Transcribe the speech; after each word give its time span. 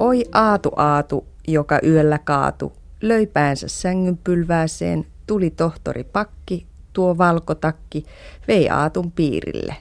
Oi 0.00 0.24
aatu 0.32 0.72
aatu, 0.76 1.26
joka 1.48 1.78
yöllä 1.86 2.18
kaatu, 2.18 2.72
löi 3.00 3.26
päänsä 3.26 3.68
sängyn 3.68 4.18
pylvääseen, 4.24 5.06
tuli 5.26 5.50
tohtori 5.50 6.04
Pakki, 6.04 6.66
tuo 6.92 7.18
valkotakki, 7.18 8.04
vei 8.48 8.68
aatun 8.70 9.12
piirille. 9.12 9.76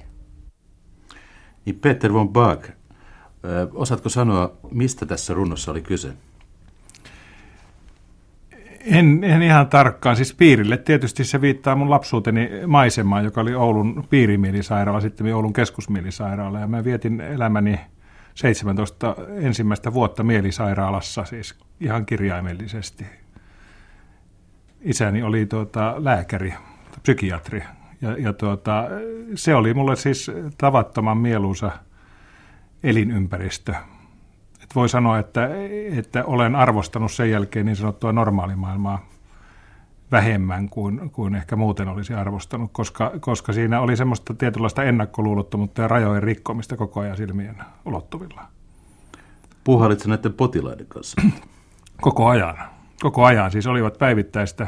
Niin 1.65 1.79
Peter 1.79 2.13
von 2.13 2.29
Bach, 2.29 2.69
osaatko 3.73 4.09
sanoa, 4.09 4.57
mistä 4.71 5.05
tässä 5.05 5.33
runnossa 5.33 5.71
oli 5.71 5.81
kyse? 5.81 6.13
En, 8.85 9.23
en 9.23 9.41
ihan 9.41 9.67
tarkkaan. 9.67 10.15
Siis 10.15 10.33
piirille 10.33 10.77
tietysti 10.77 11.23
se 11.23 11.41
viittaa 11.41 11.75
mun 11.75 11.89
lapsuuteni 11.89 12.49
maisemaan, 12.67 13.23
joka 13.23 13.41
oli 13.41 13.55
Oulun 13.55 14.07
piirimielisairaala, 14.09 15.01
sitten 15.01 15.35
Oulun 15.35 15.53
keskusmielisairaala. 15.53 16.59
Ja 16.59 16.67
mä 16.67 16.83
vietin 16.83 17.21
elämäni 17.21 17.79
17 18.39 19.15
ensimmäistä 19.41 19.93
vuotta 19.93 20.23
mielisairaalassa, 20.23 21.25
siis 21.25 21.55
ihan 21.79 22.05
kirjaimellisesti. 22.05 23.05
Isäni 24.81 25.23
oli 25.23 25.45
tuota, 25.45 25.95
lääkäri, 25.97 26.53
psykiatri, 27.01 27.63
ja, 28.01 28.11
ja 28.17 28.33
tuota, 28.33 28.83
se 29.35 29.55
oli 29.55 29.73
mulle 29.73 29.95
siis 29.95 30.31
tavattoman 30.57 31.17
mieluisa 31.17 31.71
elinympäristö. 32.83 33.73
Et 34.63 34.75
voi 34.75 34.89
sanoa, 34.89 35.19
että, 35.19 35.49
että 35.97 36.25
olen 36.25 36.55
arvostanut 36.55 37.11
sen 37.11 37.31
jälkeen 37.31 37.65
niin 37.65 37.75
sanottua 37.75 38.13
normaalimaailmaa 38.13 39.09
vähemmän 40.11 40.69
kuin, 40.69 41.09
kuin 41.09 41.35
ehkä 41.35 41.55
muuten 41.55 41.87
olisi 41.87 42.13
arvostanut, 42.13 42.69
koska, 42.73 43.11
koska 43.19 43.53
siinä 43.53 43.81
oli 43.81 43.97
semmoista 43.97 44.33
tietynlaista 44.33 44.83
ennakkoluulottomuutta 44.83 45.81
ja 45.81 45.87
rajojen 45.87 46.23
rikkomista 46.23 46.77
koko 46.77 46.99
ajan 46.99 47.17
silmien 47.17 47.55
ulottuvilla. 47.85 48.41
Puhallitko 49.63 50.09
näiden 50.09 50.33
potilaiden 50.33 50.87
kanssa? 50.87 51.21
Koko 52.01 52.27
ajan. 52.27 52.57
Koko 53.01 53.25
ajan. 53.25 53.51
Siis 53.51 53.67
olivat 53.67 53.97
päivittäistä, 53.97 54.67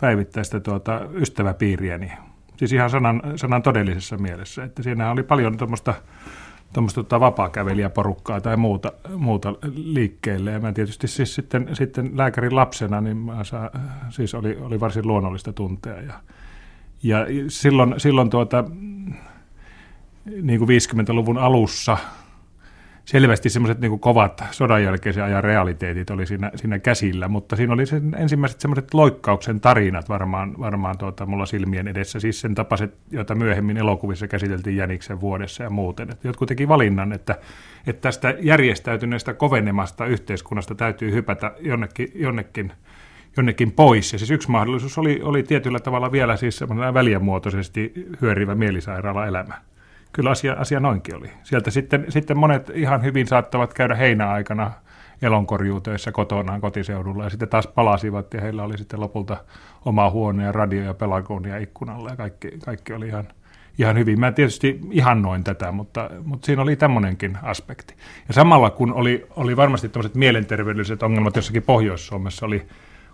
päivittäistä 0.00 0.60
tuota, 0.60 1.00
ystäväpiiriäni. 1.14 2.12
Siis 2.56 2.72
ihan 2.72 2.90
sanan, 2.90 3.22
sanan 3.36 3.62
todellisessa 3.62 4.16
mielessä. 4.18 4.64
Että 4.64 4.82
siinä 4.82 5.10
oli 5.10 5.22
paljon 5.22 5.56
tuommoista 5.56 5.94
tuommoista 6.72 7.02
tota 7.02 7.20
vapaa-kävelijäporukkaa 7.20 8.40
tai 8.40 8.56
muuta, 8.56 8.92
muuta 9.16 9.54
liikkeelle. 9.74 10.50
Ja 10.50 10.60
mä 10.60 10.72
tietysti 10.72 11.08
siis 11.08 11.34
sitten, 11.34 11.68
sitten 11.72 12.10
lääkärin 12.14 12.56
lapsena, 12.56 13.00
niin 13.00 13.16
mä 13.16 13.44
saa, 13.44 13.70
siis 14.10 14.34
oli, 14.34 14.56
oli 14.60 14.80
varsin 14.80 15.06
luonnollista 15.06 15.52
tuntea. 15.52 16.00
Ja, 16.00 16.14
ja 17.02 17.26
silloin, 17.48 17.94
silloin 17.96 18.30
tuota, 18.30 18.64
niin 20.42 20.58
kuin 20.58 20.68
50-luvun 20.68 21.38
alussa– 21.38 21.96
selvästi 23.12 23.50
semmoiset 23.50 23.80
niin 23.80 24.00
kovat 24.00 24.44
sodan 24.50 24.82
jälkeisen 24.82 25.24
ajan 25.24 25.44
realiteetit 25.44 26.10
oli 26.10 26.26
siinä, 26.26 26.50
siinä 26.54 26.78
käsillä, 26.78 27.28
mutta 27.28 27.56
siinä 27.56 27.72
oli 27.72 27.86
sen 27.86 28.16
ensimmäiset 28.18 28.60
semmoiset 28.60 28.94
loikkauksen 28.94 29.60
tarinat 29.60 30.08
varmaan, 30.08 30.58
varmaan 30.58 30.98
tuota, 30.98 31.26
mulla 31.26 31.46
silmien 31.46 31.88
edessä, 31.88 32.20
siis 32.20 32.40
sen 32.40 32.54
tapaiset, 32.54 32.94
joita 33.10 33.34
myöhemmin 33.34 33.76
elokuvissa 33.76 34.28
käsiteltiin 34.28 34.76
Jäniksen 34.76 35.20
vuodessa 35.20 35.62
ja 35.62 35.70
muuten. 35.70 36.10
Että 36.10 36.28
jotkut 36.28 36.48
teki 36.48 36.68
valinnan, 36.68 37.12
että, 37.12 37.38
että 37.86 38.00
tästä 38.00 38.34
järjestäytyneestä 38.40 39.34
kovenemasta 39.34 40.06
yhteiskunnasta 40.06 40.74
täytyy 40.74 41.12
hypätä 41.12 41.52
jonnekin, 41.60 42.08
jonnekin 42.14 42.72
jonnekin 43.36 43.72
pois. 43.72 44.12
Ja 44.12 44.18
siis 44.18 44.30
yksi 44.30 44.50
mahdollisuus 44.50 44.98
oli, 44.98 45.20
oli 45.22 45.42
tietyllä 45.42 45.78
tavalla 45.78 46.12
vielä 46.12 46.36
siis 46.36 46.60
väliämuotoisesti 46.94 47.92
hyörivä 48.20 48.54
mielisairaala-elämä 48.54 49.71
kyllä 50.12 50.30
asia, 50.30 50.52
asia 50.52 50.80
noinkin 50.80 51.16
oli. 51.16 51.30
Sieltä 51.42 51.70
sitten, 51.70 52.06
sitten 52.08 52.36
monet 52.36 52.70
ihan 52.74 53.02
hyvin 53.02 53.26
saattavat 53.26 53.74
käydä 53.74 53.94
heinäaikana 53.94 54.70
elonkorjuutöissä 55.22 56.12
kotonaan 56.12 56.60
kotiseudulla 56.60 57.24
ja 57.24 57.30
sitten 57.30 57.48
taas 57.48 57.66
palasivat 57.66 58.34
ja 58.34 58.40
heillä 58.40 58.62
oli 58.62 58.78
sitten 58.78 59.00
lopulta 59.00 59.36
oma 59.84 60.10
huone 60.10 60.44
ja 60.44 60.52
radio 60.52 60.82
ja 60.82 60.94
pelagonia 60.94 61.58
ikkunalla 61.58 62.10
ja 62.10 62.16
kaikki, 62.16 62.50
kaikki 62.64 62.92
oli 62.92 63.06
ihan, 63.06 63.28
ihan 63.78 63.98
hyvin. 63.98 64.20
Mä 64.20 64.32
tietysti 64.32 64.80
noin 65.20 65.44
tätä, 65.44 65.72
mutta, 65.72 66.10
mutta 66.24 66.46
siinä 66.46 66.62
oli 66.62 66.76
tämmöinenkin 66.76 67.38
aspekti. 67.42 67.94
Ja 68.28 68.34
samalla 68.34 68.70
kun 68.70 68.92
oli, 68.92 69.26
oli 69.36 69.56
varmasti 69.56 69.88
tämmöiset 69.88 70.14
mielenterveydelliset 70.14 71.02
ongelmat 71.02 71.36
jossakin 71.36 71.62
Pohjois-Suomessa 71.62 72.46
oli 72.46 72.66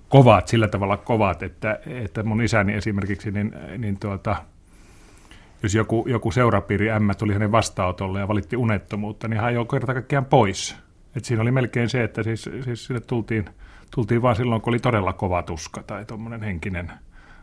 kovat, 0.09 0.49
sillä 0.49 0.69
tavalla 0.69 0.97
kovat, 0.97 1.43
että, 1.43 1.81
että 1.87 2.23
mun 2.23 2.43
isäni 2.43 2.75
esimerkiksi 2.75 3.31
niin, 3.31 3.55
niin 3.79 3.99
tuota, 3.99 4.37
jos 5.63 5.75
joku, 5.75 6.05
joku 6.09 6.31
seurapiiri 6.31 6.91
ämmä 6.91 7.15
tuli 7.15 7.33
hänen 7.33 7.53
vastaanotolle 7.53 8.21
ja 8.21 8.29
valitti 8.29 8.57
unettomuutta, 8.57 9.29
niin 9.29 9.37
hän 9.37 9.47
ajoi 9.47 9.67
kerta 9.67 9.95
kaikkiaan 9.95 10.25
pois. 10.25 10.77
Et 11.17 11.25
siinä 11.25 11.43
oli 11.43 11.51
melkein 11.51 11.89
se, 11.89 12.05
että 12.05 12.23
siis, 12.23 12.51
siis 12.65 12.85
sinne 12.85 13.01
tultiin, 13.01 13.45
tultiin 13.95 14.23
vain 14.23 14.37
silloin, 14.37 14.61
kun 14.61 14.71
oli 14.71 14.79
todella 14.79 15.13
kova 15.13 15.43
tuska 15.43 15.83
tai 15.83 16.05
tuommoinen 16.05 16.43
henkinen 16.43 16.93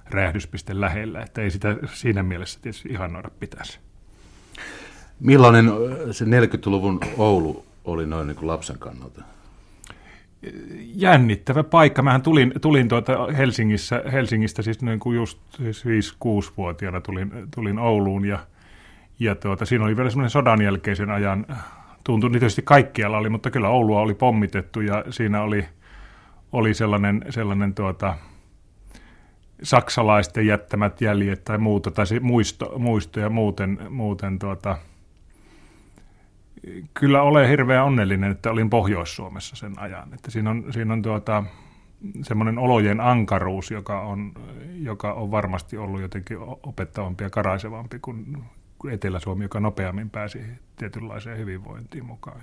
räjähdyspiste 0.09 0.79
lähellä, 0.81 1.21
että 1.21 1.41
ei 1.41 1.51
sitä 1.51 1.75
siinä 1.93 2.23
mielessä 2.23 2.59
tietysti 2.61 2.89
ihannoida 2.89 3.29
pitäisi. 3.39 3.79
Millainen 5.19 5.71
se 6.11 6.25
40-luvun 6.25 6.99
Oulu 7.17 7.65
oli 7.85 8.05
noin 8.05 8.27
niin 8.27 8.35
kuin 8.35 8.47
lapsen 8.47 8.79
kannalta? 8.79 9.34
Jännittävä 10.95 11.63
paikka. 11.63 12.01
Mähän 12.01 12.21
tulin, 12.21 12.53
tulin 12.61 12.87
tuota 12.87 13.27
Helsingissä, 13.37 14.03
Helsingistä 14.11 14.61
siis 14.61 14.81
noin 14.81 14.99
kuin 14.99 15.15
just 15.15 15.39
siis 15.51 15.85
5-6-vuotiaana 15.85 17.01
tulin, 17.01 17.31
tulin 17.55 17.79
Ouluun 17.79 18.25
ja, 18.25 18.39
ja 19.19 19.35
tuota, 19.35 19.65
siinä 19.65 19.85
oli 19.85 19.97
vielä 19.97 20.09
semmoinen 20.09 20.29
sodan 20.29 20.61
jälkeisen 20.61 21.09
ajan, 21.09 21.45
tuntui 22.03 22.29
niin 22.29 22.39
tietysti 22.39 22.61
kaikkialla 22.61 23.17
oli, 23.17 23.29
mutta 23.29 23.51
kyllä 23.51 23.69
Oulua 23.69 24.01
oli 24.01 24.13
pommitettu 24.13 24.81
ja 24.81 25.03
siinä 25.09 25.41
oli, 25.41 25.65
oli 26.51 26.73
sellainen, 26.73 27.25
sellainen 27.29 27.73
tuota, 27.73 28.15
saksalaisten 29.63 30.47
jättämät 30.47 31.01
jäljet 31.01 31.43
tai 31.43 31.57
muuta, 31.57 31.91
tai 31.91 32.05
muisto, 32.21 32.73
muisto 32.79 33.19
ja 33.19 33.29
muuten, 33.29 33.79
muuten 33.89 34.39
tuota, 34.39 34.77
kyllä 36.93 37.21
olen 37.21 37.49
hirveän 37.49 37.85
onnellinen, 37.85 38.31
että 38.31 38.51
olin 38.51 38.69
Pohjois-Suomessa 38.69 39.55
sen 39.55 39.79
ajan. 39.79 40.13
Että 40.13 40.31
siinä 40.31 40.49
on, 40.49 40.65
siinä 40.69 40.93
on 40.93 41.01
tuota, 41.01 41.43
semmoinen 42.23 42.57
olojen 42.57 43.01
ankaruus, 43.01 43.71
joka 43.71 44.01
on, 44.01 44.33
joka 44.73 45.13
on 45.13 45.31
varmasti 45.31 45.77
ollut 45.77 46.01
jotenkin 46.01 46.37
opettavampi 46.63 47.23
ja 47.23 47.29
karaisevampi 47.29 47.99
kuin 47.99 48.37
Etelä-Suomi, 48.91 49.43
joka 49.43 49.59
nopeammin 49.59 50.09
pääsi 50.09 50.41
tietynlaiseen 50.75 51.37
hyvinvointiin 51.37 52.05
mukaan. 52.05 52.41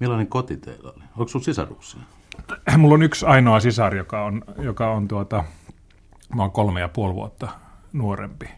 Millainen 0.00 0.26
koti 0.26 0.56
teillä 0.56 0.90
oli? 0.90 1.02
Onko 1.16 1.28
sinulla 1.28 1.44
sisaruksia? 1.44 2.00
Mulla 2.78 2.94
on 2.94 3.02
yksi 3.02 3.26
ainoa 3.26 3.60
sisar, 3.60 3.94
joka 3.94 4.24
on, 4.24 4.44
joka 4.58 4.90
on 4.90 5.08
tuota, 5.08 5.44
mä 6.34 6.42
oon 6.42 6.50
kolme 6.50 6.80
ja 6.80 6.88
puoli 6.88 7.14
vuotta 7.14 7.48
nuorempi. 7.92 8.48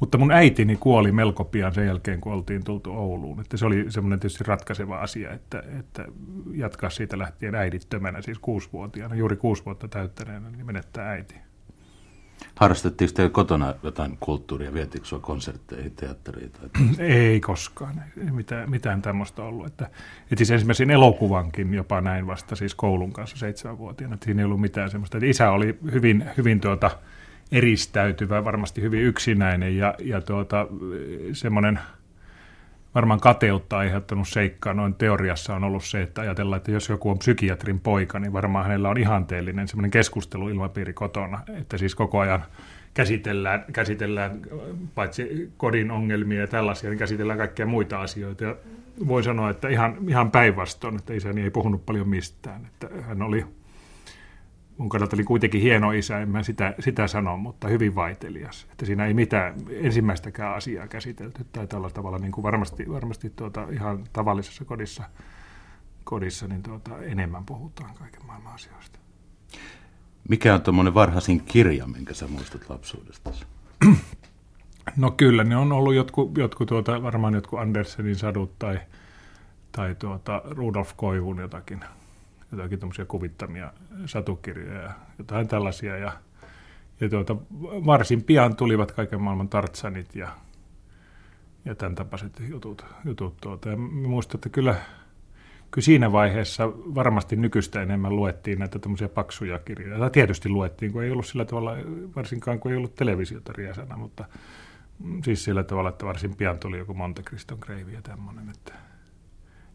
Mutta 0.00 0.18
mun 0.18 0.32
äitini 0.32 0.76
kuoli 0.76 1.12
melko 1.12 1.44
pian 1.44 1.74
sen 1.74 1.86
jälkeen, 1.86 2.20
kun 2.20 2.32
oltiin 2.32 2.64
tultu 2.64 2.92
Ouluun. 2.92 3.40
Että 3.40 3.56
se 3.56 3.66
oli 3.66 3.86
semmoinen 3.88 4.20
tietysti 4.20 4.44
ratkaiseva 4.44 4.98
asia, 4.98 5.32
että, 5.32 5.62
että 5.78 6.04
jatkaa 6.54 6.90
siitä 6.90 7.18
lähtien 7.18 7.54
äidittömänä, 7.54 8.22
siis 8.22 8.38
kuusivuotiaana, 8.38 9.14
juuri 9.14 9.36
kuusi 9.36 9.64
vuotta 9.64 9.88
täyttäneenä, 9.88 10.50
niin 10.50 10.66
menettää 10.66 11.10
äiti. 11.10 11.34
Harrastettiinko 12.56 13.14
teillä 13.14 13.32
kotona 13.32 13.74
jotain 13.82 14.16
kulttuuria? 14.20 14.74
Vietiinkö 14.74 15.08
sinua 15.08 15.22
konsertteihin, 15.22 15.92
teatteriin? 15.92 16.50
Tai 16.50 16.68
ei 17.06 17.40
koskaan. 17.40 18.02
Ei 18.26 18.30
mitään, 18.30 18.70
mitään 18.70 19.02
tämmöistä 19.02 19.42
ollut. 19.42 19.66
Että, 19.66 19.90
että 20.22 20.36
siis 20.36 20.50
ensimmäisen 20.50 20.90
elokuvankin 20.90 21.74
jopa 21.74 22.00
näin 22.00 22.26
vasta 22.26 22.56
siis 22.56 22.74
koulun 22.74 23.12
kanssa 23.12 23.36
seitsemänvuotiaana. 23.36 24.14
Että 24.14 24.24
siinä 24.24 24.40
ei 24.40 24.44
ollut 24.44 24.60
mitään 24.60 24.90
semmoista. 24.90 25.18
Että 25.18 25.26
isä 25.26 25.50
oli 25.50 25.78
hyvin, 25.92 26.24
hyvin 26.36 26.60
tuota, 26.60 26.90
eristäytyvä, 27.52 28.44
varmasti 28.44 28.82
hyvin 28.82 29.02
yksinäinen 29.02 29.76
ja, 29.76 29.94
ja 29.98 30.20
tuota, 30.20 30.66
semmoinen 31.32 31.78
varmaan 32.94 33.20
kateutta 33.20 33.78
aiheuttanut 33.78 34.28
seikka 34.28 34.74
noin 34.74 34.94
teoriassa 34.94 35.54
on 35.54 35.64
ollut 35.64 35.84
se, 35.84 36.02
että 36.02 36.20
ajatellaan, 36.20 36.56
että 36.56 36.70
jos 36.70 36.88
joku 36.88 37.10
on 37.10 37.18
psykiatrin 37.18 37.80
poika, 37.80 38.18
niin 38.18 38.32
varmaan 38.32 38.64
hänellä 38.64 38.88
on 38.88 38.98
ihanteellinen 38.98 39.68
semmoinen 39.68 39.90
keskusteluilmapiiri 39.90 40.92
kotona, 40.92 41.40
että 41.58 41.78
siis 41.78 41.94
koko 41.94 42.18
ajan 42.18 42.44
käsitellään, 42.94 43.64
käsitellään 43.72 44.40
paitsi 44.94 45.52
kodin 45.56 45.90
ongelmia 45.90 46.40
ja 46.40 46.46
tällaisia, 46.46 46.90
niin 46.90 46.98
käsitellään 46.98 47.38
kaikkia 47.38 47.66
muita 47.66 48.00
asioita. 48.00 48.44
Ja 48.44 48.56
voi 49.06 49.22
sanoa, 49.22 49.50
että 49.50 49.68
ihan, 49.68 49.96
ihan 50.08 50.30
päinvastoin, 50.30 50.96
että 50.96 51.14
isäni 51.14 51.42
ei 51.42 51.50
puhunut 51.50 51.86
paljon 51.86 52.08
mistään. 52.08 52.66
Että 52.66 52.88
hän 53.02 53.22
oli 53.22 53.44
mun 54.78 54.88
kannalta 54.88 55.16
oli 55.16 55.24
kuitenkin 55.24 55.60
hieno 55.60 55.92
isä, 55.92 56.20
en 56.20 56.28
mä 56.28 56.42
sitä, 56.42 56.74
sitä 56.80 57.06
sano, 57.06 57.36
mutta 57.36 57.68
hyvin 57.68 57.94
vaitelias. 57.94 58.66
Että 58.72 58.86
siinä 58.86 59.06
ei 59.06 59.14
mitään 59.14 59.54
ensimmäistäkään 59.70 60.54
asiaa 60.54 60.88
käsitelty 60.88 61.46
tai 61.52 61.66
tällä 61.66 61.90
tavalla 61.90 62.18
niin 62.18 62.32
kuin 62.32 62.42
varmasti, 62.42 62.88
varmasti 62.88 63.30
tuota, 63.30 63.66
ihan 63.70 64.04
tavallisessa 64.12 64.64
kodissa, 64.64 65.04
kodissa 66.04 66.48
niin 66.48 66.62
tuota, 66.62 66.98
enemmän 66.98 67.44
puhutaan 67.44 67.94
kaiken 67.94 68.26
maailman 68.26 68.54
asioista. 68.54 68.98
Mikä 70.28 70.54
on 70.54 70.62
tuommoinen 70.62 70.94
varhaisin 70.94 71.40
kirja, 71.40 71.86
minkä 71.86 72.14
sä 72.14 72.28
muistat 72.28 72.70
lapsuudesta? 72.70 73.30
No 74.96 75.10
kyllä, 75.10 75.44
ne 75.44 75.56
on 75.56 75.72
ollut 75.72 75.94
jotkut, 75.94 76.38
jotkut 76.38 76.68
tuota, 76.68 77.02
varmaan 77.02 77.34
jotkut 77.34 77.58
Andersenin 77.58 78.16
sadut 78.16 78.58
tai, 78.58 78.80
tai 79.72 79.94
tuota 79.94 80.42
Rudolf 80.44 80.92
Koivun 80.96 81.38
jotakin, 81.38 81.84
jotakin 82.52 82.78
tämmöisiä 82.78 83.04
kuvittamia 83.04 83.72
satukirjoja 84.06 84.82
ja 84.82 84.92
jotain 85.18 85.48
tällaisia. 85.48 85.96
Ja, 85.96 86.12
ja 87.00 87.08
tuota, 87.08 87.36
varsin 87.62 88.22
pian 88.22 88.56
tulivat 88.56 88.92
kaiken 88.92 89.20
maailman 89.20 89.48
tartsanit 89.48 90.14
ja, 90.14 90.28
ja 91.64 91.74
tämän 91.74 91.94
tapaiset 91.94 92.42
jutut. 92.48 92.84
jutut 93.04 93.36
tuota. 93.40 93.68
Ja 93.68 93.76
muistan, 93.76 94.38
että 94.38 94.48
kyllä, 94.48 94.74
kyllä 95.70 95.84
siinä 95.84 96.12
vaiheessa 96.12 96.68
varmasti 96.68 97.36
nykyistä 97.36 97.82
enemmän 97.82 98.16
luettiin 98.16 98.58
näitä 98.58 98.78
tämmöisiä 98.78 99.08
paksuja 99.08 99.58
kirjoja. 99.58 99.98
Tai 99.98 100.10
tietysti 100.10 100.48
luettiin, 100.48 100.92
kun 100.92 101.04
ei 101.04 101.10
ollut 101.10 101.26
sillä 101.26 101.44
tavalla, 101.44 101.76
varsinkaan 102.16 102.60
kun 102.60 102.70
ei 102.70 102.76
ollut 102.76 102.94
televisiota 102.94 103.52
riesana, 103.52 103.96
mutta 103.96 104.24
siis 105.24 105.44
sillä 105.44 105.64
tavalla, 105.64 105.88
että 105.88 106.06
varsin 106.06 106.36
pian 106.36 106.58
tuli 106.58 106.78
joku 106.78 106.94
Monte 106.94 107.22
Criston 107.22 107.58
Grave 107.60 107.92
ja 107.92 108.02
tämmöinen. 108.02 108.50
Että 108.50 108.74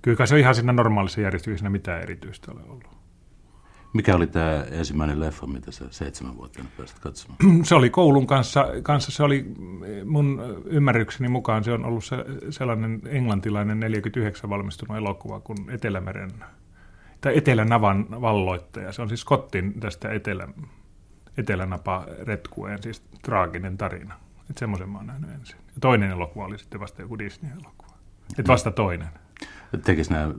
kyllä 0.01 0.25
se 0.25 0.35
on 0.35 0.39
ihan 0.39 0.55
siinä 0.55 0.73
normaalissa 0.73 1.21
järjestyksessä 1.21 1.69
mitään 1.69 2.01
erityistä 2.01 2.51
ole 2.51 2.61
ollut. 2.67 3.01
Mikä 3.93 4.15
oli 4.15 4.27
tämä 4.27 4.65
ensimmäinen 4.71 5.19
leffa, 5.19 5.47
mitä 5.47 5.71
sä 5.71 5.85
seitsemän 5.89 6.37
vuotta 6.37 6.63
pääsit 6.77 6.99
katsomaan? 6.99 7.39
Se 7.65 7.75
oli 7.75 7.89
koulun 7.89 8.27
kanssa, 8.27 8.67
kanssa, 8.83 9.11
se 9.11 9.23
oli 9.23 9.53
mun 10.05 10.41
ymmärrykseni 10.65 11.29
mukaan, 11.29 11.63
se 11.63 11.71
on 11.71 11.85
ollut 11.85 12.05
se, 12.05 12.15
sellainen 12.49 13.01
englantilainen 13.05 13.79
49 13.79 14.49
valmistunut 14.49 14.97
elokuva 14.97 15.39
kuin 15.39 15.57
Etelämeren, 15.69 16.31
tai 17.21 17.37
Etelänavan 17.37 18.21
valloittaja. 18.21 18.91
Se 18.91 19.01
on 19.01 19.07
siis 19.07 19.21
Scottin 19.21 19.79
tästä 19.79 20.11
Etelä, 20.11 20.47
Etelänapa 21.37 22.05
retkueen, 22.23 22.83
siis 22.83 23.03
traaginen 23.21 23.77
tarina. 23.77 24.13
Että 24.49 24.59
semmoisen 24.59 24.89
mä 24.89 24.97
oon 24.97 25.07
nähnyt 25.07 25.29
ensin. 25.29 25.57
Ja 25.67 25.79
toinen 25.81 26.11
elokuva 26.11 26.45
oli 26.45 26.59
sitten 26.59 26.79
vasta 26.79 27.01
joku 27.01 27.19
Disney-elokuva. 27.19 27.95
Että 28.39 28.51
vasta 28.51 28.71
toinen. 28.71 29.09
Tekisi 29.77 30.13
nämä 30.13 30.33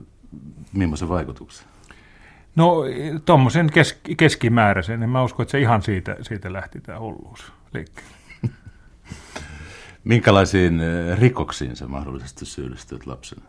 millaisen 0.73 1.09
vaikutuksen? 1.09 1.67
No 2.55 2.83
tuommoisen 3.25 3.69
kes, 3.73 3.99
keskimääräisen. 4.17 5.03
En 5.03 5.09
mä 5.09 5.23
usko, 5.23 5.43
että 5.43 5.51
se 5.51 5.59
ihan 5.59 5.81
siitä, 5.81 6.15
siitä 6.21 6.53
lähti 6.53 6.81
tämä 6.81 6.99
hulluus 6.99 7.53
liikkeelle. 7.73 8.11
Minkälaisiin 10.03 10.79
eh, 10.79 11.19
rikoksiin 11.19 11.75
sä 11.75 11.87
mahdollisesti 11.87 12.45
syyllistyt 12.45 13.07
lapsena? 13.07 13.45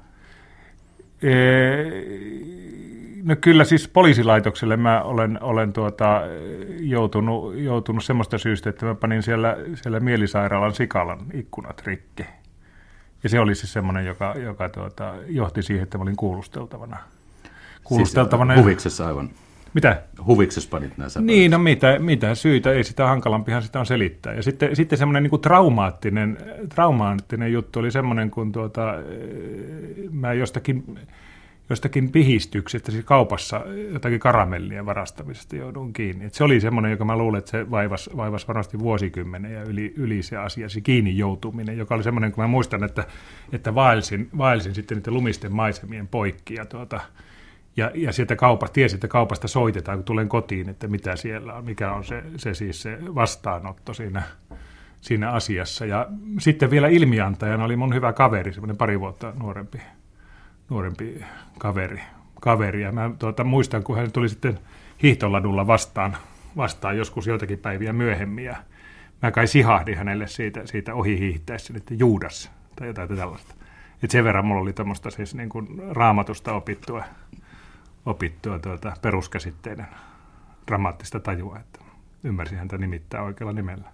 No 3.22 3.36
kyllä 3.40 3.64
siis 3.64 3.88
poliisilaitokselle 3.88 4.76
mä 4.76 5.02
olen, 5.02 5.42
olen 5.42 5.72
tuota, 5.72 6.20
joutunut, 6.80 7.58
joutunut 7.58 8.04
semmoista 8.04 8.38
syystä, 8.38 8.70
että 8.70 8.86
mä 8.86 8.94
panin 8.94 9.22
siellä, 9.22 9.56
siellä 9.74 10.00
mielisairaalan 10.00 10.74
Sikalan 10.74 11.26
ikkunat 11.34 11.82
rikki. 11.86 12.24
Ja 13.24 13.28
se 13.28 13.40
oli 13.40 13.54
siis 13.54 13.72
semmoinen, 13.72 14.06
joka, 14.06 14.34
joka 14.44 14.68
tuota, 14.68 15.14
johti 15.26 15.62
siihen, 15.62 15.82
että 15.82 15.98
mä 15.98 16.02
olin 16.02 16.16
kuulusteltavana. 16.16 16.96
Kuulusteltavana. 17.84 18.54
Siis 18.54 18.64
huviksessa 18.64 19.06
aivan. 19.06 19.30
Mitä? 19.74 20.02
Huviksessa 20.26 20.68
panit 20.70 20.98
nämä 20.98 21.08
säpäät. 21.08 21.26
Niin, 21.26 21.50
no 21.50 21.58
mitä, 21.58 21.98
mitä 21.98 22.34
syytä, 22.34 22.72
ei 22.72 22.84
sitä 22.84 23.06
hankalampihan 23.06 23.62
sitä 23.62 23.80
on 23.80 23.86
selittää. 23.86 24.34
Ja 24.34 24.42
sitten, 24.42 24.76
sitten 24.76 24.98
semmoinen 24.98 25.22
niin 25.22 25.30
kuin 25.30 25.42
traumaattinen, 25.42 26.38
traumaattinen 26.74 27.52
juttu 27.52 27.78
oli 27.78 27.90
semmoinen, 27.90 28.30
kun 28.30 28.52
tuota, 28.52 28.94
mä 30.10 30.32
jostakin, 30.32 30.98
jostakin 31.70 32.10
pihistyksestä, 32.10 32.92
siis 32.92 33.04
kaupassa 33.04 33.60
jotakin 33.92 34.20
karamellien 34.20 34.86
varastamisesta 34.86 35.56
joudun 35.56 35.92
kiinni. 35.92 36.24
Et 36.24 36.34
se 36.34 36.44
oli 36.44 36.60
semmoinen, 36.60 36.90
joka 36.90 37.04
mä 37.04 37.16
luulen, 37.16 37.38
että 37.38 37.50
se 37.50 37.70
vaivasi, 37.70 38.10
vaivasi 38.16 38.48
varmasti 38.48 38.78
vuosikymmenen 38.78 39.52
ja 39.52 39.62
yli, 39.62 39.94
yli 39.96 40.22
se 40.22 40.36
asia, 40.36 40.68
se 40.68 40.80
kiinni 40.80 41.18
joutuminen, 41.18 41.78
joka 41.78 41.94
oli 41.94 42.02
semmoinen, 42.02 42.32
kun 42.32 42.44
mä 42.44 42.48
muistan, 42.48 42.84
että, 42.84 43.04
että 43.52 43.74
vaelsin, 43.74 44.28
vaelsin 44.38 44.74
sitten 44.74 44.98
niiden 44.98 45.14
lumisten 45.14 45.54
maisemien 45.54 46.08
poikki 46.08 46.54
ja 46.54 46.64
tuota, 46.64 47.00
ja, 47.76 47.90
ja 47.94 48.12
sieltä 48.12 48.36
kaupasta, 48.36 48.74
tiesin, 48.74 48.96
että 48.96 49.08
kaupasta 49.08 49.48
soitetaan, 49.48 49.98
kun 49.98 50.04
tulen 50.04 50.28
kotiin, 50.28 50.68
että 50.68 50.88
mitä 50.88 51.16
siellä 51.16 51.54
on, 51.54 51.64
mikä 51.64 51.92
on 51.92 52.04
se, 52.04 52.22
se 52.36 52.54
siis 52.54 52.82
se 52.82 52.98
vastaanotto 53.14 53.94
siinä, 53.94 54.22
siinä 55.00 55.30
asiassa. 55.30 55.86
Ja 55.86 56.08
sitten 56.38 56.70
vielä 56.70 56.88
ilmiantajana 56.88 57.64
oli 57.64 57.76
mun 57.76 57.94
hyvä 57.94 58.12
kaveri, 58.12 58.52
semmoinen 58.52 58.76
pari 58.76 59.00
vuotta 59.00 59.32
nuorempi, 59.40 59.78
nuorempi 60.70 61.24
kaveri. 61.58 62.00
kaveri. 62.40 62.82
Ja 62.82 62.92
mä 62.92 63.10
tuota, 63.18 63.44
muistan, 63.44 63.82
kun 63.82 63.96
hän 63.96 64.12
tuli 64.12 64.28
sitten 64.28 64.58
hiihtoladulla 65.02 65.66
vastaan, 65.66 66.16
vastaan 66.56 66.96
joskus 66.96 67.26
joitakin 67.26 67.58
päiviä 67.58 67.92
myöhemmin. 67.92 68.44
Ja 68.44 68.56
mä 69.22 69.30
kai 69.30 69.46
sihahdin 69.46 69.98
hänelle 69.98 70.26
siitä, 70.26 70.66
siitä 70.66 70.94
ohi 70.94 71.18
hiihtäessä, 71.18 71.74
että 71.76 71.94
Juudas 71.94 72.50
tai 72.76 72.86
jotain 72.86 73.16
tällaista. 73.16 73.54
Et 74.02 74.10
sen 74.10 74.24
verran 74.24 74.46
mulla 74.46 74.62
oli 74.62 74.72
tämmöistä 74.72 75.10
siis 75.10 75.34
niin 75.34 75.48
kuin 75.48 75.66
raamatusta 75.90 76.52
opittua 76.52 77.04
opittua 78.06 78.58
tuota 78.58 78.92
peruskäsitteiden 79.02 79.86
dramaattista 80.66 81.20
tajua, 81.20 81.58
että 81.58 81.80
ymmärsin 82.24 82.58
häntä 82.58 82.78
nimittää 82.78 83.22
oikealla 83.22 83.52
nimellä. 83.52 83.92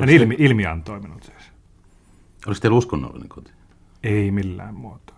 Hän 0.00 0.08
ilmi, 0.08 0.36
ilmi 0.38 0.66
on 0.66 0.82
toiminut 0.82 1.22
siis. 1.22 1.52
Oliko 2.46 2.60
teillä 2.60 2.78
uskonnollinen 2.78 3.28
koti? 3.28 3.52
Ei 4.02 4.30
millään 4.30 4.74
muotoa. 4.74 5.11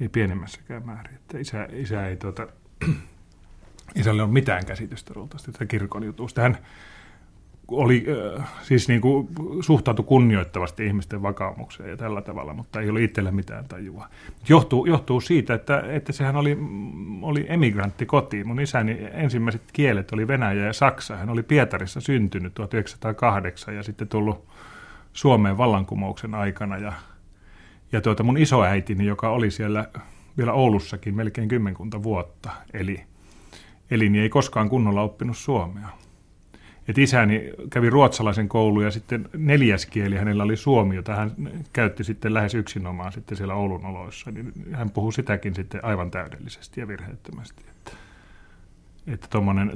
Ei 0.00 0.08
pienemmässäkään 0.08 0.86
määrin. 0.86 1.14
Että 1.14 1.38
isä, 1.38 1.68
isä 1.72 2.06
ei 2.06 2.16
tuota, 2.16 2.46
isällä 4.00 4.22
ole 4.24 4.32
mitään 4.32 4.66
käsitystä 4.66 5.12
luultavasti 5.16 5.66
kirkon 5.66 6.04
jutusta. 6.04 6.42
Hän, 6.42 6.58
oli, 7.68 8.06
äh, 8.38 8.48
siis 8.62 8.88
niin 8.88 9.00
kuin 9.00 9.28
suhtautui 9.60 10.04
kunnioittavasti 10.04 10.86
ihmisten 10.86 11.22
vakaumukseen 11.22 11.90
ja 11.90 11.96
tällä 11.96 12.22
tavalla, 12.22 12.54
mutta 12.54 12.80
ei 12.80 12.90
ole 12.90 13.02
itsellä 13.02 13.30
mitään 13.30 13.64
tajua. 13.68 14.08
Johtuu, 14.48 14.86
johtuu 14.86 15.20
siitä, 15.20 15.54
että, 15.54 15.82
että 15.88 16.12
sehän 16.12 16.36
oli, 16.36 16.58
oli 17.22 17.46
emigrantti 17.48 18.06
kotiin. 18.06 18.48
Mun 18.48 18.60
isäni 18.60 19.08
ensimmäiset 19.12 19.62
kielet 19.72 20.12
oli 20.12 20.28
Venäjä 20.28 20.66
ja 20.66 20.72
Saksa. 20.72 21.16
Hän 21.16 21.30
oli 21.30 21.42
Pietarissa 21.42 22.00
syntynyt 22.00 22.54
1908 22.54 23.74
ja 23.74 23.82
sitten 23.82 24.08
tullut 24.08 24.46
Suomeen 25.12 25.58
vallankumouksen 25.58 26.34
aikana. 26.34 26.78
Ja, 26.78 26.92
ja 27.92 28.00
tuota 28.00 28.22
mun 28.22 28.38
isoäitini, 28.38 29.06
joka 29.06 29.30
oli 29.30 29.50
siellä 29.50 29.88
vielä 30.38 30.52
Oulussakin 30.52 31.14
melkein 31.14 31.48
kymmenkunta 31.48 32.02
vuotta, 32.02 32.50
eli, 32.72 33.00
eli 33.90 34.08
niin 34.08 34.22
ei 34.22 34.28
koskaan 34.28 34.68
kunnolla 34.68 35.02
oppinut 35.02 35.36
suomea 35.36 35.88
että 36.88 37.00
isäni 37.00 37.52
kävi 37.70 37.90
ruotsalaisen 37.90 38.48
koulun 38.48 38.84
ja 38.84 38.90
sitten 38.90 39.28
neljäs 39.36 39.86
kieli 39.86 40.16
hänellä 40.16 40.42
oli 40.42 40.56
suomi, 40.56 40.96
jota 40.96 41.14
hän 41.14 41.30
käytti 41.72 42.04
sitten 42.04 42.34
lähes 42.34 42.54
yksinomaan 42.54 43.12
sitten 43.12 43.36
siellä 43.36 43.54
Oulun 43.54 43.86
oloissa. 43.86 44.30
Niin 44.30 44.52
hän 44.72 44.90
puhui 44.90 45.12
sitäkin 45.12 45.54
sitten 45.54 45.84
aivan 45.84 46.10
täydellisesti 46.10 46.80
ja 46.80 46.88
virheettömästi. 46.88 47.64
Että, 47.68 47.92
että 49.06 49.28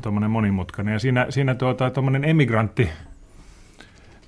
tuommoinen 0.02 0.30
monimutkainen. 0.30 0.92
Ja 0.92 0.98
siinä, 0.98 1.26
siinä 1.30 1.54
tuota, 1.54 1.90
tuommoinen 1.90 2.24
emigrantti, 2.24 2.88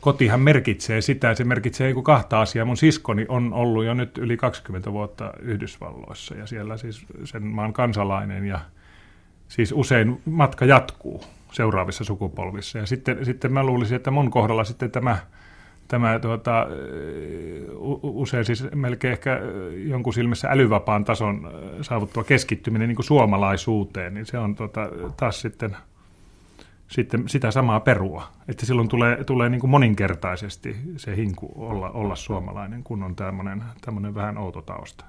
kotihan 0.03 0.41
merkitsee 0.41 1.01
sitä, 1.01 1.35
se 1.35 1.45
merkitsee 1.45 1.93
niin 1.93 2.05
kahta 2.05 2.41
asiaa. 2.41 2.65
Mun 2.65 2.77
siskoni 2.77 3.27
on 3.29 3.53
ollut 3.53 3.85
jo 3.85 3.95
nyt 3.95 4.19
yli 4.19 4.37
20 4.37 4.93
vuotta 4.93 5.33
Yhdysvalloissa 5.41 6.35
ja 6.35 6.47
siellä 6.47 6.77
siis 6.77 7.07
sen 7.25 7.47
maan 7.47 7.73
kansalainen 7.73 8.47
ja 8.47 8.61
siis 9.49 9.73
usein 9.73 10.21
matka 10.25 10.65
jatkuu 10.65 11.25
seuraavissa 11.53 12.05
sukupolvissa. 12.05 12.79
Ja 12.79 12.87
sitten, 12.87 13.25
sitten 13.25 13.53
mä 13.53 13.65
luulisin, 13.65 13.97
että 13.97 14.11
mun 14.11 14.31
kohdalla 14.31 14.65
sitten 14.65 14.91
tämä, 14.91 15.17
tämä 15.89 16.19
tuota, 16.19 16.67
usein 18.03 18.45
siis 18.45 18.65
melkein 18.75 19.13
ehkä 19.13 19.41
jonkun 19.75 20.15
silmissä 20.15 20.49
älyvapaan 20.49 21.05
tason 21.05 21.51
saavuttua 21.83 22.25
keskittyminen 22.25 22.89
niin 22.89 22.97
kuin 22.97 23.07
suomalaisuuteen, 23.07 24.15
niin 24.15 24.27
se 24.27 24.39
on 24.39 24.55
tuota, 24.55 24.89
taas 25.17 25.41
sitten, 25.41 25.77
sitten 26.93 27.29
sitä 27.29 27.51
samaa 27.51 27.81
perua. 27.81 28.29
Että 28.49 28.67
silloin 28.67 28.89
tulee, 28.89 29.25
tulee 29.25 29.49
niin 29.49 29.61
kuin 29.61 29.71
moninkertaisesti 29.71 30.77
se 30.97 31.17
hinku 31.17 31.53
olla, 31.57 31.91
olla 31.91 32.17
suomalainen, 32.17 32.85
kun 32.85 33.03
on 33.03 33.17
tämmöinen, 33.17 34.15
vähän 34.15 34.39
outo 34.39 34.63
tausta. 34.63 35.05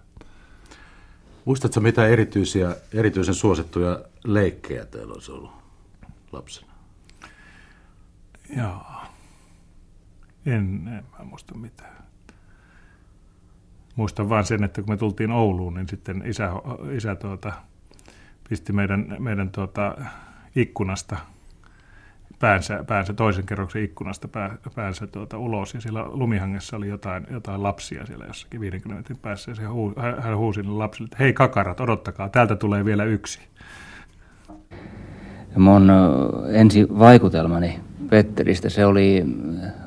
Muistatko 1.45 1.79
mitä 1.79 2.07
erityisiä, 2.07 2.75
erityisen 2.93 3.35
suosittuja 3.35 3.99
leikkejä 4.23 4.85
teillä 4.85 5.13
olisi 5.13 5.31
ollut? 5.31 5.51
lapsena? 6.31 6.73
Joo. 8.57 8.85
En, 10.45 10.87
en 10.87 11.03
mä 11.19 11.25
muista 11.25 11.55
mitään. 11.55 12.03
Muistan 13.95 14.29
vain 14.29 14.45
sen, 14.45 14.63
että 14.63 14.81
kun 14.81 14.93
me 14.93 14.97
tultiin 14.97 15.31
Ouluun, 15.31 15.73
niin 15.73 15.89
sitten 15.89 16.23
isä, 16.25 16.49
isä 16.97 17.15
tuota, 17.15 17.53
pisti 18.49 18.73
meidän, 18.73 19.15
meidän 19.19 19.49
tuota, 19.49 19.97
ikkunasta 20.55 21.17
päänsä, 22.39 22.83
päänsä, 22.87 23.13
toisen 23.13 23.45
kerroksen 23.45 23.83
ikkunasta 23.83 24.27
pää, 24.27 24.57
päänsä 24.75 25.07
tuota, 25.07 25.37
ulos, 25.37 25.73
ja 25.73 25.81
siellä 25.81 26.05
lumihangessa 26.07 26.77
oli 26.77 26.87
jotain, 26.87 27.27
jotain 27.31 27.63
lapsia 27.63 28.05
siellä 28.05 28.25
jossakin 28.25 28.61
50 28.61 28.99
metrin 28.99 29.17
päässä, 29.17 29.51
ja 29.51 29.55
se 29.55 29.63
huu, 29.63 29.93
hän 30.19 30.37
huusi 30.37 30.63
lapsille, 30.63 31.05
että 31.05 31.17
hei 31.19 31.33
kakarat, 31.33 31.79
odottakaa, 31.79 32.29
täältä 32.29 32.55
tulee 32.55 32.85
vielä 32.85 33.03
yksi. 33.03 33.39
Mun 35.57 35.91
ensi 36.51 36.87
vaikutelmani 36.99 37.79
Petteristä, 38.09 38.69
se 38.69 38.85
oli 38.85 39.25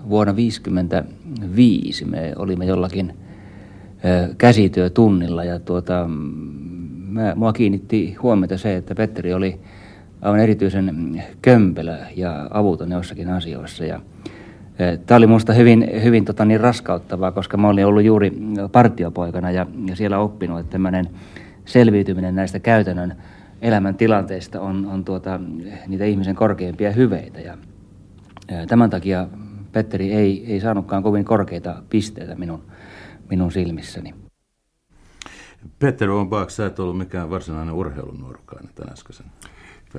vuonna 0.09 0.33
1955. 0.33 2.05
Me 2.05 2.33
olimme 2.37 2.65
jollakin 2.65 3.17
käsityötunnilla 4.39 5.45
ja 5.45 5.59
tuota, 5.59 6.07
mä, 7.09 7.35
mua 7.35 7.53
kiinnitti 7.53 8.15
huomiota 8.15 8.59
se, 8.59 8.77
että 8.77 8.95
Petteri 8.95 9.35
oli 9.35 9.61
aivan 10.27 10.41
erityisen 10.41 11.23
kömpelö 11.43 11.97
ja 12.17 12.49
avuton 12.51 12.91
jossakin 12.91 13.29
asioissa 13.29 13.85
ja 13.85 14.01
Tämä 15.07 15.17
oli 15.17 15.27
minusta 15.27 15.53
hyvin, 15.53 15.91
hyvin 16.03 16.25
tota, 16.25 16.45
niin 16.45 16.61
raskauttavaa, 16.61 17.33
koska 17.33 17.57
mä 17.57 17.69
olin 17.69 17.87
ollut 17.87 18.05
juuri 18.05 18.33
partiopoikana 18.73 19.51
ja, 19.51 19.67
ja 19.87 19.97
siellä 19.97 20.19
oppinut, 20.19 20.61
että 20.61 20.73
tämmöinen 20.73 21.09
selviytyminen 21.65 22.35
näistä 22.35 22.61
käytännön 22.61 23.17
elämäntilanteista 23.63 24.61
on, 24.61 24.87
on 24.87 25.05
tuota, 25.05 25.41
niitä 25.87 26.05
ihmisen 26.05 26.37
korkeimpia 26.37 26.93
hyveitä. 26.93 27.41
Ja, 27.41 27.59
ja 28.51 28.67
tämän 28.67 28.91
takia 28.91 29.29
Petteri 29.73 30.13
ei, 30.13 30.53
ei 30.53 30.61
saanutkaan 30.61 31.03
kovin 31.03 31.25
korkeita 31.25 31.83
pisteitä 31.91 32.35
minun, 32.35 32.63
minun 33.31 33.53
silmissäni. 33.53 34.15
Peter 35.79 36.11
Ombach, 36.11 36.51
sä 36.51 36.67
et 36.67 36.79
ollut 36.79 36.99
mikään 36.99 37.31
varsinainen 37.31 37.75
urheilunuorukainen 37.75 38.71
tämän 38.75 38.93
äskeisen 38.93 39.27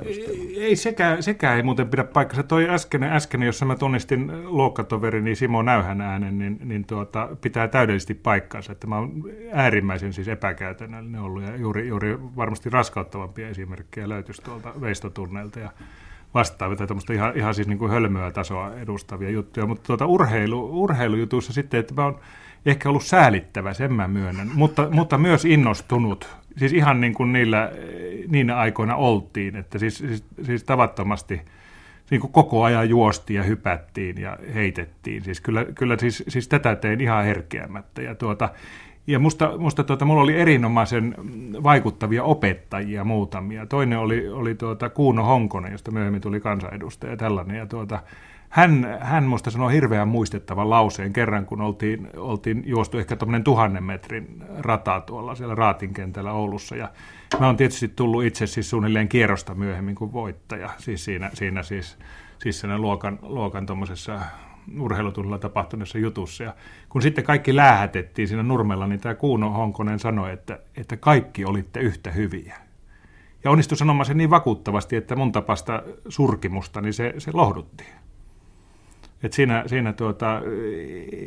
ei, 0.06 0.64
ei 0.64 0.76
sekään, 0.76 1.24
sekään 1.24 1.58
ei 1.58 1.64
muuten 1.64 1.90
pidä 1.90 2.04
paikkansa. 2.04 2.44
Toi 2.44 2.70
äskeinen, 2.70 3.14
äskeinen 3.14 3.46
jossa 3.46 3.66
mä 3.66 3.76
tunnistin 3.76 4.52
luokkatoveri, 4.56 5.22
niin 5.22 5.36
Simo 5.36 5.62
Näyhän 5.62 6.02
äänen, 6.02 6.38
niin, 6.38 6.60
niin 6.64 6.86
tuota, 6.86 7.30
pitää 7.42 7.68
täydellisesti 7.68 8.14
paikkansa. 8.14 8.72
Että 8.72 8.88
mä 8.88 8.98
oon 8.98 9.12
äärimmäisen 9.52 10.14
siis 10.14 10.28
epäkäytännöllinen 10.28 11.22
ollut 11.22 11.44
ja 11.44 11.56
juuri, 11.56 11.88
juuri 11.88 12.18
varmasti 12.36 12.70
raskauttavampia 12.70 13.50
esimerkkejä 13.50 14.10
löytyisi 14.10 14.42
tuolta 14.42 14.82
veistotunneilta 14.82 15.60
ja 15.60 15.70
vastaavia 16.34 16.78
tai 16.78 17.16
ihan, 17.16 17.34
ihan 17.36 17.56
siis 17.56 17.68
niin 17.68 17.80
kuin 17.80 17.92
hölmöä 17.92 18.32
tasoa 18.32 18.74
edustavia 18.76 19.30
juttuja. 19.30 19.66
Mutta 19.66 19.84
tuota 19.88 20.06
urheilu, 20.06 20.84
urheilujutuissa 20.84 21.54
sitten, 21.54 21.80
että 21.80 21.94
mä 21.94 22.04
oon 22.04 22.20
ehkä 22.66 22.90
ollut 22.90 23.04
säälittävä, 23.04 23.74
sen 23.74 23.94
mä 23.94 24.08
myönnän, 24.08 24.52
mutta, 24.54 24.88
mutta 24.92 25.18
myös 25.18 25.46
innostunut. 25.46 26.38
Siis 26.58 26.74
ihan 26.74 27.02
niin 27.02 27.14
kuin 27.14 27.34
niillä, 27.34 27.72
niinä 28.28 28.58
aikoina 28.58 28.96
oltiin, 28.96 29.56
että 29.56 29.80
siis, 29.80 29.98
siis, 29.98 30.24
siis 30.44 30.64
tavattomasti 30.64 31.42
niin 32.12 32.22
kuin 32.22 32.32
koko 32.32 32.64
ajan 32.64 32.90
juostiin 32.90 33.38
ja 33.38 33.44
hypättiin 33.44 34.22
ja 34.22 34.38
heitettiin. 34.54 35.24
Siis 35.24 35.42
kyllä, 35.42 35.66
kyllä 35.66 35.98
siis, 36.00 36.24
siis 36.28 36.48
tätä 36.48 36.76
tein 36.76 37.02
ihan 37.02 37.26
herkeämättä. 37.26 38.02
Ja, 38.02 38.16
tuota, 38.16 38.50
ja 39.08 39.20
musta, 39.20 39.58
musta 39.58 39.84
tuota, 39.84 40.06
mulla 40.06 40.22
oli 40.22 40.36
erinomaisen 40.36 41.16
vaikuttavia 41.64 42.24
opettajia 42.24 43.04
muutamia. 43.04 43.66
Toinen 43.66 44.00
oli, 44.00 44.30
oli 44.30 44.56
tuota 44.56 44.90
Kuuno 44.90 45.24
Honkonen, 45.24 45.72
josta 45.72 45.92
myöhemmin 45.92 46.22
tuli 46.22 46.40
kansanedustaja 46.40 47.14
ja 47.14 47.18
tällainen. 47.18 47.58
Ja 47.58 47.66
tuota, 47.66 48.00
hän, 48.50 48.98
hän 49.02 49.24
musta 49.24 49.52
sanoi 49.52 49.74
hirveän 49.74 50.08
muistettavan 50.08 50.70
lauseen 50.70 51.14
kerran, 51.14 51.46
kun 51.46 51.62
oltiin, 51.62 52.10
oltiin 52.18 52.64
juostu 52.66 52.98
ehkä 52.98 53.16
tuommoinen 53.16 53.44
tuhannen 53.44 53.84
metrin 53.84 54.44
rata 54.58 55.02
tuolla 55.02 55.36
siellä 55.36 55.56
Raatin 55.56 55.94
kentällä 55.94 56.32
Oulussa. 56.32 56.76
Ja 56.76 56.90
mä 57.40 57.46
oon 57.46 57.58
tietysti 57.58 57.88
tullut 57.88 58.24
itse 58.24 58.48
siis 58.48 58.70
suunnilleen 58.70 59.10
kierrosta 59.10 59.56
myöhemmin 59.56 59.96
kuin 59.96 60.14
voittaja, 60.14 60.70
siis 60.78 61.06
siinä, 61.06 61.30
siinä 61.34 61.64
siis, 61.64 61.98
siis 62.40 62.64
luokan, 62.78 63.20
luokan 63.22 63.66
tuommoisessa 63.66 64.20
urheilutunnilla 64.80 65.38
tapahtuneessa 65.38 65.98
jutussa. 65.98 66.44
Ja 66.44 66.56
kun 66.90 67.02
sitten 67.02 67.24
kaikki 67.24 67.56
läähätettiin 67.56 68.28
siinä 68.28 68.44
nurmella, 68.44 68.88
niin 68.88 69.00
tämä 69.00 69.16
Kuuno 69.16 69.50
Honkonen 69.50 70.00
sanoi, 70.00 70.34
että, 70.34 70.60
että 70.78 70.98
kaikki 70.98 71.46
olitte 71.46 71.80
yhtä 71.80 72.12
hyviä. 72.12 72.56
Ja 73.44 73.52
onnistui 73.52 73.78
sanomaan 73.78 74.06
se 74.06 74.14
niin 74.14 74.30
vakuuttavasti, 74.30 74.96
että 74.96 75.16
mun 75.16 75.32
tapasta 75.32 75.84
surkimusta, 76.10 76.82
niin 76.82 76.94
se, 76.94 77.14
se 77.18 77.32
lohdutti. 77.34 77.84
Et 79.24 79.34
siinä, 79.34 79.64
siinä 79.68 79.94
tuota, 79.94 80.42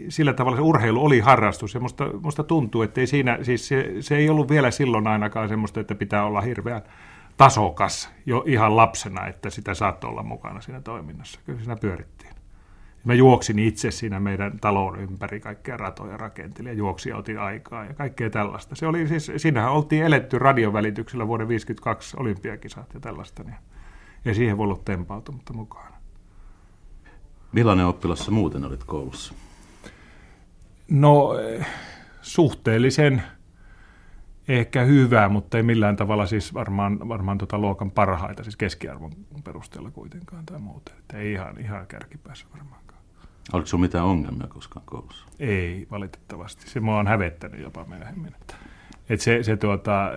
sillä 0.08 0.32
tavalla 0.32 0.56
se 0.56 0.62
urheilu 0.62 1.04
oli 1.04 1.20
harrastus 1.20 1.74
ja 1.74 1.80
musta, 1.80 2.04
musta 2.22 2.42
tuntuu, 2.42 2.82
että 2.82 3.00
ei 3.00 3.06
siinä, 3.06 3.38
siis 3.42 3.68
se, 3.68 3.94
se 4.00 4.16
ei 4.16 4.30
ollut 4.30 4.50
vielä 4.50 4.70
silloin 4.70 5.06
ainakaan 5.06 5.48
semmoista, 5.48 5.80
että 5.80 5.94
pitää 5.94 6.24
olla 6.24 6.40
hirveän 6.40 6.82
tasokas 7.36 8.10
jo 8.26 8.44
ihan 8.46 8.76
lapsena, 8.76 9.26
että 9.26 9.50
sitä 9.50 9.74
saattoi 9.74 10.10
olla 10.10 10.22
mukana 10.22 10.60
siinä 10.60 10.80
toiminnassa. 10.80 11.40
Kyllä 11.46 11.58
siinä 11.58 11.76
pyörittiin. 11.76 12.34
Mä 13.04 13.14
juoksin 13.14 13.58
itse 13.58 13.90
siinä 13.90 14.20
meidän 14.20 14.58
talon 14.60 15.00
ympäri 15.00 15.40
kaikkia 15.40 15.76
ratoja 15.76 16.16
rakentelin 16.16 16.70
ja 16.70 16.76
juoksin 16.76 17.10
ja 17.10 17.16
otin 17.16 17.38
aikaa 17.38 17.84
ja 17.84 17.94
kaikkea 17.94 18.30
tällaista. 18.30 18.74
Se 18.74 18.86
oli 18.86 19.08
siis, 19.08 19.32
siinähän 19.36 19.72
oltiin 19.72 20.04
eletty 20.04 20.38
radiovälityksellä 20.38 21.26
vuoden 21.26 21.48
52 21.48 22.16
olympiakisat 22.20 22.94
ja 22.94 23.00
tällaista, 23.00 23.42
niin 23.42 23.56
ei 24.24 24.34
siihen 24.34 24.58
voi 24.58 24.64
olla 24.64 24.80
tempautumatta 24.84 25.52
mukaan. 25.52 25.99
Millainen 27.52 27.86
oppilas 27.86 28.30
muuten 28.30 28.64
olit 28.64 28.84
koulussa? 28.84 29.34
No 30.88 31.30
suhteellisen 32.22 33.22
ehkä 34.48 34.84
hyvää, 34.84 35.28
mutta 35.28 35.56
ei 35.56 35.62
millään 35.62 35.96
tavalla 35.96 36.26
siis 36.26 36.54
varmaan, 36.54 37.08
varmaan 37.08 37.38
tota 37.38 37.58
luokan 37.58 37.90
parhaita, 37.90 38.42
siis 38.42 38.56
keskiarvon 38.56 39.12
perusteella 39.44 39.90
kuitenkaan 39.90 40.46
tai 40.46 40.58
muuten. 40.58 40.94
Että 40.98 41.18
ei 41.18 41.32
ihan, 41.32 41.60
ihan 41.60 41.86
kärkipäässä 41.86 42.46
varmaankaan. 42.52 43.00
Oliko 43.52 43.66
sinulla 43.66 43.86
mitään 43.86 44.04
ongelmia 44.04 44.46
koskaan 44.46 44.86
koulussa? 44.86 45.26
Ei, 45.38 45.86
valitettavasti. 45.90 46.70
Se 46.70 46.80
mua 46.80 46.98
on 46.98 47.06
hävettänyt 47.06 47.60
jopa 47.60 47.84
myöhemmin. 47.84 48.34
Että, 48.40 48.54
että 49.10 49.24
se, 49.24 49.42
se 49.42 49.56
tuota, 49.56 50.10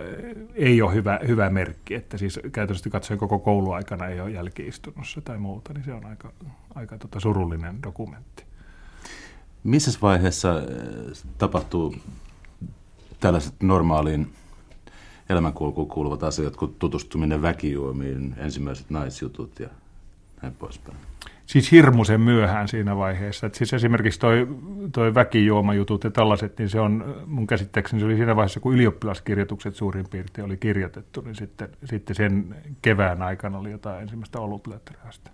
ei 0.54 0.82
ole 0.82 0.94
hyvä, 0.94 1.20
hyvä 1.26 1.50
merkki, 1.50 1.94
että 1.94 2.18
siis 2.18 2.40
käytännössä 2.52 2.90
katsoen 2.90 3.18
koko 3.18 3.38
kouluaikana 3.38 4.06
ei 4.06 4.20
ole 4.20 4.30
jälkiistunnossa 4.30 5.20
tai 5.20 5.38
muuta, 5.38 5.72
niin 5.72 5.84
se 5.84 5.92
on 5.92 6.06
aika, 6.06 6.32
aika 6.74 6.98
tota 6.98 7.20
surullinen 7.20 7.82
dokumentti. 7.82 8.44
Missä 9.64 9.98
vaiheessa 10.02 10.60
eh, 10.60 11.24
tapahtuu 11.38 11.94
tällaiset 13.20 13.54
normaaliin 13.62 14.32
elämänkulkuun 15.28 15.88
kuuluvat 15.88 16.22
asiat, 16.22 16.56
kuin 16.56 16.76
tutustuminen 16.78 17.42
väkijuomiin, 17.42 18.34
ensimmäiset 18.36 18.90
naisjutut 18.90 19.60
ja 19.60 19.68
näin 20.42 20.54
poispäin? 20.54 20.96
Siis 21.46 21.72
hirmuisen 21.72 22.20
myöhään 22.20 22.68
siinä 22.68 22.96
vaiheessa. 22.96 23.46
Et 23.46 23.54
siis 23.54 23.72
esimerkiksi 23.72 24.20
toi, 24.20 24.48
toi 24.92 25.14
väkijuomajutut 25.14 26.04
ja 26.04 26.10
tällaiset, 26.10 26.58
niin 26.58 26.68
se 26.68 26.80
on 26.80 27.24
mun 27.26 27.46
käsittääkseni 27.46 28.00
se 28.00 28.06
oli 28.06 28.16
siinä 28.16 28.36
vaiheessa, 28.36 28.60
kun 28.60 28.74
ylioppilaskirjoitukset 28.74 29.74
suurin 29.74 30.06
piirtein 30.10 30.44
oli 30.44 30.56
kirjoitettu, 30.56 31.20
niin 31.20 31.34
sitten, 31.34 31.68
sitten 31.84 32.16
sen 32.16 32.56
kevään 32.82 33.22
aikana 33.22 33.58
oli 33.58 33.70
jotain 33.70 34.02
ensimmäistä 34.02 34.38
olutletterästä 34.40 35.30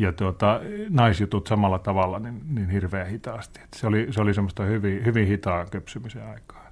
ja 0.00 0.12
tuota, 0.12 0.60
naisjutut 0.88 1.46
samalla 1.46 1.78
tavalla 1.78 2.18
niin, 2.18 2.40
niin 2.54 2.70
hirveän 2.70 3.06
hitaasti. 3.06 3.60
Et 3.60 3.68
se, 3.76 3.86
oli, 3.86 4.06
se 4.10 4.20
oli 4.20 4.34
semmoista 4.34 4.62
hyvin, 4.62 5.04
hyvin 5.04 5.26
hitaa 5.26 5.66
köpsymisen 5.66 6.26
aikaa. 6.26 6.69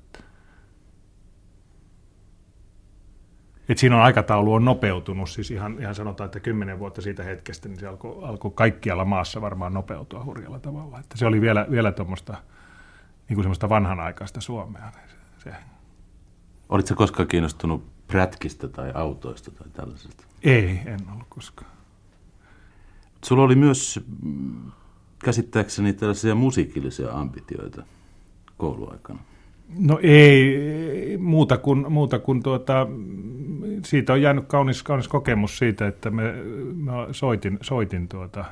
Et 3.68 3.78
siinä 3.78 3.96
on 3.96 4.02
aikataulu 4.02 4.54
on 4.54 4.64
nopeutunut, 4.64 5.30
siis 5.30 5.50
ihan, 5.50 5.76
ihan 5.80 5.94
sanotaan, 5.94 6.26
että 6.26 6.40
kymmenen 6.40 6.78
vuotta 6.78 7.02
siitä 7.02 7.22
hetkestä, 7.22 7.68
niin 7.68 7.80
se 7.80 7.86
alkoi, 7.86 8.24
alkoi 8.24 8.50
kaikkialla 8.54 9.04
maassa 9.04 9.40
varmaan 9.40 9.74
nopeutua 9.74 10.24
hurjalla 10.24 10.58
tavalla. 10.58 10.98
Että 10.98 11.18
se 11.18 11.26
oli 11.26 11.40
vielä, 11.40 11.66
vielä 11.70 11.92
tuommoista 11.92 12.32
niin 13.28 13.34
kuin 13.34 13.44
semmoista 13.44 13.68
vanhanaikaista 13.68 14.40
Suomea. 14.40 14.90
Niin 14.96 15.08
se, 15.08 15.50
se. 15.50 15.56
Olitko 16.68 16.94
koskaan 16.94 17.28
kiinnostunut 17.28 18.06
prätkistä 18.06 18.68
tai 18.68 18.92
autoista 18.94 19.50
tai 19.50 19.68
tällaisesta? 19.72 20.24
Ei, 20.42 20.80
en 20.86 21.00
ollut 21.12 21.26
koskaan. 21.28 21.70
Sulla 23.24 23.42
oli 23.42 23.54
myös 23.54 24.00
mm, 24.22 24.72
käsittääkseni 25.24 25.92
tällaisia 25.92 26.34
musiikillisia 26.34 27.12
ambitioita 27.12 27.82
kouluaikana. 28.56 29.18
No 29.78 29.98
ei 30.02 31.16
muuta 31.18 31.58
kuin, 31.58 31.92
muuta 31.92 32.18
kuin 32.18 32.42
tuota, 32.42 32.86
siitä 33.84 34.12
on 34.12 34.22
jäänyt 34.22 34.44
kaunis, 34.46 34.82
kaunis 34.82 35.08
kokemus 35.08 35.58
siitä, 35.58 35.86
että 35.86 36.10
me, 36.10 36.34
mä 36.76 36.92
soitin, 37.12 37.58
soitin 37.60 38.08
tuota 38.08 38.44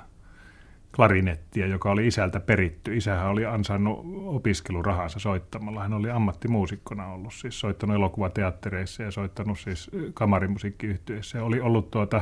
klarinettia, 0.97 1.67
joka 1.67 1.91
oli 1.91 2.07
isältä 2.07 2.41
peritty. 2.41 2.97
Isähän 2.97 3.31
oli 3.31 3.47
ansainnut 3.47 4.01
opiskelurahansa 4.27 5.19
soittamalla. 5.19 5.83
Hän 5.83 5.95
oli 5.95 6.11
ammattimuusikkona 6.11 7.07
ollut, 7.07 7.35
siis 7.35 7.61
soittanut 7.61 7.97
elokuvateattereissa 7.97 9.03
ja 9.03 9.11
soittanut 9.11 9.59
siis 9.59 9.91
kamarimusiikkiyhtiöissä. 10.15 11.45
Oli 11.45 11.61
ollut 11.61 11.91
tuota, 11.91 12.21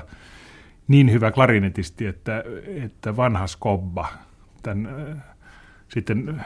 niin 0.89 1.13
hyvä 1.13 1.31
klarinetisti, 1.31 2.07
että, 2.07 2.45
että 2.85 3.17
vanha 3.17 3.47
Skobba, 3.47 4.09
tämän 4.63 5.23
sitten 5.89 6.45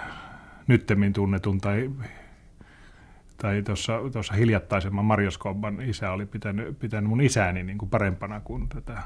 nyttemmin 0.66 1.12
tunnetun 1.12 1.60
tai, 1.60 1.90
tai 3.42 3.62
tuossa 4.12 4.34
hiljattaisemman 4.34 5.04
Mario 5.04 5.30
Skobban 5.30 5.80
isä 5.80 6.12
oli 6.12 6.26
pitänyt, 6.26 6.78
pitänyt 6.78 7.08
mun 7.08 7.20
isääni 7.20 7.62
niin 7.62 7.78
kuin 7.78 7.88
parempana 7.88 8.40
kuin 8.40 8.68
tätä, 8.68 9.02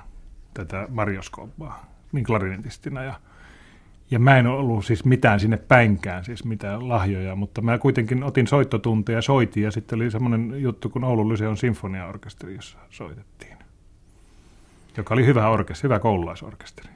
tätä 0.54 0.86
Mario 0.90 1.22
Skobbaa 1.22 1.86
niin 2.12 2.24
klarinetistina. 2.24 3.02
Ja, 3.02 3.14
ja 4.10 4.18
mä 4.18 4.38
en 4.38 4.46
ollut 4.46 4.84
siis 4.84 5.04
mitään 5.04 5.40
sinne 5.40 5.56
päinkään, 5.56 6.24
siis 6.24 6.44
mitään 6.44 6.88
lahjoja, 6.88 7.36
mutta 7.36 7.62
mä 7.62 7.78
kuitenkin 7.78 8.24
otin 8.24 8.46
soittotunteja, 8.46 9.22
soitin 9.22 9.62
ja 9.62 9.70
sitten 9.70 9.96
oli 9.96 10.10
semmoinen 10.10 10.62
juttu 10.62 10.88
kuin 10.88 11.04
Oulun 11.04 11.28
Lyseon 11.28 11.56
sinfoniaorkesteri, 11.56 12.54
jossa 12.54 12.78
soitettiin 12.90 13.52
joka 14.96 15.14
oli 15.14 15.26
hyvä 15.26 15.48
orkesteri, 15.48 15.88
hyvä 15.88 15.98
koululaisorkesteri. 15.98 16.88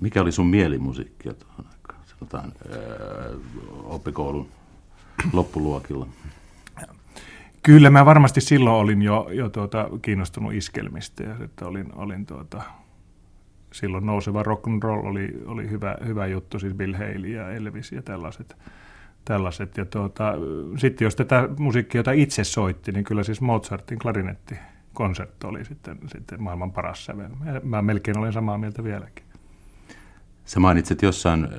Mikä 0.00 0.22
oli 0.22 0.32
sun 0.32 0.46
mielimusiikkia 0.46 1.34
tuohon 1.34 1.66
aikaan? 1.72 2.00
sanotaan, 2.06 2.52
oppikoulun 3.84 4.48
loppuluokilla? 5.32 6.06
Kyllä 7.62 7.90
mä 7.90 8.04
varmasti 8.06 8.40
silloin 8.40 8.76
olin 8.76 9.02
jo, 9.02 9.28
jo 9.32 9.48
tuota, 9.48 9.88
kiinnostunut 10.02 10.52
iskelmistä 10.52 11.22
ja 11.22 11.36
että 11.44 11.66
olin, 11.66 11.94
olin 11.94 12.26
tuota, 12.26 12.62
silloin 13.72 14.06
nouseva 14.06 14.42
rock 14.42 14.66
and 14.66 14.82
roll 14.82 15.06
oli, 15.06 15.42
oli 15.46 15.70
hyvä, 15.70 15.96
hyvä 16.06 16.26
juttu, 16.26 16.58
siis 16.58 16.74
Bill 16.74 16.94
Haley 16.94 17.26
ja 17.26 17.50
Elvis 17.50 17.92
ja 17.92 18.02
tällaiset. 18.02 18.56
tällaiset. 19.24 19.76
Ja 19.76 19.84
tuota, 19.84 20.34
sitten 20.76 21.06
jos 21.06 21.16
tätä 21.16 21.48
musiikkia, 21.58 21.98
jota 21.98 22.12
itse 22.12 22.44
soitti, 22.44 22.92
niin 22.92 23.04
kyllä 23.04 23.22
siis 23.22 23.40
Mozartin 23.40 23.98
klarinetti 23.98 24.54
konsertti 24.94 25.46
oli 25.46 25.64
sitten, 25.64 25.98
sitten 26.06 26.42
maailman 26.42 26.72
paras 26.72 27.04
sävel. 27.04 27.30
Mä 27.62 27.82
melkein 27.82 28.18
olen 28.18 28.32
samaa 28.32 28.58
mieltä 28.58 28.84
vieläkin. 28.84 29.23
Sä 30.44 30.60
mainitsit 30.60 31.02
jossain 31.02 31.44
äh, 31.44 31.50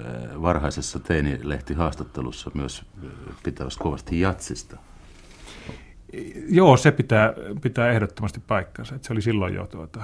varhaisessa 0.41 0.99
teinilehti-haastattelussa 0.99 2.51
myös 2.53 2.85
äh, 3.05 3.11
pitävästä 3.43 3.83
kovasti 3.83 4.19
jatsista. 4.19 4.77
Joo, 6.49 6.77
se 6.77 6.91
pitää, 6.91 7.33
pitää 7.61 7.91
ehdottomasti 7.91 8.39
paikkansa. 8.39 8.95
Että 8.95 9.07
se 9.07 9.13
oli 9.13 9.21
silloin 9.21 9.53
jo, 9.53 9.67
tuota, 9.67 10.03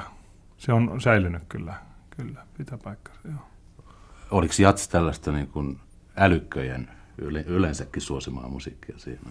se 0.58 0.74
on 0.74 1.02
säilynyt 1.02 1.44
kyllä, 1.50 1.74
kyllä 2.18 2.46
pitää 2.58 2.78
paikkansa. 2.78 3.22
Joo. 3.28 3.48
Oliko 4.32 4.54
jats 4.60 4.88
tällaista 4.88 5.32
niin 5.32 5.48
kuin 5.48 5.80
älykköjen 6.18 6.90
yleensäkin 7.46 8.02
suosimaa 8.02 8.48
musiikkia 8.48 8.98
siinä? 8.98 9.22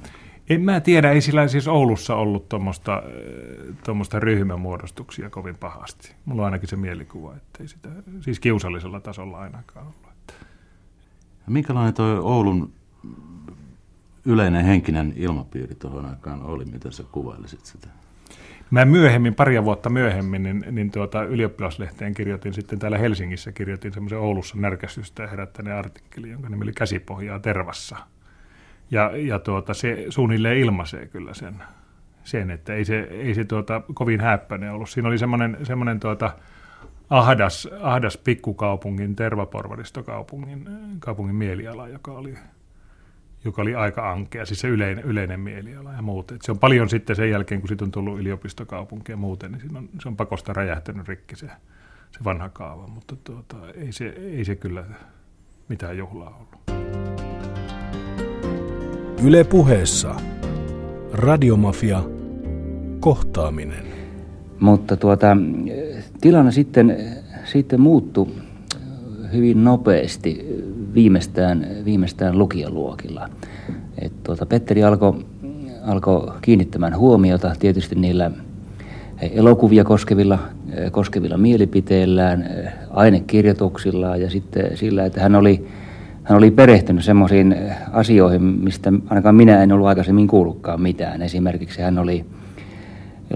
En 0.51 0.61
mä 0.61 0.81
tiedä, 0.81 1.11
ei 1.11 1.21
sillä 1.21 1.49
siis 1.49 1.69
Oulussa 1.69 2.15
ollut 2.15 2.49
tuommoista 3.85 4.21
ryhmämuodostuksia 4.21 5.31
kovin 5.31 5.57
pahasti. 5.57 6.15
Mulla 6.25 6.43
on 6.43 6.47
ainakin 6.47 6.69
se 6.69 6.77
mielikuva, 6.77 7.37
että 7.37 7.63
ei 7.63 7.69
sitä, 7.69 7.89
siis 8.21 8.41
kiusallisella 8.41 9.01
tasolla 9.01 9.39
ainakaan 9.39 9.87
ollut. 9.87 10.11
Että. 10.19 10.35
Minkälainen 11.47 11.95
tuo 11.95 12.07
Oulun 12.07 12.73
yleinen 14.25 14.65
henkinen 14.65 15.13
ilmapiiri 15.17 15.75
tuohon 15.75 16.07
aikaan 16.07 16.43
oli? 16.43 16.65
Miten 16.65 16.93
sä 16.93 17.05
kuvailisit 17.13 17.67
sitä? 17.67 17.89
Mä 18.71 18.85
myöhemmin, 18.85 19.35
paria 19.35 19.65
vuotta 19.65 19.91
myöhemmin, 19.91 20.43
niin, 20.43 20.65
niin 20.71 20.91
tuota, 20.91 21.23
ylioppilaslehteen 21.23 22.15
kirjoitin 22.15 22.55
sitten 22.55 22.79
täällä 22.79 22.99
Helsingissä, 22.99 23.53
kirjoitin 23.53 23.93
semmoisen 23.93 24.19
Oulussa 24.19 24.57
närkästystä 24.59 25.27
herättäneen 25.27 25.77
artikkeli, 25.77 26.31
jonka 26.31 26.49
nimi 26.49 26.63
oli 26.63 26.73
Käsipohjaa 26.73 27.39
tervassa. 27.39 27.97
Ja, 28.91 29.11
ja 29.17 29.39
tuota, 29.39 29.75
se 29.75 30.07
suunnilleen 30.09 30.59
ilmaisee 30.59 31.07
kyllä 31.07 31.35
sen, 31.35 31.55
sen 32.25 32.51
että 32.51 32.75
ei 32.75 32.85
se, 32.85 33.01
ei 33.01 33.35
se 33.35 33.45
tuota, 33.45 33.83
kovin 33.95 34.21
häppäinen 34.21 34.73
ollut. 34.73 34.91
Siinä 34.91 35.09
oli 35.09 35.19
semmoinen, 35.19 35.57
semmoinen 35.63 36.01
tuota, 36.01 36.33
ahdas, 37.11 37.69
ahdas 37.81 38.17
pikkukaupungin, 38.17 39.17
tervaporvaristokaupungin 39.17 40.69
kaupungin 40.99 41.37
mieliala, 41.37 41.89
joka 41.89 42.13
oli 42.13 42.35
joka 43.45 43.63
oli 43.63 43.75
aika 43.75 44.13
ankea, 44.13 44.47
siis 44.47 44.61
se 44.61 44.69
yleinen, 44.69 45.05
yleinen 45.05 45.41
mieliala 45.41 45.93
ja 45.93 46.03
muut. 46.03 46.33
Et 46.33 46.43
se 46.43 46.53
on 46.53 46.59
paljon 46.59 46.89
sitten 46.89 47.17
sen 47.17 47.31
jälkeen, 47.31 47.61
kun 47.61 47.69
siitä 47.69 47.85
on 47.85 47.91
tullut 47.91 48.19
yliopistokaupunki 48.19 49.13
ja 49.13 49.17
muuten, 49.17 49.53
niin 49.53 49.77
on, 49.77 49.89
se 50.03 50.09
on 50.09 50.17
pakosta 50.17 50.53
räjähtänyt 50.53 51.09
rikki 51.09 51.37
se, 51.37 51.47
se 52.11 52.25
vanha 52.25 52.49
kaava, 52.49 52.87
mutta 52.87 53.17
tuota, 53.25 53.57
ei, 53.75 53.93
se, 53.93 54.07
ei 54.09 54.45
se 54.45 54.57
kyllä 54.57 54.85
mitään 55.69 55.99
juhlaa 55.99 56.37
ollut. 56.37 56.81
Yle 59.25 59.45
puheessa 59.45 60.15
Radiomafia 61.13 62.03
kohtaaminen. 63.01 63.87
Mutta 64.61 64.97
tuota, 64.97 65.37
tilanne 66.21 66.53
sitten, 66.53 66.97
sitten 67.45 67.81
muuttui 67.81 68.27
hyvin 69.33 69.65
nopeasti 69.65 70.47
viimeistään, 70.95 71.67
viimeistään 71.85 72.39
lukioluokilla. 72.39 73.29
Et 73.99 74.13
tuota, 74.23 74.47
Petteri 74.47 74.85
alkoi 74.85 75.25
alko 75.87 76.35
kiinnittämään 76.43 76.97
huomiota 76.97 77.53
tietysti 77.59 77.95
niillä 77.95 78.31
elokuvia 79.21 79.85
koskevilla, 79.85 80.39
koskevilla 80.91 81.37
mielipiteillään, 81.37 82.51
ainekirjoituksillaan 82.91 84.21
ja 84.21 84.31
sitten 84.31 84.77
sillä, 84.77 85.05
että 85.05 85.21
hän 85.21 85.35
oli, 85.35 85.67
hän 86.23 86.39
oli 86.39 86.51
perehtynyt 86.51 87.05
semmoisiin 87.05 87.57
asioihin, 87.93 88.43
mistä 88.43 88.93
ainakaan 89.09 89.35
minä 89.35 89.63
en 89.63 89.73
ollut 89.73 89.87
aikaisemmin 89.87 90.29
kuullutkaan 90.29 90.83
mitään. 90.83 91.23
Esimerkiksi 91.23 91.83
hän 91.83 91.99
oli 91.99 92.25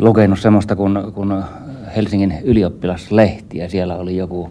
lukenut 0.01 0.39
semmoista 0.39 0.77
kuin, 0.77 0.99
kuin 1.15 1.43
Helsingin 1.97 2.35
ylioppilaslehti 2.45 3.59
ja 3.59 3.71
siellä 3.71 3.97
oli 3.97 4.17
joku 4.17 4.51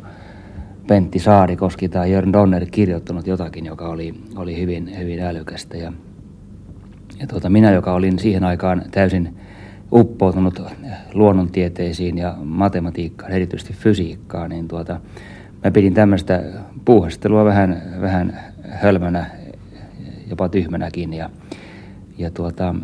Pentti 0.88 1.20
Saarikoski 1.20 1.90
tai 1.90 2.12
Jörn 2.12 2.34
Donner 2.34 2.66
kirjoittanut 2.72 3.28
jotakin, 3.28 3.66
joka 3.66 3.90
oli, 3.90 4.14
oli 4.36 4.62
hyvin, 4.62 4.98
hyvin 4.98 5.20
älykästä. 5.20 5.78
Ja, 5.78 5.94
ja 7.20 7.28
tuota, 7.28 7.50
minä, 7.50 7.72
joka 7.72 7.94
olin 7.94 8.20
siihen 8.20 8.44
aikaan 8.44 8.84
täysin 8.92 9.36
uppoutunut 9.92 10.62
luonnontieteisiin 11.14 12.18
ja 12.18 12.36
matematiikkaan, 12.44 13.32
erityisesti 13.32 13.74
fysiikkaan, 13.74 14.50
niin 14.50 14.68
tuota, 14.68 15.00
mä 15.64 15.72
pidin 15.72 15.94
tämmöistä 15.94 16.44
puuhastelua 16.86 17.46
vähän, 17.46 17.82
vähän 18.02 18.40
hölmönä, 18.70 19.26
jopa 20.30 20.50
tyhmänäkin. 20.50 21.14
Ja, 21.14 21.30
ja 22.18 22.32
tuota, 22.32 22.76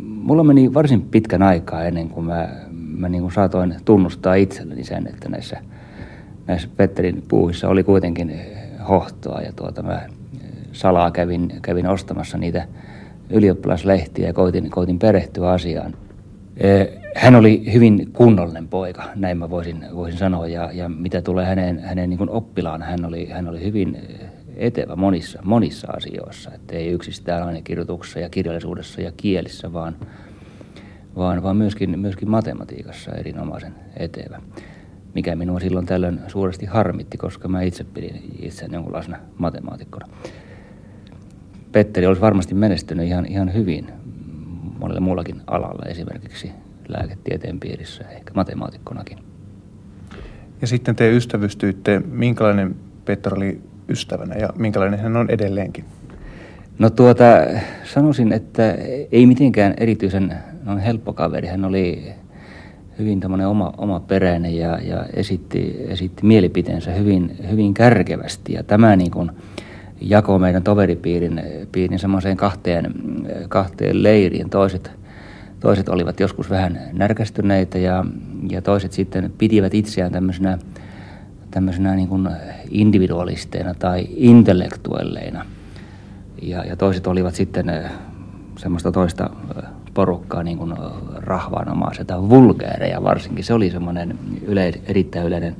mulla 0.00 0.44
meni 0.44 0.74
varsin 0.74 1.02
pitkän 1.02 1.42
aikaa 1.42 1.84
ennen 1.84 2.08
kuin 2.08 2.26
mä, 2.26 2.48
mä 2.72 3.08
niin 3.08 3.22
kuin 3.22 3.32
saatoin 3.32 3.74
tunnustaa 3.84 4.34
itselleni 4.34 4.84
sen, 4.84 5.06
että 5.06 5.28
näissä– 5.28 5.56
näissä 6.46 6.68
Petterin 6.76 7.22
puuhissa 7.28 7.68
oli 7.68 7.84
kuitenkin 7.84 8.40
hohtoa 8.88 9.40
ja 9.40 9.52
tuota, 9.52 9.82
mä 9.82 10.02
salaa 10.72 11.10
kävin, 11.10 11.52
kävin 11.62 11.86
ostamassa 11.86 12.38
niitä 12.38 12.68
ylioppilaslehtiä 13.30 14.26
ja 14.26 14.32
koitin, 14.32 14.70
koitin 14.70 14.98
perehtyä 14.98 15.50
asiaan. 15.50 15.94
Hän 17.14 17.34
oli 17.34 17.72
hyvin 17.72 18.12
kunnollinen 18.12 18.68
poika, 18.68 19.02
näin 19.14 19.38
mä 19.38 19.50
voisin, 19.50 19.84
voisin 19.94 20.18
sanoa, 20.18 20.46
ja, 20.46 20.70
ja 20.72 20.88
mitä 20.88 21.22
tulee 21.22 21.46
hänen, 21.46 21.80
hänen 21.80 22.10
niin 22.10 22.30
oppilaan, 22.30 22.82
hän 22.82 23.04
oli, 23.04 23.26
hän 23.26 23.48
oli 23.48 23.64
hyvin 23.64 23.98
etevä 24.56 24.96
monissa, 24.96 25.38
monissa 25.44 25.92
asioissa, 25.96 26.50
että 26.54 26.76
ei 26.76 26.88
yksistään 26.88 27.42
ainekirjoituksessa 27.42 28.20
ja 28.20 28.28
kirjallisuudessa 28.28 29.00
ja 29.00 29.12
kielissä, 29.16 29.72
vaan, 29.72 29.96
vaan, 31.16 31.42
vaan 31.42 31.56
myöskin, 31.56 31.98
myöskin 31.98 32.30
matematiikassa 32.30 33.12
erinomaisen 33.12 33.74
etevä 33.96 34.40
mikä 35.16 35.36
minua 35.36 35.60
silloin 35.60 35.86
tällöin 35.86 36.20
suuresti 36.28 36.66
harmitti, 36.66 37.16
koska 37.16 37.48
mä 37.48 37.62
itse 37.62 37.84
pidin 37.84 38.22
itseäni 38.42 38.74
jonkunlaisena 38.74 39.16
matemaatikkona. 39.38 40.06
Petteri 41.72 42.06
olisi 42.06 42.22
varmasti 42.22 42.54
menestynyt 42.54 43.06
ihan, 43.06 43.26
ihan 43.26 43.54
hyvin 43.54 43.86
monella 44.78 45.00
muullakin 45.00 45.40
alalla, 45.46 45.88
esimerkiksi 45.88 46.50
lääketieteen 46.88 47.60
piirissä, 47.60 48.04
ehkä 48.10 48.32
matemaattikkonakin. 48.34 49.18
Ja 50.60 50.66
sitten 50.66 50.96
te 50.96 51.16
ystävystyitte, 51.16 51.98
minkälainen 51.98 52.76
Petteri 53.04 53.36
oli 53.36 53.60
ystävänä 53.88 54.34
ja 54.34 54.48
minkälainen 54.56 55.00
hän 55.00 55.16
on 55.16 55.30
edelleenkin? 55.30 55.84
No 56.78 56.90
tuota, 56.90 57.24
sanoisin, 57.84 58.32
että 58.32 58.74
ei 59.12 59.26
mitenkään 59.26 59.74
erityisen 59.76 60.34
no, 60.64 60.76
helppo 60.76 61.12
kaveri. 61.12 61.48
Hän 61.48 61.64
oli 61.64 62.14
hyvin 62.98 63.20
tämmöinen 63.20 63.48
oma, 63.48 63.72
oma 63.78 64.00
peräinen 64.00 64.56
ja, 64.56 64.78
ja 64.78 65.04
esitti, 65.14 65.76
esitti 65.88 66.26
mielipiteensä 66.26 66.90
hyvin, 66.90 67.36
hyvin 67.50 67.74
kärkevästi. 67.74 68.52
Ja 68.52 68.62
tämä 68.62 68.96
niin 68.96 69.10
kuin 69.10 69.30
jakoi 70.00 70.38
meidän 70.38 70.62
toveripiirin 70.62 71.42
piirin 71.72 71.98
semmoiseen 71.98 72.36
kahteen, 72.36 72.94
kahteen 73.48 74.02
leiriin. 74.02 74.50
Toiset, 74.50 74.90
toiset 75.60 75.88
olivat 75.88 76.20
joskus 76.20 76.50
vähän 76.50 76.80
närkästyneitä 76.92 77.78
ja, 77.78 78.04
ja 78.50 78.62
toiset 78.62 78.92
sitten 78.92 79.32
pitivät 79.38 79.74
itseään 79.74 80.12
tämmöisenä, 80.12 80.58
tämmöisenä 81.50 81.94
niin 81.94 82.08
kuin 82.08 82.28
individualisteina 82.70 83.74
tai 83.74 84.06
intellektuelleina. 84.16 85.46
Ja, 86.42 86.64
ja 86.64 86.76
toiset 86.76 87.06
olivat 87.06 87.34
sitten 87.34 87.72
semmoista 88.58 88.92
toista 88.92 89.30
porukkaa 89.96 90.42
niin 90.42 90.58
kuin 90.58 90.74
rahvaanomaiselta, 91.16 92.28
vulgääreja 92.28 93.02
varsinkin. 93.02 93.44
Se 93.44 93.54
oli 93.54 93.70
semmoinen 93.70 94.18
yle, 94.46 94.72
erittäin 94.86 95.26
yleinen 95.26 95.56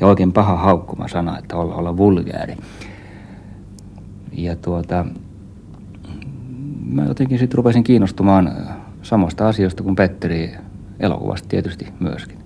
ja 0.00 0.06
oikein 0.06 0.32
paha 0.32 0.56
haukkuma 0.56 1.08
sana, 1.08 1.38
että 1.38 1.56
olla, 1.56 1.74
olla 1.74 1.96
vulgääri. 1.96 2.56
Ja 4.32 4.56
tuota, 4.56 5.06
mä 6.86 7.04
jotenkin 7.04 7.38
sitten 7.38 7.56
rupesin 7.56 7.84
kiinnostumaan 7.84 8.52
samasta 9.02 9.48
asioista 9.48 9.82
kuin 9.82 9.96
Petteri 9.96 10.54
elokuvasta 11.00 11.48
tietysti 11.48 11.86
myöskin. 12.00 12.38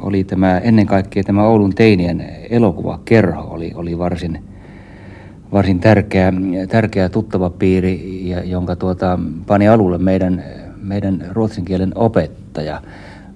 Oli 0.00 0.24
tämä 0.24 0.58
ennen 0.58 0.86
kaikkea 0.86 1.22
tämä 1.22 1.42
Oulun 1.42 1.74
teinien 1.74 2.28
elokuvakerho 2.50 3.42
oli, 3.42 3.72
oli 3.74 3.98
varsin 3.98 4.44
varsin 5.52 5.80
tärkeä, 5.80 6.32
tärkeä 6.68 7.08
tuttava 7.08 7.50
piiri, 7.50 8.22
jonka 8.44 8.76
tuota, 8.76 9.18
pani 9.46 9.68
alulle 9.68 9.98
meidän, 9.98 10.44
meidän 10.82 11.26
ruotsin 11.30 11.64
kielen 11.64 11.92
opettaja. 11.94 12.82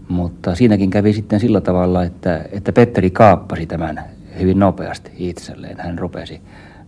Mutta 0.09 0.55
siinäkin 0.55 0.91
kävi 0.91 1.13
sitten 1.13 1.41
sillä 1.41 1.61
tavalla, 1.61 2.03
että, 2.03 2.45
että 2.53 2.73
Petteri 2.73 3.11
kaappasi 3.11 3.67
tämän 3.67 4.05
hyvin 4.41 4.59
nopeasti 4.59 5.11
itselleen. 5.17 5.77
Hän 5.81 5.99
rupesi 5.99 6.41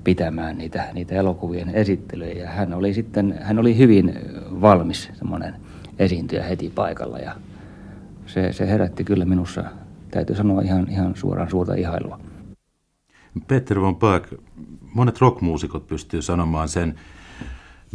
pitämään 0.05 0.59
niitä, 0.59 0.85
niitä 0.93 1.15
elokuvien 1.15 1.71
esittelyjä 1.71 2.43
ja 2.43 2.51
hän 2.51 2.75
oli 2.75 2.95
sitten, 2.95 3.35
hän 3.43 3.59
oli 3.59 3.79
hyvin 3.79 4.15
valmis 4.61 5.11
semmoinen 5.15 5.55
esiintyjä 5.99 6.43
heti 6.43 6.73
paikalla 6.75 7.19
ja 7.19 7.33
se, 8.27 8.53
se 8.53 8.69
herätti 8.69 9.05
kyllä 9.05 9.25
minussa, 9.25 9.65
täytyy 10.11 10.37
sanoa 10.37 10.63
ihan, 10.63 10.87
ihan 10.91 11.17
suoraan 11.17 11.51
suurta 11.51 11.75
ihailua. 11.75 12.21
Peter 13.41 13.81
von 13.81 13.97
Paak, 13.97 14.29
monet 14.95 15.21
rockmuusikot 15.21 15.87
pystyy 15.87 16.23
sanomaan 16.23 16.69
sen 16.69 16.95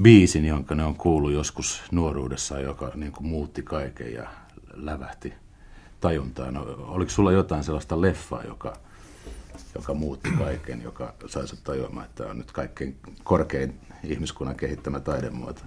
biisin, 0.01 0.45
jonka 0.45 0.75
ne 0.75 0.83
on 0.83 0.95
kuullut 0.95 1.31
joskus 1.31 1.83
nuoruudessa, 1.91 2.59
joka 2.59 2.91
niin 2.95 3.11
kuin 3.11 3.27
muutti 3.27 3.61
kaiken 3.61 4.13
ja 4.13 4.29
lävähti 4.73 5.33
tajuntaan. 6.01 6.57
Oliko 6.87 7.11
sulla 7.11 7.31
jotain 7.31 7.63
sellaista 7.63 8.01
leffaa, 8.01 8.43
joka, 8.43 8.73
joka 9.75 9.93
muutti 9.93 10.29
kaiken, 10.37 10.81
joka 10.81 11.13
sai 11.25 11.47
sut 11.47 11.63
tajuamaan, 11.63 12.05
että 12.05 12.25
on 12.27 12.37
nyt 12.37 12.51
kaikkein 12.51 12.95
korkein 13.23 13.73
ihmiskunnan 14.03 14.55
kehittämä 14.55 14.99
taidemuoto? 14.99 15.61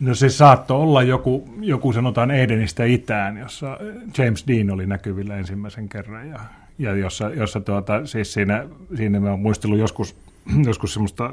No 0.00 0.14
se 0.14 0.28
saattoi 0.28 0.80
olla 0.80 1.02
joku, 1.02 1.48
joku 1.60 1.92
sanotaan 1.92 2.30
Edenistä 2.30 2.84
itään, 2.84 3.36
jossa 3.36 3.78
James 4.18 4.44
Dean 4.48 4.70
oli 4.70 4.86
näkyvillä 4.86 5.36
ensimmäisen 5.36 5.88
kerran 5.88 6.28
ja, 6.28 6.40
ja 6.78 6.94
jossa, 6.94 7.28
jossa 7.28 7.60
tuota, 7.60 8.06
siis 8.06 8.32
siinä, 8.32 8.66
siinä 8.96 9.20
mä 9.20 9.36
muistelin 9.36 9.78
joskus, 9.78 10.16
joskus 10.66 10.92
semmoista 10.92 11.32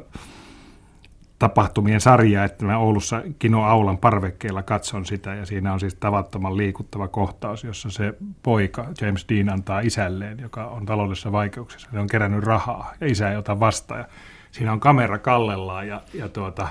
tapahtumien 1.40 2.02
sarjaa, 2.02 2.46
että 2.46 2.66
mä 2.66 2.78
Oulussa 2.78 3.22
Kino 3.40 3.64
Aulan 3.64 3.98
parvekkeella 3.98 4.64
katson 4.64 5.06
sitä 5.06 5.36
ja 5.36 5.46
siinä 5.46 5.74
on 5.74 5.80
siis 5.80 5.96
tavattoman 5.96 6.58
liikuttava 6.58 7.08
kohtaus, 7.08 7.64
jossa 7.64 7.90
se 7.90 8.14
poika 8.44 8.86
James 9.02 9.26
Dean 9.30 9.50
antaa 9.50 9.80
isälleen, 9.80 10.40
joka 10.40 10.66
on 10.66 10.86
taloudessa 10.86 11.32
vaikeuksissa. 11.32 11.90
Se 11.92 12.00
on 12.00 12.08
kerännyt 12.08 12.44
rahaa 12.44 12.94
ja 13.02 13.08
isä 13.08 13.32
ei 13.32 13.38
ota 13.38 13.60
vastaan 13.60 14.00
ja 14.00 14.08
siinä 14.52 14.72
on 14.72 14.80
kamera 14.80 15.20
kallellaan 15.20 15.88
ja, 15.88 16.02
ja 16.14 16.30
tuota, 16.30 16.68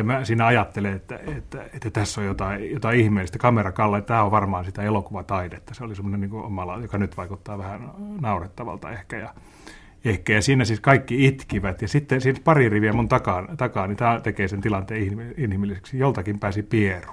ja 0.00 0.04
mä 0.04 0.24
siinä 0.24 0.46
ajattelen, 0.46 0.92
että, 0.92 1.20
että, 1.36 1.64
että 1.74 1.90
tässä 1.90 2.20
on 2.20 2.26
jotain, 2.26 2.70
jotain 2.70 3.00
ihmeellistä. 3.00 3.38
Kamera 3.38 3.72
kalle, 3.72 4.02
tämä 4.02 4.22
on 4.22 4.30
varmaan 4.30 4.64
sitä 4.64 4.82
elokuvataidetta. 4.82 5.74
Se 5.74 5.84
oli 5.84 5.94
semmoinen 5.94 6.20
niin 6.20 6.32
omalla, 6.32 6.78
joka 6.78 6.98
nyt 6.98 7.16
vaikuttaa 7.16 7.58
vähän 7.58 7.90
naurettavalta 8.20 8.90
ehkä. 8.90 9.18
Ja, 9.18 9.34
ehkä. 10.04 10.32
Ja 10.32 10.42
siinä 10.42 10.64
siis 10.64 10.80
kaikki 10.80 11.26
itkivät. 11.26 11.82
Ja 11.82 11.88
sitten 11.88 12.20
siinä 12.20 12.40
pari 12.44 12.68
riviä 12.68 12.92
mun 12.92 13.08
takaa, 13.08 13.46
takaa 13.56 13.86
niin 13.86 13.96
tämä 13.96 14.20
tekee 14.20 14.48
sen 14.48 14.60
tilanteen 14.60 15.32
inhimilliseksi. 15.36 15.98
Joltakin 15.98 16.38
pääsi 16.38 16.62
pieru. 16.62 17.12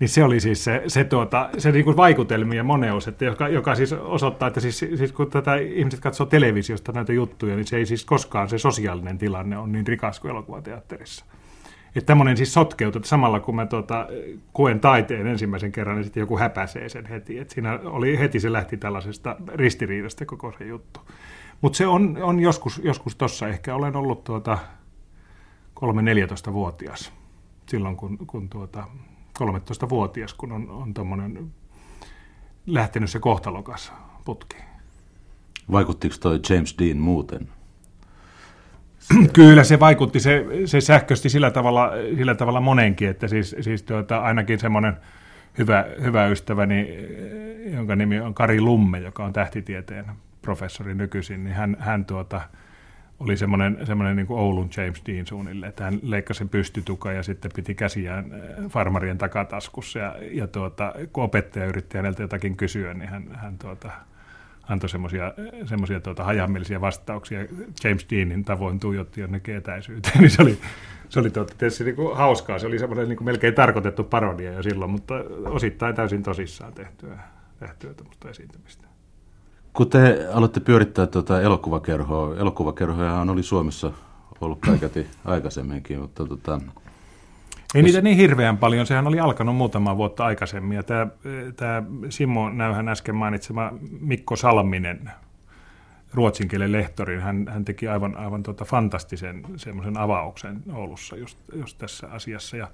Niin 0.00 0.08
se 0.08 0.24
oli 0.24 0.40
siis 0.40 0.64
se, 0.64 0.82
se, 0.86 1.04
tuota, 1.04 1.50
se 1.58 1.72
niin 1.72 1.84
kuin 1.84 1.96
vaikutelmien 1.96 2.66
moneus, 2.66 3.08
että 3.08 3.24
joka, 3.24 3.48
joka 3.48 3.74
siis 3.74 3.92
osoittaa, 3.92 4.48
että 4.48 4.60
siis, 4.60 4.78
siis 4.78 5.12
kun 5.12 5.30
tätä 5.30 5.56
ihmiset 5.56 6.00
katsoo 6.00 6.26
televisiosta 6.26 6.92
näitä 6.92 7.12
juttuja, 7.12 7.56
niin 7.56 7.66
se 7.66 7.76
ei 7.76 7.86
siis 7.86 8.04
koskaan 8.04 8.48
se 8.48 8.58
sosiaalinen 8.58 9.18
tilanne 9.18 9.58
on 9.58 9.72
niin 9.72 9.86
rikas 9.86 10.20
kuin 10.20 10.30
elokuvateatterissa. 10.30 11.24
Että 11.98 12.06
tämmöinen 12.06 12.36
siis 12.36 12.52
sotkeutuu, 12.52 12.98
että 12.98 13.08
samalla 13.08 13.40
kun 13.40 13.56
mä 13.56 13.66
tuota, 13.66 14.06
kuen 14.52 14.80
taiteen 14.80 15.26
ensimmäisen 15.26 15.72
kerran, 15.72 15.96
niin 15.96 16.04
sitten 16.04 16.20
joku 16.20 16.38
häpäisee 16.38 16.88
sen 16.88 17.06
heti. 17.06 17.38
Että 17.38 17.54
siinä 17.54 17.80
oli, 17.84 18.18
heti 18.18 18.40
se 18.40 18.52
lähti 18.52 18.76
tällaisesta 18.76 19.36
ristiriidasta 19.54 20.26
koko 20.26 20.52
se 20.58 20.64
juttu. 20.64 21.00
Mutta 21.60 21.76
se 21.76 21.86
on, 21.86 22.18
on 22.22 22.40
joskus, 22.40 22.80
joskus 22.84 23.16
tuossa, 23.16 23.48
ehkä 23.48 23.74
olen 23.74 23.96
ollut 23.96 24.24
tuota 24.24 24.58
3-14-vuotias 25.80 27.12
silloin, 27.68 27.96
kun, 27.96 28.18
kun 28.26 28.48
tuota, 28.48 28.84
13-vuotias, 29.42 30.34
kun 30.34 30.52
on, 30.52 30.70
on 30.70 30.94
tuommoinen 30.94 31.50
lähtenyt 32.66 33.10
se 33.10 33.18
kohtalokas 33.18 33.92
putki. 34.24 34.56
Vaikuttiko 35.72 36.14
toi 36.20 36.40
James 36.50 36.74
Dean 36.78 36.96
muuten? 36.96 37.48
Kyllä 39.32 39.64
se 39.64 39.80
vaikutti, 39.80 40.20
se, 40.20 40.44
se 40.64 40.80
sähkösti 40.80 41.28
sillä 41.28 41.50
tavalla, 41.50 41.90
sillä 42.16 42.34
tavalla 42.34 42.60
monenkin, 42.60 43.08
että 43.08 43.28
siis, 43.28 43.56
siis 43.60 43.82
tuota, 43.82 44.18
ainakin 44.18 44.58
semmoinen 44.58 44.96
hyvä, 45.58 45.84
hyvä 46.02 46.26
ystäväni, 46.26 46.88
jonka 47.74 47.96
nimi 47.96 48.20
on 48.20 48.34
Kari 48.34 48.60
Lumme, 48.60 48.98
joka 48.98 49.24
on 49.24 49.32
tähtitieteen 49.32 50.04
professori 50.42 50.94
nykyisin, 50.94 51.44
niin 51.44 51.56
hän, 51.56 51.76
hän 51.80 52.04
tuota, 52.04 52.40
oli 53.20 53.36
semmoinen, 53.36 53.78
semmoinen 53.84 54.16
niin 54.16 54.26
kuin 54.26 54.40
Oulun 54.40 54.70
James 54.76 55.02
Dean 55.06 55.26
suunnilleen, 55.26 55.68
että 55.68 55.84
hän 55.84 55.98
leikkasi 56.02 56.44
pystytukan 56.44 57.16
ja 57.16 57.22
sitten 57.22 57.50
piti 57.54 57.74
käsiään 57.74 58.24
äh, 58.32 58.70
farmarien 58.70 59.18
takataskussa. 59.18 59.98
Ja, 59.98 60.14
ja 60.30 60.46
tuota, 60.46 60.94
kun 61.12 61.24
opettaja 61.24 61.66
yritti 61.66 61.96
häneltä 61.96 62.22
jotakin 62.22 62.56
kysyä, 62.56 62.94
niin 62.94 63.08
hän, 63.08 63.24
hän 63.34 63.58
tuota, 63.58 63.90
antoi 64.68 64.88
semmoisia 64.88 66.00
tuota, 66.02 66.24
hajamielisiä 66.24 66.80
vastauksia. 66.80 67.40
James 67.84 68.06
Deanin 68.10 68.44
tavoin 68.44 68.80
tuijotti 68.80 69.20
jonnekin 69.20 69.56
etäisyyteen, 69.56 70.18
niin 70.20 70.30
se 70.30 70.42
oli, 70.42 70.58
se 71.08 71.20
oli 71.20 71.30
tuota, 71.30 71.54
tietysti 71.58 71.84
niin 71.84 71.96
kuin 71.96 72.16
hauskaa. 72.16 72.58
Se 72.58 72.66
oli 72.66 72.78
semmoinen 72.78 73.08
niin 73.08 73.16
kuin 73.16 73.24
melkein 73.24 73.54
tarkoitettu 73.54 74.04
parodia 74.04 74.52
jo 74.52 74.62
silloin, 74.62 74.90
mutta 74.90 75.14
osittain 75.44 75.94
täysin 75.94 76.22
tosissaan 76.22 76.72
tehtyä, 76.72 77.18
tehtyä 77.60 77.94
esiintymistä. 78.30 78.88
Kun 79.72 79.90
te 79.90 80.26
aloitte 80.32 80.60
pyörittää 80.60 81.06
tuota 81.06 81.40
elokuvakerhoa, 81.40 82.36
elokuvakerhojahan 82.36 83.30
oli 83.30 83.42
Suomessa 83.42 83.92
ollut 84.40 84.58
kaiketi 84.60 85.06
aikaisemminkin, 85.24 85.98
mutta 86.00 86.26
tuota, 86.26 86.60
ei 87.74 87.82
niitä 87.82 88.00
niin 88.00 88.16
hirveän 88.16 88.58
paljon, 88.58 88.86
sehän 88.86 89.06
oli 89.06 89.20
alkanut 89.20 89.56
muutama 89.56 89.96
vuotta 89.96 90.24
aikaisemmin. 90.24 90.76
Ja 90.76 90.82
tämä, 90.82 91.06
tämä 91.56 91.82
Simo 92.08 92.50
Näyhän 92.50 92.88
äsken 92.88 93.14
mainitsema 93.14 93.72
Mikko 94.00 94.36
Salminen, 94.36 95.10
ruotsin 96.14 96.48
kielen 96.48 96.72
lehtori, 96.72 97.20
hän, 97.20 97.46
hän 97.50 97.64
teki 97.64 97.88
aivan, 97.88 98.16
aivan 98.16 98.42
tuota 98.42 98.64
fantastisen 98.64 99.42
semmoisen 99.56 99.98
avauksen 99.98 100.62
Oulussa 100.74 101.16
just, 101.16 101.38
just 101.54 101.78
tässä 101.78 102.08
asiassa. 102.10 102.56
Ja 102.56 102.68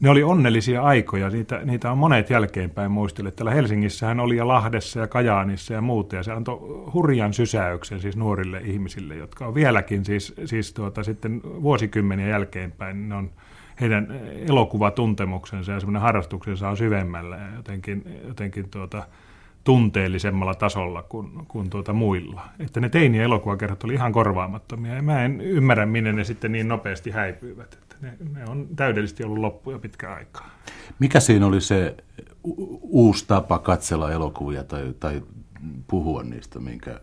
ne 0.00 0.10
oli 0.10 0.22
onnellisia 0.22 0.82
aikoja, 0.82 1.28
niitä, 1.28 1.60
niitä 1.64 1.90
on 1.90 1.98
monet 1.98 2.30
jälkeenpäin 2.30 2.90
muistelleet. 2.90 3.36
Täällä 3.36 3.50
Helsingissä 3.50 4.06
hän 4.06 4.20
oli 4.20 4.36
ja 4.36 4.48
Lahdessa 4.48 5.00
ja 5.00 5.06
Kajaanissa 5.06 5.74
ja 5.74 5.80
muuta, 5.80 6.16
ja 6.16 6.22
se 6.22 6.32
antoi 6.32 6.58
hurjan 6.94 7.32
sysäyksen 7.32 8.00
siis 8.00 8.16
nuorille 8.16 8.60
ihmisille, 8.64 9.16
jotka 9.16 9.46
on 9.46 9.54
vieläkin 9.54 10.04
siis, 10.04 10.34
siis 10.44 10.72
tuota, 10.72 11.04
sitten 11.04 11.40
vuosikymmeniä 11.44 12.28
jälkeenpäin, 12.28 13.08
ne 13.08 13.14
on 13.14 13.30
heidän 13.80 14.20
elokuvatuntemuksensa 14.48 15.72
ja 15.72 15.80
semmoinen 15.80 16.02
harrastuksensa 16.02 16.68
on 16.68 16.76
syvemmällä 16.76 17.36
ja 17.36 17.56
jotenkin, 17.56 18.04
jotenkin 18.28 18.70
tuota, 18.70 19.02
tunteellisemmalla 19.64 20.54
tasolla 20.54 21.02
kuin, 21.02 21.30
kuin 21.48 21.70
tuota 21.70 21.92
muilla. 21.92 22.44
Että 22.58 22.80
ne 22.80 22.88
teini- 22.88 23.18
elokuvakerrat 23.18 23.84
oli 23.84 23.94
ihan 23.94 24.12
korvaamattomia 24.12 24.94
ja 24.94 25.02
mä 25.02 25.24
en 25.24 25.40
ymmärrä, 25.40 25.86
minne 25.86 26.12
ne 26.12 26.24
sitten 26.24 26.52
niin 26.52 26.68
nopeasti 26.68 27.10
häipyivät. 27.10 27.74
Että 27.74 27.96
ne, 28.00 28.16
ne 28.32 28.44
on 28.44 28.68
täydellisesti 28.76 29.24
ollut 29.24 29.38
loppuja 29.38 29.78
pitkä 29.78 30.14
aikaa. 30.14 30.50
Mikä 30.98 31.20
siinä 31.20 31.46
oli 31.46 31.60
se 31.60 31.96
uusi 32.82 33.24
tapa 33.26 33.58
katsella 33.58 34.12
elokuvia 34.12 34.64
tai, 34.64 34.94
tai 35.00 35.22
puhua 35.86 36.22
niistä, 36.22 36.58
minkä, 36.58 37.00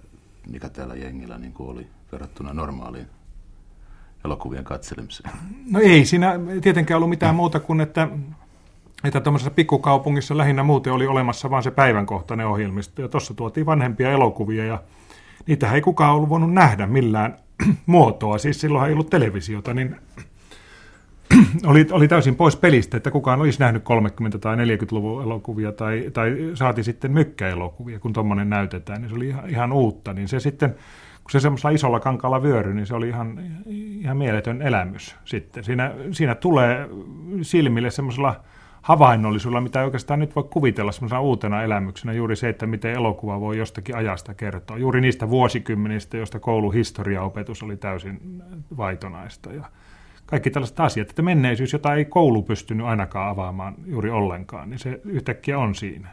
mikä 0.50 0.70
täällä 0.70 0.96
jengillä 0.96 1.38
niin 1.38 1.54
oli 1.60 1.88
verrattuna 2.12 2.54
normaaliin 2.54 3.08
elokuvien 4.28 4.64
katselemiseen? 4.64 5.30
No 5.72 5.80
ei 5.80 6.06
siinä 6.06 6.40
tietenkään 6.62 6.96
ollut 6.96 7.10
mitään 7.10 7.36
muuta 7.36 7.60
kuin, 7.60 7.82
että 7.82 8.08
että 9.04 9.20
tuommoisessa 9.22 9.52
pikkukaupungissa 9.52 10.38
lähinnä 10.38 10.64
muuten 10.64 10.94
oli 10.94 11.08
olemassa 11.08 11.50
vain 11.50 11.64
se 11.64 11.72
päivänkohtainen 11.72 12.48
ohjelmisto. 12.48 13.02
Ja 13.02 13.08
tuossa 13.08 13.34
tuotiin 13.34 13.66
vanhempia 13.66 14.12
elokuvia 14.12 14.66
ja 14.66 14.84
niitä 15.48 15.72
ei 15.72 15.82
kukaan 15.82 16.16
ollut 16.16 16.30
voinut 16.30 16.54
nähdä 16.54 16.88
millään 16.88 17.36
muotoa. 17.86 18.38
Siis 18.38 18.62
silloin 18.62 18.88
ei 18.88 18.94
ollut 18.94 19.10
televisiota, 19.10 19.74
niin 19.74 19.96
oli, 21.66 21.88
oli 21.92 22.08
täysin 22.08 22.36
pois 22.36 22.56
pelistä, 22.56 22.98
että 22.98 23.12
kukaan 23.12 23.42
olisi 23.42 23.60
nähnyt 23.60 23.84
30- 24.36 24.40
tai 24.40 24.56
40-luvun 24.56 25.24
elokuvia 25.24 25.72
tai, 25.72 26.10
tai 26.14 26.38
saati 26.54 26.84
sitten 26.84 27.12
mykkäelokuvia, 27.12 28.00
kun 28.00 28.14
tuommoinen 28.14 28.50
näytetään, 28.50 29.02
niin 29.02 29.10
se 29.10 29.16
oli 29.16 29.28
ihan, 29.28 29.50
ihan 29.50 29.72
uutta. 29.72 30.14
Niin 30.14 30.28
se 30.28 30.40
sitten 30.40 30.76
kun 31.28 31.32
se 31.32 31.40
semmoisella 31.40 31.76
isolla 31.76 32.00
kankaalla 32.00 32.44
vyöry, 32.44 32.74
niin 32.74 32.86
se 32.86 32.96
oli 32.96 33.08
ihan, 33.08 33.40
ihan 34.00 34.18
mieletön 34.18 34.62
elämys 34.62 35.16
sitten. 35.26 35.64
Siinä, 35.64 35.92
siinä 36.12 36.36
tulee 36.36 36.90
silmille 37.42 37.92
semmoisella 37.92 38.44
havainnollisuudella, 38.82 39.62
mitä 39.62 39.84
oikeastaan 39.84 40.20
nyt 40.20 40.36
voi 40.36 40.44
kuvitella 40.44 40.92
semmoisena 40.92 41.22
uutena 41.22 41.64
elämyksenä, 41.64 42.14
juuri 42.14 42.36
se, 42.36 42.50
että 42.50 42.68
miten 42.68 42.94
elokuva 42.94 43.40
voi 43.40 43.58
jostakin 43.58 43.96
ajasta 43.96 44.34
kertoa. 44.34 44.78
Juuri 44.78 45.02
niistä 45.02 45.30
vuosikymmenistä, 45.30 46.18
joista 46.18 46.40
kouluhistoriaopetus 46.40 47.64
oli 47.64 47.78
täysin 47.78 48.44
vaitonaista. 48.78 49.54
Ja 49.54 49.66
kaikki 50.26 50.50
tällaiset 50.50 50.80
asiat, 50.80 51.10
että 51.10 51.22
menneisyys, 51.22 51.74
jota 51.74 51.94
ei 51.94 52.06
koulu 52.06 52.44
pystynyt 52.44 52.86
ainakaan 52.86 53.30
avaamaan 53.30 53.76
juuri 53.86 54.10
ollenkaan, 54.10 54.70
niin 54.70 54.80
se 54.80 55.02
yhtäkkiä 55.06 55.60
on 55.60 55.76
siinä. 55.76 56.10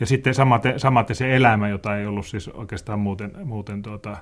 Ja 0.00 0.06
sitten 0.06 0.34
samaten, 0.34 0.80
samaten 0.80 1.16
se 1.16 1.36
elämä, 1.36 1.68
jota 1.68 1.96
ei 1.96 2.06
ollut 2.06 2.26
siis 2.26 2.48
oikeastaan 2.48 2.98
muuten, 2.98 3.32
muuten 3.44 3.82
tuota, 3.82 4.16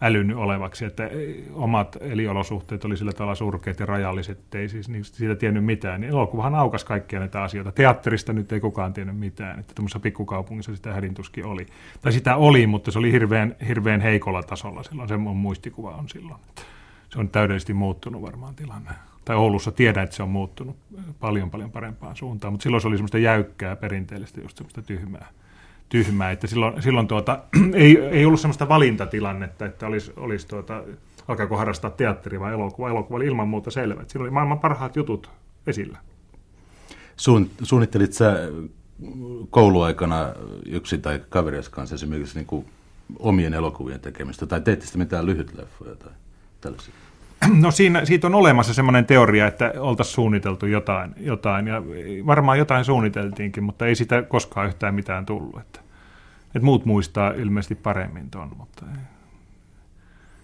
älynyt 0.00 0.36
olevaksi, 0.36 0.84
että 0.84 1.10
omat 1.52 1.96
eliolosuhteet 2.00 2.84
oli 2.84 2.96
sillä 2.96 3.12
tavalla 3.12 3.34
surkeat 3.34 3.80
ja 3.80 3.86
rajalliset, 3.86 4.54
ei 4.54 4.68
siis 4.68 4.88
niin 4.88 5.04
siitä 5.04 5.34
tiennyt 5.34 5.64
mitään. 5.64 6.00
Niin 6.00 6.10
elokuvahan 6.10 6.54
aukas 6.54 6.84
kaikkia 6.84 7.18
näitä 7.18 7.42
asioita. 7.42 7.72
Teatterista 7.72 8.32
nyt 8.32 8.52
ei 8.52 8.60
kukaan 8.60 8.92
tiennyt 8.92 9.18
mitään, 9.18 9.60
että 9.60 9.74
tuommoisessa 9.74 10.00
pikkukaupungissa 10.00 10.76
sitä 10.76 10.92
hädintuskin 10.92 11.46
oli. 11.46 11.66
Tai 12.00 12.12
sitä 12.12 12.36
oli, 12.36 12.66
mutta 12.66 12.90
se 12.90 12.98
oli 12.98 13.12
hirveän, 13.12 13.56
hirveän 13.68 14.00
heikolla 14.00 14.42
tasolla 14.42 14.82
silloin, 14.82 15.08
se 15.08 15.16
mun 15.16 15.36
muistikuva 15.36 15.90
on 15.90 16.08
silloin. 16.08 16.40
Se 17.08 17.18
on 17.18 17.28
täydellisesti 17.28 17.74
muuttunut 17.74 18.22
varmaan 18.22 18.54
tilanne. 18.54 18.90
Tai 19.30 19.36
Oulussa 19.36 19.72
tiedän, 19.72 20.04
että 20.04 20.16
se 20.16 20.22
on 20.22 20.28
muuttunut 20.28 20.76
paljon 21.20 21.50
paljon 21.50 21.70
parempaan 21.70 22.16
suuntaan, 22.16 22.52
mutta 22.52 22.62
silloin 22.62 22.80
se 22.80 22.88
oli 22.88 22.96
semmoista 22.96 23.18
jäykkää 23.18 23.76
perinteellistä, 23.76 24.40
just 24.40 24.56
semmoista 24.56 24.82
tyhmää 24.82 25.26
tyhmää, 25.88 26.30
että 26.30 26.46
silloin, 26.46 26.82
silloin 26.82 27.08
tuota, 27.08 27.38
ei, 27.74 27.98
ei 27.98 28.26
ollut 28.26 28.40
sellaista 28.40 28.68
valintatilannetta, 28.68 29.66
että 29.66 29.86
olisi, 29.86 30.12
olisi 30.16 30.48
tuota, 30.48 30.84
alkaako 31.28 31.56
harrastaa 31.56 31.90
teatteri 31.90 32.40
vai 32.40 32.52
elokuva. 32.52 32.90
Elokuva 32.90 33.16
oli 33.16 33.26
ilman 33.26 33.48
muuta 33.48 33.70
selvä. 33.70 34.00
Että 34.00 34.12
siinä 34.12 34.22
oli 34.22 34.30
maailman 34.30 34.58
parhaat 34.58 34.96
jutut 34.96 35.30
esillä. 35.66 35.98
Suun, 37.16 37.50
suunnittelit 37.62 38.12
sä 38.12 38.36
kouluaikana 39.50 40.34
yksi 40.66 40.98
tai 40.98 41.20
kaveries 41.28 41.68
kanssa 41.68 41.94
esimerkiksi 41.94 42.38
niin 42.38 42.46
kuin 42.46 42.66
omien 43.18 43.54
elokuvien 43.54 44.00
tekemistä, 44.00 44.46
tai 44.46 44.60
teitte 44.60 44.86
sitten 44.86 45.02
mitään 45.02 45.26
lyhytleffoja 45.26 45.96
tai 45.96 46.12
tällaisia? 46.60 46.94
No 47.60 47.70
siinä, 47.70 48.04
siitä 48.04 48.26
on 48.26 48.34
olemassa 48.34 48.74
semmoinen 48.74 49.06
teoria, 49.06 49.46
että 49.46 49.72
oltaisiin 49.78 50.14
suunniteltu 50.14 50.66
jotain, 50.66 51.14
jotain, 51.16 51.66
ja 51.66 51.82
varmaan 52.26 52.58
jotain 52.58 52.84
suunniteltiinkin, 52.84 53.64
mutta 53.64 53.86
ei 53.86 53.94
sitä 53.94 54.22
koskaan 54.22 54.66
yhtään 54.66 54.94
mitään 54.94 55.26
tullut. 55.26 55.60
Että, 55.60 55.80
että 56.46 56.60
muut 56.60 56.84
muistaa 56.84 57.30
ilmeisesti 57.30 57.74
paremmin 57.74 58.30
tuon, 58.30 58.52
mutta 58.56 58.86
ei. 58.90 59.02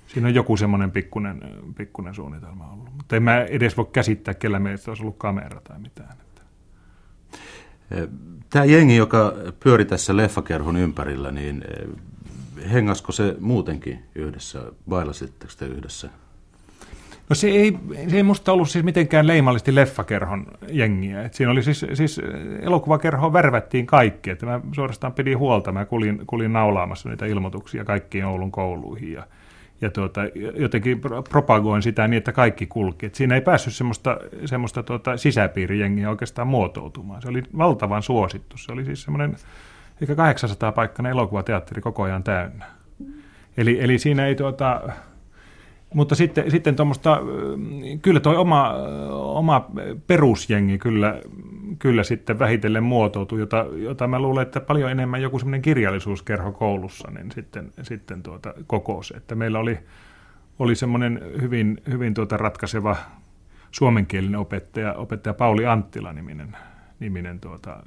siinä 0.07 0.29
on 0.29 0.35
joku 0.35 0.57
semmoinen 0.57 0.91
pikkunen, 0.91 1.41
pikkunen 1.77 2.15
suunnitelma 2.15 2.71
ollut. 2.73 2.97
Mutta 2.97 3.17
en 3.17 3.23
mä 3.23 3.41
edes 3.41 3.77
voi 3.77 3.89
käsittää, 3.93 4.35
kellä 4.35 4.59
meistä 4.59 4.91
olisi 4.91 5.03
ollut 5.03 5.19
kamera 5.19 5.61
tai 5.61 5.79
mitään. 5.79 6.17
Tämä 8.51 8.65
jengi, 8.65 8.97
joka 8.97 9.33
pyöri 9.61 9.85
tässä 9.85 10.17
leffakerhon 10.17 10.77
ympärillä, 10.77 11.33
niin 11.33 11.65
hengasko 12.73 13.13
se 13.13 13.37
muutenkin 13.41 14.05
yhdessä? 14.15 14.63
Bailasitteko 14.89 15.53
te 15.59 15.67
yhdessä? 15.67 16.11
No 17.29 17.35
se 17.35 17.49
ei, 17.49 17.79
se 18.09 18.17
ei 18.17 18.23
musta 18.23 18.53
ollut 18.53 18.71
siis 18.71 18.85
mitenkään 18.85 19.27
leimallisesti 19.27 19.75
leffakerhon 19.75 20.47
jengiä. 20.71 21.23
Et 21.23 21.35
siinä 21.35 21.53
oli 21.53 21.63
siis, 21.63 21.87
siis 21.95 22.21
elokuvakerhoon 22.61 23.33
värvättiin 23.33 23.87
kaikki, 23.87 24.31
että 24.31 24.47
mä 24.47 24.61
suorastaan 24.73 25.13
pidin 25.13 25.39
huolta. 25.39 25.73
Mä 25.73 25.85
kulin, 25.85 26.23
kulin 26.27 26.53
naulaamassa 26.53 27.09
niitä 27.09 27.27
ilmoituksia 27.27 27.85
kaikkiin 27.85 28.25
Oulun 28.25 28.53
kouluihin 28.53 29.13
ja, 29.13 29.27
ja 29.81 29.91
tuota, 29.91 30.21
jotenkin 30.57 31.01
propagoin 31.31 31.83
sitä 31.83 32.09
niin, 32.09 32.19
että 32.19 32.33
kaikki 32.33 32.67
kulki. 32.67 33.07
Et 33.07 33.15
siinä 33.15 33.35
ei 33.35 33.41
päässyt 33.41 33.75
semmoista, 33.75 34.19
semmoista 34.45 34.83
tuota 34.83 35.17
sisäpiirijengiä 35.17 36.11
oikeastaan 36.11 36.49
muotoutumaan. 36.49 37.23
Se 37.23 37.29
oli 37.29 37.43
valtavan 37.59 38.03
suosittu. 38.03 38.59
Se 38.59 38.73
oli 38.73 38.85
siis 38.85 39.03
semmoinen 39.03 39.37
ehkä 40.03 40.15
800 40.15 40.73
paikkainen 40.73 41.11
elokuvateatteri 41.11 41.81
koko 41.81 42.03
ajan 42.03 42.23
täynnä. 42.23 42.67
Eli, 43.57 43.79
eli 43.81 43.99
siinä 43.99 44.27
ei 44.27 44.35
tuota, 44.35 44.81
mutta 45.97 46.15
sitten, 46.15 46.51
sitten 46.51 46.77
tuommoista, 46.77 47.21
kyllä 48.03 48.21
tuo 48.21 48.41
oma, 48.41 48.73
oma 49.11 49.71
perusjengi 50.07 50.79
kyllä, 50.79 51.21
kyllä 51.79 52.03
sitten 52.03 52.39
vähitellen 52.39 52.83
muotoutui, 52.83 53.41
jota, 53.41 53.67
jota 53.77 54.09
mä 54.09 54.19
luulen, 54.19 54.43
että 54.43 54.61
paljon 54.61 54.91
enemmän 54.91 55.23
joku 55.23 55.39
semmoinen 55.39 55.63
kirjallisuuskerho 55.63 56.53
koulussa 56.53 57.11
niin 57.11 57.33
sitten, 57.33 57.73
sitten 57.83 58.23
tuota, 58.23 58.55
kokous. 58.67 59.15
Että 59.17 59.35
meillä 59.35 59.59
oli, 59.59 59.79
oli 60.59 60.75
semmoinen 60.75 61.21
hyvin, 61.41 61.81
hyvin 61.91 62.15
tuota 62.15 62.37
ratkaiseva 62.37 62.97
suomenkielinen 63.71 64.41
opettaja, 64.41 64.95
opettaja 64.95 65.35
Pauli 65.35 65.67
Anttila-niminen 65.67 66.57
niminen 67.01 67.41
tuota, 67.41 67.83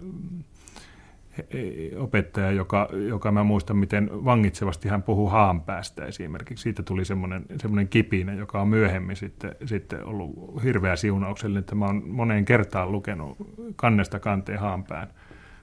opettaja, 1.98 2.52
joka, 2.52 2.90
joka 3.08 3.32
mä 3.32 3.44
muistan, 3.44 3.78
miten 3.78 4.10
vangitsevasti 4.26 4.90
hän 4.90 5.04
puhuu 5.04 5.30
haanpäästä 5.30 6.06
esimerkiksi. 6.06 6.64
Siitä 6.64 6.84
tuli 6.84 7.06
semmoinen, 7.06 7.46
semmoinen 7.62 7.88
kipinä, 7.88 8.34
joka 8.34 8.62
on 8.62 8.68
myöhemmin 8.68 9.16
sitten, 9.16 9.56
sitten 9.66 10.06
ollut 10.06 10.64
hirveä 10.64 10.96
siunauksellinen, 10.96 11.60
että 11.60 11.76
mä 11.76 11.86
oon 11.86 12.04
moneen 12.08 12.46
kertaan 12.46 12.92
lukenut 12.92 13.38
kannesta 13.76 14.20
kanteen 14.20 14.60
haanpään 14.60 15.08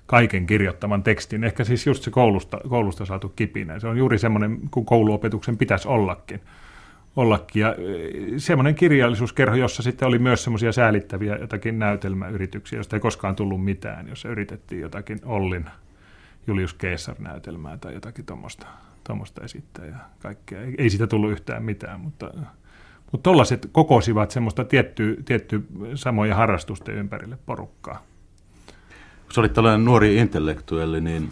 kaiken 0.07 0.47
kirjoittaman 0.47 1.03
tekstin. 1.03 1.45
Ehkä 1.45 1.65
siis 1.65 1.87
just 1.87 2.03
se 2.03 2.11
koulusta, 2.11 2.61
koulusta 2.69 3.05
saatu 3.05 3.29
kipinä. 3.29 3.79
Se 3.79 3.89
on 3.89 3.99
juuri 3.99 4.19
semmoinen, 4.19 4.59
kun 4.71 4.87
kouluopetuksen 4.87 5.57
pitäisi 5.57 5.89
ollakin 5.89 6.41
ollakin. 7.17 7.61
Ja 7.61 7.75
semmoinen 8.37 8.75
kirjallisuuskerho, 8.75 9.57
jossa 9.57 9.83
sitten 9.83 10.09
oli 10.09 10.19
myös 10.19 10.45
semmoisia 10.45 10.73
säälittäviä 10.73 11.37
jotakin 11.37 11.79
näytelmäyrityksiä, 11.79 12.79
joista 12.79 12.97
ei 12.97 13.01
koskaan 13.01 13.37
tullut 13.37 13.65
mitään, 13.65 14.09
jossa 14.09 14.29
yritettiin 14.29 14.81
jotakin 14.81 15.19
Ollin 15.25 15.65
Julius 16.47 16.77
Caesar-näytelmää 16.77 17.77
tai 17.77 17.95
jotakin 17.95 18.27
tuommoista 18.27 18.67
tuommoista 19.05 19.45
esittää 19.45 19.87
ja 19.87 19.97
kaikkea. 20.19 20.63
Ei, 20.63 20.75
ei 20.79 20.91
siitä 20.91 21.07
tullut 21.07 21.31
yhtään 21.31 21.63
mitään, 21.63 22.01
mutta 22.01 22.31
mutta 23.13 23.31
kokosivat 23.73 24.31
semmoista 24.31 24.65
tiettyä, 24.65 25.15
tietty 25.25 25.67
samoja 25.95 26.35
harrastusten 26.35 26.95
ympärille 26.95 27.39
porukkaa. 27.47 28.03
Kun 29.25 29.35
sä 29.35 29.41
olit 29.41 29.53
tällainen 29.53 29.85
nuori 29.85 30.17
intellektuelli, 30.17 31.01
niin 31.01 31.31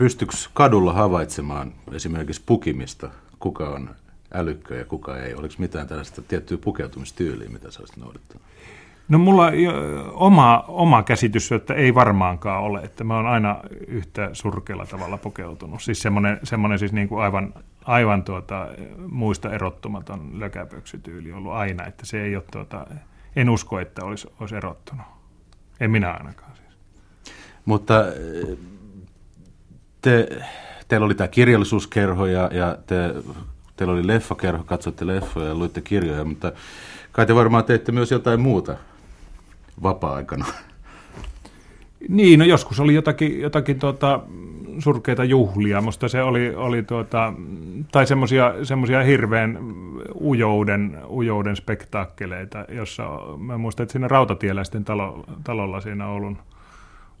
pystyykö 0.00 0.34
kadulla 0.54 0.92
havaitsemaan 0.92 1.72
esimerkiksi 1.92 2.42
pukimista, 2.46 3.10
kuka 3.38 3.68
on 3.68 3.90
älykkö 4.34 4.78
ja 4.78 4.84
kuka 4.84 5.18
ei? 5.18 5.34
Oliko 5.34 5.54
mitään 5.58 5.86
tällaista 5.86 6.22
tiettyä 6.22 6.58
pukeutumistyyliä, 6.58 7.48
mitä 7.48 7.70
sä 7.70 7.80
olisit 7.80 7.96
noudattanut? 7.96 8.42
No 9.08 9.18
mulla 9.18 9.46
oma, 10.12 10.64
oma 10.68 11.02
käsitys, 11.02 11.52
että 11.52 11.74
ei 11.74 11.94
varmaankaan 11.94 12.62
ole, 12.62 12.80
että 12.80 13.04
mä 13.04 13.16
oon 13.16 13.26
aina 13.26 13.60
yhtä 13.86 14.30
surkealla 14.32 14.86
tavalla 14.86 15.18
pukeutunut. 15.18 15.82
Siis 15.82 16.02
semmoinen, 16.02 16.40
semmoinen 16.42 16.78
siis 16.78 16.92
niin 16.92 17.08
kuin 17.08 17.22
aivan, 17.22 17.54
aivan 17.84 18.22
tuota, 18.22 18.68
muista 19.08 19.52
erottumaton 19.52 20.40
lökäpöksytyyli 20.40 21.32
ollut 21.32 21.52
aina, 21.52 21.86
että 21.86 22.06
se 22.06 22.22
ei 22.22 22.36
ole, 22.36 22.44
tuota, 22.52 22.86
en 23.36 23.50
usko, 23.50 23.80
että 23.80 24.04
olisi, 24.04 24.28
olisi 24.40 24.56
erottunut. 24.56 25.06
En 25.80 25.90
minä 25.90 26.10
ainakaan 26.10 26.52
siis. 26.56 26.78
Mutta 27.64 27.94
te, 30.02 30.28
teillä 30.88 31.04
oli 31.04 31.14
tämä 31.14 31.28
kirjallisuuskerho 31.28 32.26
ja, 32.26 32.50
ja 32.52 32.78
te, 32.86 33.14
teillä 33.76 33.94
oli 33.94 34.06
leffakerho, 34.06 34.64
katsoitte 34.64 35.06
leffoja 35.06 35.48
ja 35.48 35.54
luitte 35.54 35.80
kirjoja, 35.80 36.24
mutta 36.24 36.52
kai 37.12 37.26
te 37.26 37.34
varmaan 37.34 37.64
teitte 37.64 37.92
myös 37.92 38.10
jotain 38.10 38.40
muuta 38.40 38.76
vapaa-aikana. 39.82 40.44
Niin, 42.08 42.38
no 42.38 42.44
joskus 42.44 42.80
oli 42.80 42.94
jotakin, 42.94 43.40
jotakin 43.40 43.78
tuota, 43.78 44.20
surkeita 44.78 45.24
juhlia, 45.24 45.80
mutta 45.80 46.08
se 46.08 46.22
oli, 46.22 46.54
oli 46.54 46.82
tuota, 46.82 47.32
tai 47.92 48.06
semmoisia 48.62 49.02
hirveän 49.06 49.58
ujouden, 50.20 50.98
ujouden 51.08 51.56
spektaakkeleita, 51.56 52.64
jossa 52.68 53.08
mä 53.38 53.58
muistan, 53.58 53.84
että 53.84 53.92
siinä 53.92 54.08
rautatieläisten 54.08 54.84
talo, 54.84 55.24
talolla 55.44 55.80
siinä 55.80 56.08
Oulun, 56.08 56.38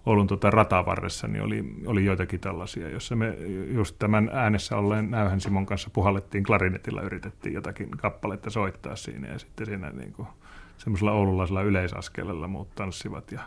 Oulun 0.06 0.26
tuota 0.26 0.50
ratavarressa, 0.50 1.28
niin 1.28 1.42
oli, 1.42 1.64
oli 1.86 2.04
joitakin 2.04 2.40
tällaisia, 2.40 2.88
jossa 2.88 3.16
me 3.16 3.36
just 3.74 3.96
tämän 3.98 4.30
äänessä 4.32 4.76
olleen 4.76 5.10
Näyhän 5.10 5.40
Simon 5.40 5.66
kanssa 5.66 5.90
puhallettiin 5.92 6.44
klarinetilla, 6.44 7.02
yritettiin 7.02 7.54
jotakin 7.54 7.90
kappaletta 7.90 8.50
soittaa 8.50 8.96
siinä 8.96 9.28
ja 9.28 9.38
sitten 9.38 9.66
siinä 9.66 9.90
niin 9.90 10.12
kuin, 10.12 10.28
semmoisella 10.76 11.12
oululaisella 11.12 11.62
yleisaskeleella 11.62 12.48
muut 12.48 12.74
tanssivat 12.74 13.32
ja 13.32 13.40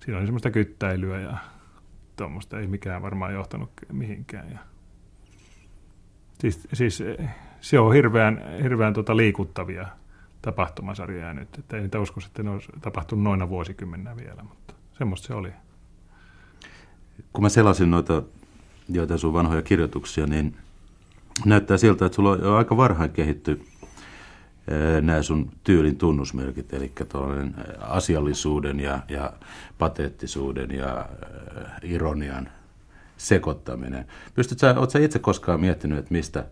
siinä 0.00 0.18
oli 0.18 0.26
semmoista 0.26 0.50
kyttäilyä 0.50 1.20
ja 1.20 1.36
tuommoista 2.16 2.60
ei 2.60 2.66
mikään 2.66 3.02
varmaan 3.02 3.34
johtanut 3.34 3.70
mihinkään. 3.92 4.50
Ja, 4.50 4.58
siis, 6.38 6.68
siis 6.72 7.02
se 7.60 7.78
on 7.78 7.94
hirveän, 7.94 8.42
hirveän 8.62 8.94
tota 8.94 9.16
liikuttavia 9.16 9.86
tapahtumasarjoja 10.42 11.34
nyt, 11.34 11.58
että 11.58 11.76
ei 11.76 11.82
niitä 11.82 12.00
usko, 12.00 12.20
että 12.26 12.42
ne 12.42 12.50
olisi 12.50 12.72
tapahtunut 12.80 13.24
noina 13.24 13.48
vuosikymmenä 13.48 14.16
vielä, 14.16 14.42
mutta 14.42 14.74
semmoista 14.92 15.26
se 15.26 15.34
oli 15.34 15.52
kun 17.32 17.42
mä 17.42 17.48
selasin 17.48 17.90
noita 17.90 18.22
joita 18.92 19.18
sun 19.18 19.32
vanhoja 19.32 19.62
kirjoituksia, 19.62 20.26
niin 20.26 20.56
näyttää 21.44 21.76
siltä, 21.76 22.06
että 22.06 22.16
sulla 22.16 22.30
on 22.30 22.40
jo 22.42 22.56
aika 22.56 22.76
varhain 22.76 23.10
kehitty 23.10 23.62
nämä 25.02 25.22
sun 25.22 25.50
tyylin 25.64 25.96
tunnusmerkit, 25.96 26.72
eli 26.72 26.92
tuollainen 27.08 27.54
asiallisuuden 27.80 28.80
ja, 28.80 29.00
ja 29.08 29.32
pateettisuuden 29.78 30.70
ja 30.70 31.08
ironian 31.82 32.48
sekoittaminen. 33.16 34.06
Pystytkö 34.34 34.60
sä, 34.60 34.78
ootko 34.78 34.90
sä 34.90 34.98
itse 34.98 35.18
koskaan 35.18 35.60
miettinyt, 35.60 35.98
että 35.98 36.14
mistä, 36.14 36.44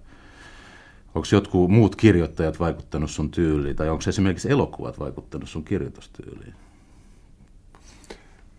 onko 1.15 1.29
jotkut 1.33 1.71
muut 1.71 1.97
kirjoittajat 1.97 2.61
vaikuttanut 2.61 3.11
sun 3.11 3.31
tyyliin, 3.31 3.77
tai 3.77 3.89
onko 3.89 4.05
esimerkiksi 4.09 4.51
elokuvat 4.51 4.99
vaikuttanut 4.99 5.49
sun 5.49 5.65
kirjoitustyyliin? 5.65 6.55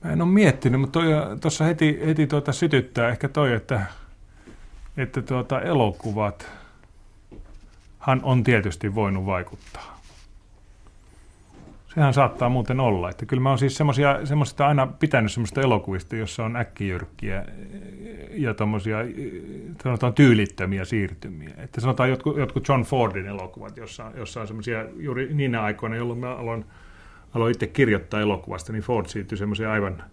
Mä 0.03 0.11
en 0.11 0.21
ole 0.21 0.29
miettinyt, 0.29 0.81
mutta 0.81 0.99
tuossa 1.41 1.63
heti, 1.63 1.99
heti 2.05 2.27
tuota 2.27 2.53
sytyttää 2.53 3.09
ehkä 3.09 3.29
toi, 3.29 3.53
että, 3.53 3.85
että 4.97 5.21
tuota, 5.21 5.61
elokuvat 5.61 6.51
hän 7.99 8.19
on 8.23 8.43
tietysti 8.43 8.95
voinut 8.95 9.25
vaikuttaa. 9.25 9.99
Sehän 11.93 12.13
saattaa 12.13 12.49
muuten 12.49 12.79
olla. 12.79 13.09
Että 13.09 13.25
kyllä 13.25 13.43
mä 13.43 13.49
oon 13.49 13.59
siis 13.59 13.79
semmoista 14.23 14.67
aina 14.67 14.87
pitänyt 14.87 15.31
semmoista 15.31 15.61
elokuvista, 15.61 16.15
jossa 16.15 16.45
on 16.45 16.55
äkkijyrkkiä 16.55 17.45
ja 18.31 18.53
tommosia, 18.53 18.97
sanotaan 19.83 20.13
tyylittömiä 20.13 20.85
siirtymiä. 20.85 21.49
Että 21.57 21.81
sanotaan 21.81 22.09
jotkut, 22.09 22.37
jotkut 22.37 22.67
John 22.67 22.81
Fordin 22.81 23.27
elokuvat, 23.27 23.77
jossa, 23.77 24.11
jossa 24.15 24.41
on 24.41 24.47
semmoisia 24.47 24.85
juuri 24.97 25.33
niinä 25.33 25.61
aikoina, 25.61 25.95
jolloin 25.95 26.19
mä 26.19 26.35
aloin, 26.35 26.65
aloin 27.33 27.51
itse 27.51 27.67
kirjoittaa 27.67 28.21
elokuvasta, 28.21 28.71
niin 28.71 28.83
Ford 28.83 29.05
siirtyi 29.05 29.37
semmoisia 29.37 29.71
aivan 29.71 30.03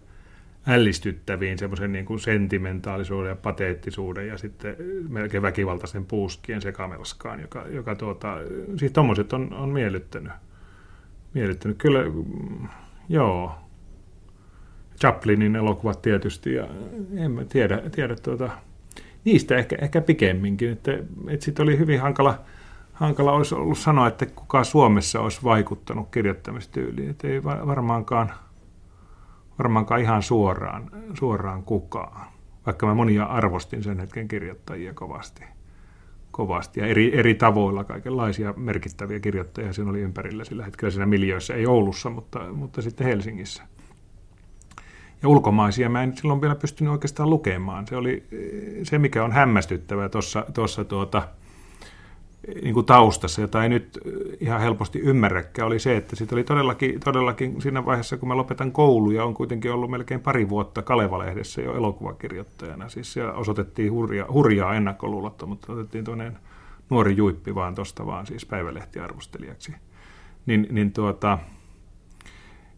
ällistyttäviin 0.67 1.57
semmoisen 1.57 1.91
niin 1.91 2.05
kuin 2.05 2.19
sentimentaalisuuden 2.19 3.29
ja 3.29 3.35
pateettisuuden 3.35 4.27
ja 4.27 4.37
sitten 4.37 4.75
melkein 5.09 5.43
väkivaltaisen 5.43 6.05
puuskien 6.05 6.61
sekamelskaan, 6.61 7.39
joka, 7.39 7.65
joka 7.69 7.95
tuota, 7.95 8.37
siis 8.77 8.91
tommoset 8.91 9.33
on, 9.33 9.53
on 9.53 9.69
miellyttänyt 9.69 10.31
miellyttänyt. 11.33 11.77
Kyllä, 11.77 12.03
mm, 12.03 12.67
joo. 13.09 13.51
Chaplinin 14.99 15.55
elokuvat 15.55 16.01
tietysti, 16.01 16.53
ja 16.53 16.67
en 17.17 17.45
tiedä, 17.49 17.81
tiedä 17.91 18.15
tuota, 18.15 18.49
niistä 19.25 19.55
ehkä, 19.55 19.75
ehkä 19.81 20.01
pikemminkin, 20.01 20.71
että, 20.71 20.91
että 21.27 21.45
sitten 21.45 21.63
oli 21.63 21.77
hyvin 21.77 22.01
hankala, 22.01 22.41
hankala 22.99 23.31
olisi 23.31 23.55
ollut 23.55 23.77
sanoa, 23.77 24.07
että 24.07 24.25
kuka 24.25 24.63
Suomessa 24.63 25.19
olisi 25.19 25.43
vaikuttanut 25.43 26.09
kirjoittamistyyliin, 26.11 27.09
että 27.09 27.27
ei 27.27 27.43
varmaankaan, 27.43 28.33
varmaankaan 29.59 30.01
ihan 30.01 30.23
suoraan, 30.23 30.91
suoraan 31.13 31.63
kukaan, 31.63 32.27
vaikka 32.65 32.85
mä 32.85 32.93
monia 32.93 33.23
arvostin 33.23 33.83
sen 33.83 33.99
hetken 33.99 34.27
kirjoittajia 34.27 34.93
kovasti 34.93 35.43
kovasti 36.37 36.79
ja 36.79 36.85
eri, 36.85 37.19
eri 37.19 37.33
tavoilla 37.33 37.83
kaikenlaisia 37.83 38.53
merkittäviä 38.57 39.19
kirjoittajia 39.19 39.73
siinä 39.73 39.89
oli 39.89 40.01
ympärillä 40.01 40.43
sillä 40.43 40.65
hetkellä 40.65 40.91
siinä 40.91 41.05
miljöissä, 41.05 41.53
ei 41.53 41.65
Oulussa, 41.65 42.09
mutta, 42.09 42.39
mutta 42.53 42.81
sitten 42.81 43.07
Helsingissä. 43.07 43.63
Ja 45.21 45.29
ulkomaisia 45.29 45.89
mä 45.89 46.03
en 46.03 46.17
silloin 46.17 46.41
vielä 46.41 46.55
pystynyt 46.55 46.93
oikeastaan 46.93 47.29
lukemaan. 47.29 47.87
Se 47.87 47.95
oli 47.95 48.23
se, 48.83 48.99
mikä 48.99 49.23
on 49.23 49.31
hämmästyttävää 49.31 50.09
tuossa 50.53 50.85
tuota, 50.85 51.27
niin 52.61 52.73
kuin 52.73 52.85
taustassa, 52.85 53.41
jota 53.41 53.63
ei 53.63 53.69
nyt 53.69 53.99
ihan 54.39 54.61
helposti 54.61 54.99
ymmärräkään, 54.99 55.67
oli 55.67 55.79
se, 55.79 55.97
että 55.97 56.15
siitä 56.15 56.35
oli 56.35 56.43
todellakin, 56.43 56.99
todellakin 56.99 57.61
siinä 57.61 57.85
vaiheessa, 57.85 58.17
kun 58.17 58.27
mä 58.27 58.37
lopetan 58.37 58.71
koulu 58.71 59.11
ja 59.11 59.25
on 59.25 59.33
kuitenkin 59.33 59.71
ollut 59.73 59.91
melkein 59.91 60.19
pari 60.19 60.49
vuotta 60.49 60.81
Kaleva-lehdessä 60.81 61.61
jo 61.61 61.77
elokuvakirjoittajana. 61.77 62.89
Siis 62.89 63.13
siellä 63.13 63.33
osoitettiin 63.33 63.91
hurjaa, 63.91 64.31
hurjaa 64.31 64.75
ennakkoluulottomuutta, 64.75 65.73
otettiin 65.73 66.03
toinen 66.03 66.37
nuori 66.89 67.17
juippi 67.17 67.55
vaan 67.55 67.75
tuosta 67.75 68.05
vaan 68.05 68.25
siis 68.27 68.45
päivälehtiarvostelijaksi. 68.45 69.75
Niin, 70.45 70.67
niin 70.71 70.93
tuota, 70.93 71.37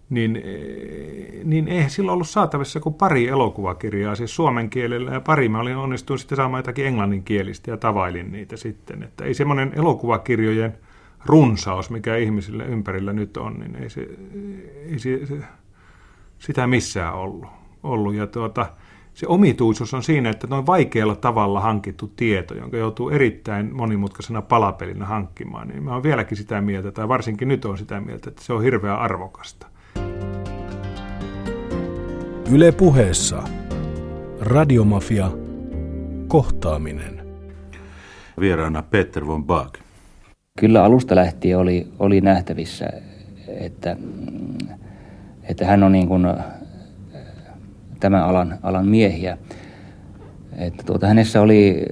niin, 0.09 0.35
eh, 0.35 1.43
niin 1.43 1.67
ei 1.67 1.89
silloin 1.89 2.13
ollut 2.13 2.29
saatavissa 2.29 2.79
kuin 2.79 2.95
pari 2.95 3.27
elokuvakirjaa, 3.27 4.15
siis 4.15 4.35
suomen 4.35 4.69
kielellä, 4.69 5.11
ja 5.11 5.21
pari 5.21 5.49
mä 5.49 5.59
olin 5.59 5.75
onnistunut 5.75 6.19
sitten 6.19 6.35
saamaan 6.35 6.59
jotakin 6.59 6.85
englanninkielistä 6.85 7.71
ja 7.71 7.77
tavailin 7.77 8.31
niitä 8.31 8.57
sitten. 8.57 9.03
Että 9.03 9.25
ei 9.25 9.33
semmoinen 9.33 9.71
elokuvakirjojen 9.75 10.77
runsaus, 11.25 11.89
mikä 11.89 12.15
ihmisille 12.15 12.65
ympärillä 12.65 13.13
nyt 13.13 13.37
on, 13.37 13.59
niin 13.59 13.75
ei 13.75 13.89
se, 13.89 14.07
ei 14.91 14.99
se 14.99 15.19
sitä 16.39 16.67
missään 16.67 17.13
ollut. 17.13 17.49
ollut. 17.83 18.15
Ja 18.15 18.27
tuota, 18.27 18.65
se 19.13 19.27
omituisuus 19.27 19.93
on 19.93 20.03
siinä, 20.03 20.29
että 20.29 20.47
noin 20.47 20.65
vaikealla 20.65 21.15
tavalla 21.15 21.59
hankittu 21.59 22.07
tieto, 22.15 22.53
jonka 22.53 22.77
joutuu 22.77 23.09
erittäin 23.09 23.75
monimutkaisena 23.75 24.41
palapelinä 24.41 25.05
hankkimaan, 25.05 25.67
niin 25.67 25.83
mä 25.83 25.93
oon 25.93 26.03
vieläkin 26.03 26.37
sitä 26.37 26.61
mieltä, 26.61 26.91
tai 26.91 27.07
varsinkin 27.07 27.47
nyt 27.47 27.65
on 27.65 27.77
sitä 27.77 28.01
mieltä, 28.01 28.29
että 28.29 28.43
se 28.43 28.53
on 28.53 28.63
hirveän 28.63 28.99
arvokasta. 28.99 29.67
Yle 32.53 32.71
puheessa. 32.71 33.43
Radiomafia. 34.39 35.31
Kohtaaminen. 36.27 37.21
Vieraana 38.39 38.81
Peter 38.81 39.27
von 39.27 39.45
Bach. 39.45 39.73
Kyllä 40.59 40.83
alusta 40.83 41.15
lähtien 41.15 41.57
oli, 41.57 41.87
oli 41.99 42.21
nähtävissä, 42.21 42.89
että, 43.47 43.97
että 45.43 45.65
hän 45.65 45.83
on 45.83 45.91
niin 45.91 46.07
kuin 46.07 46.27
tämän 47.99 48.23
alan, 48.23 48.59
alan 48.63 48.87
miehiä. 48.87 49.37
Että 50.57 50.83
tuota, 50.85 51.07
hänessä 51.07 51.41
oli, 51.41 51.85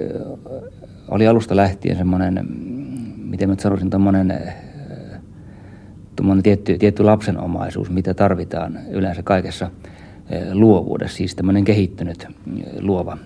oli 1.07 1.27
alusta 1.27 1.55
lähtien 1.55 1.97
semmoinen, 1.97 2.45
miten 3.17 3.49
mä 3.49 3.55
sanoisin, 3.59 3.89
tuommoinen 3.89 4.33
tietty, 6.43 6.77
tietty 6.77 7.03
lapsenomaisuus, 7.03 7.89
mitä 7.89 8.13
tarvitaan 8.13 8.79
yleensä 8.91 9.23
kaikessa– 9.23 9.71
luovuudessa, 10.53 11.17
siis 11.17 11.35
tämmöinen 11.35 11.63
kehittynyt 11.63 12.23
eh, 12.23 12.29
luova, 12.79 13.17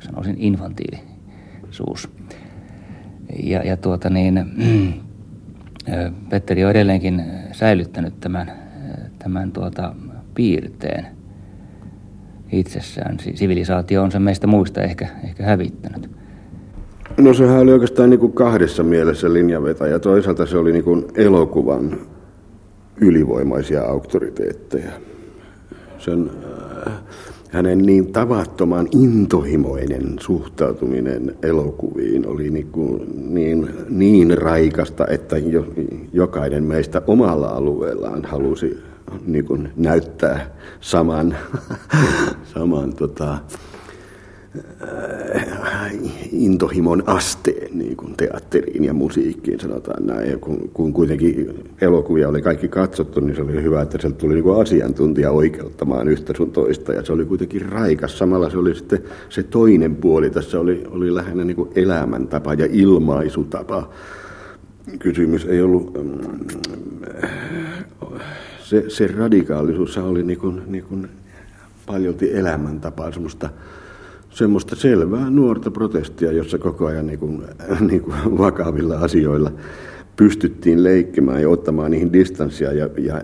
sanoisin 0.00 0.36
infantiilisuus. 0.38 2.08
Ja, 3.42 3.62
ja 3.62 3.76
tuota 3.76 4.10
niin, 4.10 4.38
eh, 4.38 6.12
Petteri 6.28 6.64
on 6.64 6.70
edelleenkin 6.70 7.24
säilyttänyt 7.52 8.20
tämän, 8.20 8.52
tämän 9.18 9.52
tuota 9.52 9.94
piirteen 10.34 11.06
itsessään. 12.52 13.16
Sivilisaatio 13.34 14.02
on 14.02 14.12
se 14.12 14.18
meistä 14.18 14.46
muista 14.46 14.82
ehkä, 14.82 15.08
ehkä 15.24 15.42
hävittänyt. 15.42 16.10
No 17.16 17.34
sehän 17.34 17.58
oli 17.58 17.72
oikeastaan 17.72 18.10
niin 18.10 18.20
kuin 18.20 18.32
kahdessa 18.32 18.82
mielessä 18.82 19.32
linjavetäjä. 19.32 19.98
Toisaalta 19.98 20.46
se 20.46 20.58
oli 20.58 20.72
niin 20.72 20.84
kuin 20.84 21.04
elokuvan 21.14 21.98
ylivoimaisia 23.00 23.82
auktoriteetteja 23.82 24.90
sen, 26.08 26.30
äh, 26.86 26.92
hänen 27.50 27.78
niin 27.78 28.12
tavattoman 28.12 28.88
intohimoinen 28.92 30.16
suhtautuminen 30.20 31.36
elokuviin 31.42 32.26
oli 32.26 32.50
niin, 32.50 32.66
kuin 32.66 33.00
niin, 33.34 33.70
niin 33.88 34.38
raikasta, 34.38 35.06
että 35.06 35.38
jo, 35.38 35.66
jokainen 36.12 36.64
meistä 36.64 37.02
omalla 37.06 37.48
alueellaan 37.48 38.24
halusi 38.24 38.78
niin 39.26 39.44
kuin 39.44 39.72
näyttää 39.76 40.50
saman, 40.80 41.36
saman 42.54 42.92
tota, 42.92 43.38
intohimon 46.32 47.02
asteen 47.06 47.78
niin 47.78 47.96
kuin 47.96 48.14
teatteriin 48.16 48.84
ja 48.84 48.94
musiikkiin, 48.94 49.60
sanotaan 49.60 50.06
näin. 50.06 50.40
Kun, 50.40 50.70
kun 50.72 50.92
kuitenkin 50.92 51.64
elokuvia 51.80 52.28
oli 52.28 52.42
kaikki 52.42 52.68
katsottu, 52.68 53.20
niin 53.20 53.36
se 53.36 53.42
oli 53.42 53.62
hyvä, 53.62 53.82
että 53.82 53.98
sieltä 54.00 54.18
tuli 54.18 54.34
niin 54.34 54.44
kuin 54.44 54.60
asiantuntija 54.60 55.30
oikeuttamaan 55.30 56.08
yhtä 56.08 56.32
sun 56.36 56.52
toista. 56.52 56.92
Ja 56.92 57.04
se 57.04 57.12
oli 57.12 57.24
kuitenkin 57.24 57.62
raikas. 57.62 58.18
Samalla 58.18 58.50
se 58.50 58.58
oli 58.58 58.74
sitten 58.74 59.02
se 59.28 59.42
toinen 59.42 59.96
puoli. 59.96 60.30
Tässä 60.30 60.60
oli, 60.60 60.84
oli 60.90 61.14
lähinnä 61.14 61.44
niin 61.44 61.56
kuin 61.56 61.70
elämäntapa 61.74 62.54
ja 62.54 62.68
ilmaisutapa. 62.70 63.90
Kysymys 64.98 65.44
ei 65.44 65.62
ollut... 65.62 65.94
Mm, 65.94 66.38
se, 68.62 68.84
se 68.88 69.06
radikaalisuus 69.06 69.98
oli 69.98 70.22
niin 70.22 70.38
kuin, 70.38 70.62
niin 70.66 70.84
kuin 70.84 71.08
paljolti 71.86 72.34
elämäntapaa, 72.34 73.12
semmoista 73.12 73.50
semmoista 74.38 74.76
selvää 74.76 75.30
nuorta 75.30 75.70
protestia, 75.70 76.32
jossa 76.32 76.58
koko 76.58 76.86
ajan 76.86 77.06
niin 77.06 77.18
kuin, 77.18 77.42
niin 77.80 78.00
kuin 78.00 78.16
vakavilla 78.38 78.98
asioilla 78.98 79.52
pystyttiin 80.16 80.84
leikkimään 80.84 81.42
ja 81.42 81.48
ottamaan 81.48 81.90
niihin 81.90 82.12
distanssia 82.12 82.72
ja, 82.72 82.88
ja 82.98 83.22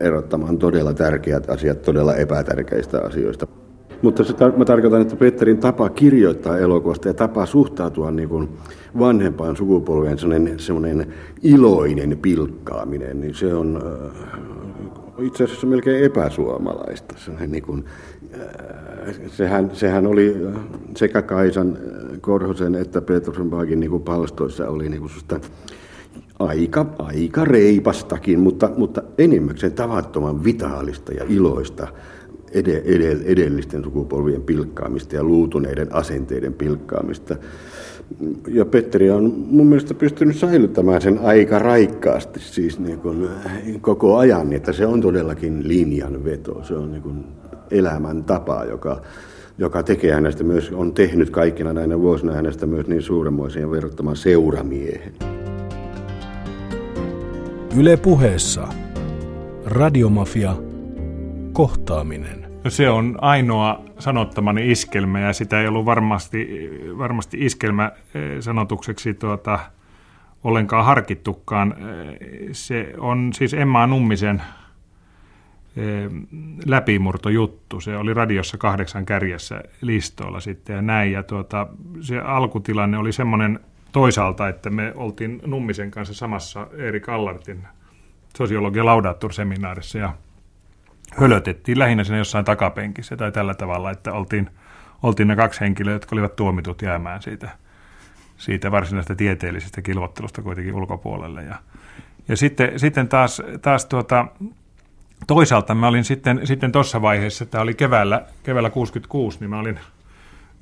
erottamaan 0.00 0.58
todella 0.58 0.94
tärkeät 0.94 1.50
asiat 1.50 1.82
todella 1.82 2.14
epätärkeistä 2.14 3.00
asioista. 3.00 3.46
Mutta 4.02 4.24
se 4.24 4.32
tar- 4.32 4.58
mä 4.58 4.64
tarkoitan, 4.64 5.00
että 5.00 5.16
Petterin 5.16 5.58
tapa 5.58 5.88
kirjoittaa 5.88 6.58
elokuvasta 6.58 7.08
ja 7.08 7.14
tapa 7.14 7.46
suhtautua 7.46 8.10
niin 8.10 8.28
kuin 8.28 8.48
vanhempaan 8.98 9.56
sukupolveen, 9.56 10.18
semmoinen, 10.18 10.58
semmoinen 10.58 11.06
iloinen 11.42 12.18
pilkkaaminen, 12.22 13.20
niin 13.20 13.34
se 13.34 13.54
on 13.54 13.82
äh, 13.86 15.26
itse 15.26 15.44
asiassa 15.44 15.66
melkein 15.66 16.04
epäsuomalaista. 16.04 17.14
Sehän, 17.18 17.50
niin 17.50 17.62
kuin, 17.62 17.84
äh, 18.34 18.87
sehän, 19.26 19.70
sehän 19.72 20.06
oli 20.06 20.36
sekä 20.96 21.22
Kaisan, 21.22 21.68
äh, 21.76 22.20
Korhosen 22.20 22.74
että 22.74 23.00
Petrussenbagin 23.00 23.80
niin 23.80 24.02
palstoissa 24.02 24.68
oli 24.68 24.88
niin 24.88 25.00
kuin 25.00 25.40
aika, 26.38 26.86
aika 26.98 27.44
reipastakin, 27.44 28.40
mutta, 28.40 28.70
mutta 28.76 29.02
enimmäkseen 29.18 29.72
tavattoman 29.72 30.44
vitaalista 30.44 31.12
ja 31.12 31.24
iloista 31.28 31.88
edellisten 33.24 33.84
sukupolvien 33.84 34.42
pilkkaamista 34.42 35.16
ja 35.16 35.24
luutuneiden 35.24 35.94
asenteiden 35.94 36.52
pilkkaamista 36.52 37.36
ja 38.48 38.64
Petteri 38.64 39.10
on 39.10 39.44
mun 39.50 39.66
mielestä 39.66 39.94
pystynyt 39.94 40.36
säilyttämään 40.36 41.02
sen 41.02 41.18
aika 41.18 41.58
raikkaasti 41.58 42.40
siis 42.40 42.78
niin 42.78 42.98
kuin 42.98 43.28
koko 43.80 44.16
ajan, 44.16 44.52
että 44.52 44.72
se 44.72 44.86
on 44.86 45.00
todellakin 45.00 45.68
linjanveto. 45.68 46.64
Se 46.64 46.74
on 46.74 46.92
niin 46.92 47.02
kuin 47.02 47.24
elämäntapa, 47.70 48.64
joka 48.64 49.00
joka 49.58 49.82
tekee 49.82 50.14
hänestä 50.14 50.44
myös, 50.44 50.72
on 50.72 50.94
tehnyt 50.94 51.30
kaikkina 51.30 51.72
näinä 51.72 51.98
vuosina 51.98 52.32
hänestä 52.32 52.66
myös 52.66 52.86
niin 52.86 53.02
suuremmoisen 53.02 53.60
ja 53.62 53.70
verrattoman 53.70 54.16
seuramiehen. 54.16 55.12
Yle 57.76 57.96
puheessa. 57.96 58.68
Radiomafia. 59.64 60.56
Kohtaaminen. 61.52 62.46
No 62.64 62.70
se 62.70 62.90
on 62.90 63.18
ainoa 63.20 63.82
sanottamani 63.98 64.70
iskelmä 64.70 65.20
ja 65.20 65.32
sitä 65.32 65.60
ei 65.60 65.68
ollut 65.68 65.84
varmasti, 65.84 66.70
varmasti 66.98 67.44
iskelmä 67.44 67.92
eh, 68.14 68.22
sanotukseksi 68.40 69.14
tuota, 69.14 69.58
ollenkaan 70.44 70.84
harkittukaan. 70.84 71.74
Eh, 71.78 72.48
se 72.52 72.94
on 72.98 73.30
siis 73.34 73.54
Emma 73.54 73.86
Nummisen 73.86 74.42
läpimurtojuttu. 76.66 77.80
Se 77.80 77.96
oli 77.96 78.14
radiossa 78.14 78.58
kahdeksan 78.58 79.06
kärjessä 79.06 79.62
listoilla 79.80 80.40
sitten 80.40 80.76
ja 80.76 80.82
näin. 80.82 81.12
Ja 81.12 81.22
tuota, 81.22 81.66
se 82.00 82.18
alkutilanne 82.18 82.98
oli 82.98 83.12
semmoinen 83.12 83.60
toisaalta, 83.92 84.48
että 84.48 84.70
me 84.70 84.92
oltiin 84.96 85.40
Nummisen 85.46 85.90
kanssa 85.90 86.14
samassa 86.14 86.66
Erik 86.72 87.08
Allartin 87.08 87.64
sosiologia 88.36 88.84
laudaattur-seminaarissa 88.84 89.98
ja 89.98 90.14
hölötettiin 91.16 91.78
lähinnä 91.78 92.04
siinä 92.04 92.18
jossain 92.18 92.44
takapenkissä 92.44 93.16
tai 93.16 93.32
tällä 93.32 93.54
tavalla, 93.54 93.90
että 93.90 94.12
oltiin, 94.12 94.50
oltiin 95.02 95.28
ne 95.28 95.36
kaksi 95.36 95.60
henkilöä, 95.60 95.92
jotka 95.92 96.16
olivat 96.16 96.36
tuomitut 96.36 96.82
jäämään 96.82 97.22
siitä, 97.22 97.48
siitä 98.36 98.70
varsinaisesta 98.70 99.14
tieteellisestä 99.14 99.82
kilvottelusta 99.82 100.42
kuitenkin 100.42 100.74
ulkopuolelle. 100.74 101.42
Ja, 101.42 101.54
ja 102.28 102.36
sitten, 102.36 102.78
sitten 102.78 103.08
taas, 103.08 103.42
taas 103.62 103.86
tuota, 103.86 104.26
toisaalta 105.26 105.74
mä 105.74 105.88
olin 105.88 106.04
sitten, 106.04 106.40
sitten 106.44 106.72
vaiheessa, 107.02 107.46
tämä 107.46 107.62
oli 107.62 107.74
keväällä, 107.74 108.26
keväällä 108.42 108.70
66, 108.70 109.40
niin 109.40 109.50
mä 109.50 109.58
olin 109.58 109.80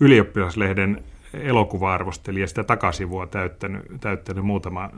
ylioppilaslehden 0.01 1.05
elokuva-arvostelija 1.35 2.47
sitä 2.47 2.65
takasivua 2.65 3.27
täyttänyt, 3.27 3.83
täyttänyt 4.01 4.45
muutama 4.45 4.91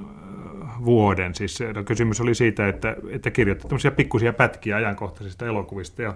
vuoden. 0.84 1.34
Siis 1.34 1.59
no, 1.74 1.84
kysymys 1.84 2.20
oli 2.20 2.34
siitä, 2.34 2.68
että, 2.68 2.96
että 3.11 3.30
kirjoitti 3.30 3.68
tämmöisiä 3.68 3.90
pikkusia 3.90 4.32
pätkiä 4.32 4.76
ajankohtaisista 4.76 5.46
elokuvista 5.46 6.02
ja 6.02 6.14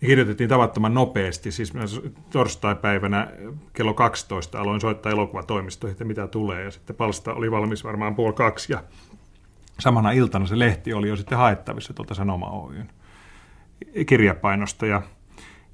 kirjoitettiin 0.00 0.48
tavattoman 0.48 0.94
nopeasti. 0.94 1.52
Siis 1.52 1.74
mä 1.74 1.80
torstai-päivänä 2.30 3.28
kello 3.72 3.94
12 3.94 4.60
aloin 4.60 4.80
soittaa 4.80 5.12
elokuvatoimistoihin, 5.12 5.92
että 5.92 6.04
mitä 6.04 6.26
tulee. 6.26 6.64
Ja 6.64 6.70
sitten 6.70 6.96
palsta 6.96 7.34
oli 7.34 7.50
valmis 7.50 7.84
varmaan 7.84 8.14
puoli 8.14 8.32
kaksi 8.32 8.72
ja 8.72 8.82
samana 9.78 10.10
iltana 10.10 10.46
se 10.46 10.58
lehti 10.58 10.92
oli 10.92 11.08
jo 11.08 11.16
sitten 11.16 11.38
haettavissa 11.38 11.94
tuolta 11.94 12.14
Sanoma 12.14 12.50
Oyn 12.50 12.90
kirjapainosta. 14.06 14.86
Ja 14.86 15.02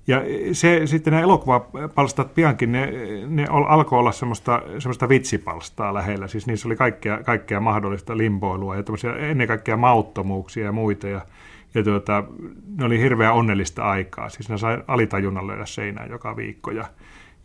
ja 0.07 0.22
se, 0.53 0.86
sitten 0.86 1.11
nämä 1.11 1.22
elokuvapalstat 1.22 2.34
piankin, 2.34 2.72
ne, 2.72 2.92
ne 3.26 3.46
alkoi 3.51 3.98
olla 3.98 4.12
semmoista, 4.12 4.62
semmoista 4.78 5.09
vitsipalstaa 5.09 5.94
lähellä. 5.94 6.28
Siis 6.28 6.46
niissä 6.46 6.68
oli 6.68 6.76
kaikkea, 6.76 7.22
kaikkea 7.22 7.61
mahdollista 7.61 8.16
limpoilua 8.16 8.76
ja 8.76 8.82
ennen 9.18 9.48
kaikkea 9.48 9.76
mauttomuuksia 9.76 10.64
ja 10.64 10.72
muita. 10.72 11.09
Ja, 11.09 11.20
ja 11.74 11.82
tuota, 11.82 12.24
ne 12.78 12.84
oli 12.84 12.98
hirveän 12.98 13.34
onnellista 13.34 13.82
aikaa. 13.82 14.28
Siis 14.28 14.48
ne 14.48 14.59
sai 14.59 14.78
alitajunnan 14.88 15.46
löydä 15.46 15.66
seinään 15.66 16.11
joka 16.11 16.36
viikko. 16.36 16.70
Ja, 16.70 16.84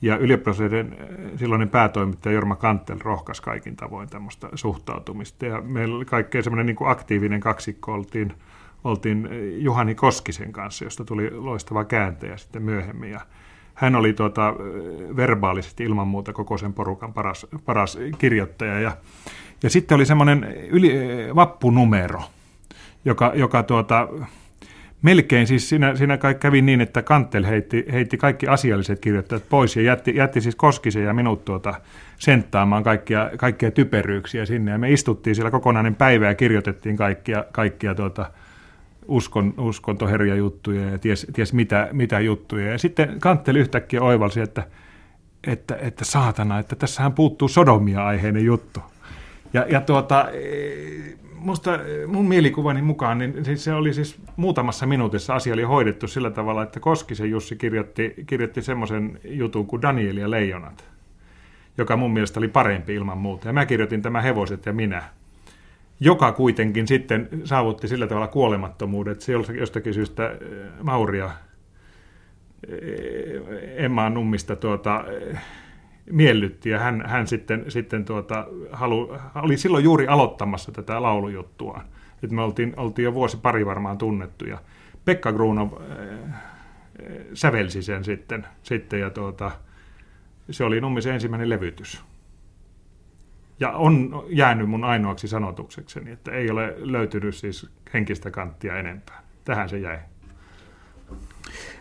ja 0.02 0.18
ylioppilaiden 0.18 0.98
silloinen 1.36 1.70
päätoimittaja 1.70 2.34
Jorma 2.34 2.56
Kantel 2.56 2.98
rohkaisi 3.04 3.42
kaikin 3.42 3.76
tavoin 3.76 4.10
tämmöistä 4.10 4.50
suhtautumista. 4.56 5.46
Ja 5.46 5.62
meillä 5.62 5.96
oli 5.96 6.06
kaikkein 6.06 6.44
semmoinen 6.44 6.66
niin 6.66 6.90
aktiivinen 6.90 7.40
kaksikko 7.40 7.94
oltiin– 7.94 8.34
oltiin 8.86 9.30
Juhani 9.58 9.96
Koskisen 9.96 10.52
kanssa, 10.52 10.84
josta 10.84 11.06
tuli 11.06 11.32
loistava 11.32 11.84
kääntäjä 11.84 12.38
sitten 12.38 12.64
myöhemmin. 12.64 13.12
Ja 13.12 13.20
hän 13.74 13.96
oli 13.96 14.14
tuota, 14.14 14.54
verbaalisesti 15.16 15.84
ilman 15.84 16.08
muuta 16.08 16.34
koko 16.34 16.58
sen 16.58 16.74
porukan 16.74 17.14
paras, 17.14 17.48
paras 17.66 17.98
kirjoittaja. 18.18 18.80
Ja, 18.80 18.98
ja 19.64 19.70
sitten 19.70 19.96
oli 19.96 20.06
semmoinen 20.06 20.44
yli, 20.70 20.94
vappunumero, 21.36 22.22
joka, 23.06 23.32
joka 23.36 23.64
tuota, 23.64 24.08
melkein 25.06 25.48
siis 25.48 25.70
siinä, 25.70 25.96
siinä 25.96 26.18
kai 26.18 26.36
kävi 26.36 26.62
niin, 26.62 26.82
että 26.82 27.02
Kantel 27.02 27.46
heitti, 27.46 27.86
heitti 27.92 28.18
kaikki 28.18 28.48
asialliset 28.48 29.00
kirjoittajat 29.00 29.44
pois 29.50 29.76
ja 29.76 29.82
jätti, 29.82 30.16
jätti 30.16 30.42
siis 30.42 30.56
Koskisen 30.56 31.04
ja 31.04 31.14
minut 31.14 31.46
tuota, 31.46 31.74
senttaamaan 32.18 32.84
kaikkia, 32.84 33.32
kaikkia 33.38 33.72
typeryyksiä 33.72 34.46
sinne. 34.46 34.72
Ja 34.72 34.78
me 34.78 34.92
istuttiin 34.92 35.36
siellä 35.36 35.52
kokonainen 35.52 35.96
päivä 35.96 36.28
ja 36.28 36.36
kirjoitettiin 36.36 36.98
kaikkia, 36.98 37.46
kaikkia 37.52 37.96
tuota, 37.96 38.32
uskon, 39.08 39.54
uskontoherjajuttuja 39.58 40.90
ja 40.90 40.98
ties, 40.98 41.28
ties 41.34 41.54
mitä, 41.54 41.90
mitä 41.92 42.20
juttuja. 42.20 42.72
Ja 42.72 42.78
sitten 42.78 43.20
Kantteli 43.20 43.60
yhtäkkiä 43.60 44.02
oivalsi, 44.02 44.40
että, 44.40 44.64
että, 45.48 45.78
että 45.82 46.06
saatana, 46.06 46.60
että 46.60 46.76
tässähän 46.76 47.14
puuttuu 47.14 47.48
sodomia-aiheinen 47.48 48.46
juttu. 48.46 48.80
Ja, 49.54 49.66
ja 49.70 49.82
tuota, 49.82 50.26
musta, 51.46 51.80
mun 52.08 52.28
mielikuvani 52.28 52.82
mukaan 52.82 53.18
niin 53.18 53.46
siis 53.46 53.64
se 53.64 53.74
oli 53.74 53.94
siis 53.94 54.22
muutamassa 54.36 54.86
minuutissa 54.86 55.36
asia 55.36 55.54
oli 55.54 55.64
hoidettu 55.64 56.08
sillä 56.08 56.32
tavalla, 56.32 56.64
että 56.64 56.80
Koskisen 56.80 57.32
Jussi 57.32 57.56
kirjoitti, 57.56 58.14
kirjoitti 58.26 58.62
semmoisen 58.62 59.20
jutun 59.24 59.68
kuin 59.68 59.82
Daniel 59.82 60.18
ja 60.18 60.32
leijonat, 60.32 60.90
joka 61.78 61.98
mun 61.98 62.14
mielestä 62.14 62.40
oli 62.40 62.48
parempi 62.48 62.94
ilman 62.96 63.18
muuta. 63.18 63.48
Ja 63.48 63.54
mä 63.54 63.66
kirjoitin 63.66 64.02
tämä 64.02 64.22
Hevoset 64.22 64.66
ja 64.66 64.74
minä– 64.74 65.04
joka 66.00 66.32
kuitenkin 66.32 66.88
sitten 66.88 67.30
saavutti 67.44 67.88
sillä 67.88 68.08
tavalla 68.08 68.28
kuolemattomuuden, 68.28 69.12
että 69.12 69.26
se 69.26 69.34
jostakin 69.34 69.94
syystä 69.94 70.30
eh, 70.32 70.38
Mauria 70.84 71.32
eh, 72.68 73.84
Emmaa 73.84 74.10
Nummista 74.10 74.56
tuota, 74.56 75.04
eh, 75.32 75.38
miellytti 76.12 76.70
ja 76.70 76.80
hän, 76.80 77.04
hän 77.08 77.28
sitten, 77.28 77.66
sitten 77.68 78.06
tuota, 78.06 78.48
halu, 78.72 79.16
oli 79.36 79.58
silloin 79.58 79.84
juuri 79.84 80.08
aloittamassa 80.08 80.72
tätä 80.72 81.02
laulujuttua. 81.02 81.82
Et 82.24 82.32
me 82.32 82.42
oltiin, 82.42 82.74
oltiin 82.78 83.04
jo 83.04 83.14
vuosi 83.14 83.38
pari 83.38 83.66
varmaan 83.66 83.98
tunnettu 83.98 84.46
ja 84.46 84.58
Pekka 85.06 85.32
Gruunov 85.32 85.70
äh, 85.74 86.34
sävelsi 87.34 87.82
sen 87.82 88.04
sitten, 88.04 88.48
sitten 88.64 89.00
ja 89.00 89.10
tuota, 89.10 89.52
se 90.52 90.64
oli 90.64 90.82
Nummisen 90.82 91.14
ensimmäinen 91.14 91.50
levytys 91.50 92.04
ja 93.60 93.72
on 93.72 94.26
jäänyt 94.30 94.70
mun 94.70 94.84
ainoaksi 94.84 95.28
sanotuksekseni, 95.28 96.12
että 96.12 96.32
ei 96.32 96.50
ole 96.50 96.76
löytynyt 96.78 97.36
siis 97.36 97.70
henkistä 97.94 98.32
kanttia 98.32 98.78
enempää. 98.78 99.24
Tähän 99.46 99.70
se 99.70 99.78
jäi. 99.78 100.00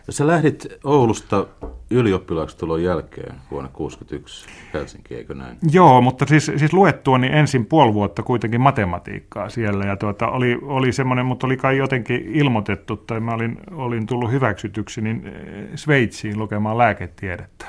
Sä 0.09 0.27
lähdit 0.27 0.67
Oulusta 0.83 1.47
ylioppilaaksi 1.89 2.57
tulon 2.57 2.83
jälkeen 2.83 3.35
vuonna 3.51 3.69
1961 3.69 4.47
Helsinki, 4.73 5.15
eikö 5.15 5.33
näin? 5.33 5.57
Joo, 5.71 6.01
mutta 6.01 6.25
siis, 6.25 6.51
siis 6.57 6.73
luettuani 6.73 7.27
ensin 7.31 7.65
puoli 7.65 7.93
vuotta 7.93 8.23
kuitenkin 8.23 8.61
matematiikkaa 8.61 9.49
siellä. 9.49 9.85
Ja 9.85 9.97
tuota, 9.97 10.27
oli, 10.27 10.59
oli 10.61 10.91
semmoinen, 10.91 11.25
mutta 11.25 11.47
oli 11.47 11.57
kai 11.57 11.77
jotenkin 11.77 12.21
ilmoitettu, 12.35 12.97
tai 12.97 13.19
mä 13.19 13.31
olin, 13.31 13.57
olin 13.71 14.07
tullut 14.07 14.31
hyväksytyksi 14.31 15.01
niin 15.01 15.31
Sveitsiin 15.75 16.39
lukemaan 16.39 16.77
lääketiedettä. 16.77 17.65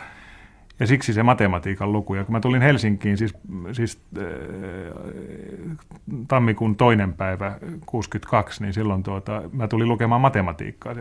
Ja 0.81 0.87
siksi 0.87 1.13
se 1.13 1.23
matematiikan 1.23 1.93
luku. 1.93 2.15
Ja 2.15 2.25
kun 2.25 2.33
mä 2.33 2.41
tulin 2.41 2.63
Helsinkiin, 2.63 3.17
siis, 3.17 3.35
siis 3.73 4.01
äh, 4.19 4.25
tammikuun 6.29 6.77
toinen 6.77 7.13
päivä 7.13 7.59
62, 7.87 8.63
niin 8.63 8.73
silloin 8.73 9.03
tuota, 9.03 9.43
mä 9.53 9.69
tulin 9.69 9.89
lukemaan 9.89 10.21
matematiikkaa. 10.21 10.95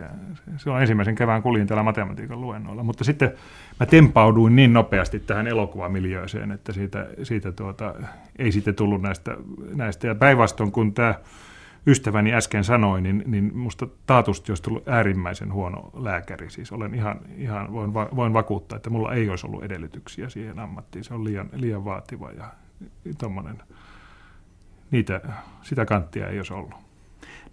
Silloin 0.56 0.80
ensimmäisen 0.80 1.14
kevään 1.14 1.42
kuljin 1.42 1.66
täällä 1.66 1.82
matematiikan 1.82 2.40
luennoilla. 2.40 2.82
Mutta 2.82 3.04
sitten 3.04 3.32
mä 3.80 3.86
tempauduin 3.86 4.56
niin 4.56 4.72
nopeasti 4.72 5.20
tähän 5.20 5.46
elokuvamiljööseen, 5.46 6.52
että 6.52 6.72
siitä, 6.72 7.06
siitä 7.22 7.52
tuota, 7.52 7.94
ei 8.38 8.52
sitten 8.52 8.74
tullut 8.74 9.02
näistä. 9.02 9.36
näistä. 9.74 10.06
Ja 10.06 10.14
päinvastoin, 10.14 10.72
kun 10.72 10.94
tämä 10.94 11.14
ystäväni 11.86 12.34
äsken 12.34 12.64
sanoi, 12.64 13.00
niin, 13.00 13.22
niin 13.26 13.56
musta 13.56 13.86
taatusti 14.06 14.52
olisi 14.52 14.62
tullut 14.62 14.88
äärimmäisen 14.88 15.52
huono 15.52 15.90
lääkäri. 15.94 16.50
Siis 16.50 16.72
olen 16.72 16.94
ihan, 16.94 17.20
ihan 17.36 17.72
voin, 17.72 17.94
va, 17.94 18.08
voin 18.16 18.32
vakuuttaa, 18.32 18.76
että 18.76 18.90
mulla 18.90 19.12
ei 19.12 19.30
olisi 19.30 19.46
ollut 19.46 19.64
edellytyksiä 19.64 20.28
siihen 20.28 20.58
ammattiin. 20.58 21.04
Se 21.04 21.14
on 21.14 21.24
liian, 21.24 21.48
liian 21.52 21.84
vaativa 21.84 22.30
ja 22.30 22.44
tommonen, 23.18 23.62
niitä, 24.90 25.20
sitä 25.62 25.84
kanttia 25.84 26.28
ei 26.28 26.38
olisi 26.38 26.52
ollut. 26.52 26.70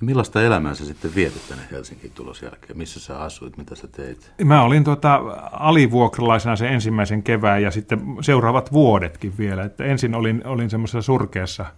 No 0.01 0.05
millaista 0.05 0.41
elämää 0.41 0.75
sä 0.75 0.86
sitten 0.86 1.15
vietit 1.15 1.49
tänne 1.49 1.63
Helsingin 1.71 2.11
tulos 2.11 2.41
jälkeen? 2.41 2.77
Missä 2.77 2.99
sä 2.99 3.19
asuit? 3.19 3.57
Mitä 3.57 3.75
sä 3.75 3.88
teit? 3.88 4.31
Mä 4.43 4.63
olin 4.63 4.84
tuota, 4.84 5.15
alivuokralaisena 5.51 6.55
sen 6.55 6.73
ensimmäisen 6.73 7.23
kevään 7.23 7.61
ja 7.61 7.71
sitten 7.71 8.01
seuraavat 8.21 8.73
vuodetkin 8.73 9.38
vielä. 9.38 9.63
Että 9.63 9.84
ensin 9.84 10.15
olin, 10.15 10.47
olin 10.47 10.69
semmoisessa 10.69 11.01
surkeassa– 11.01 11.65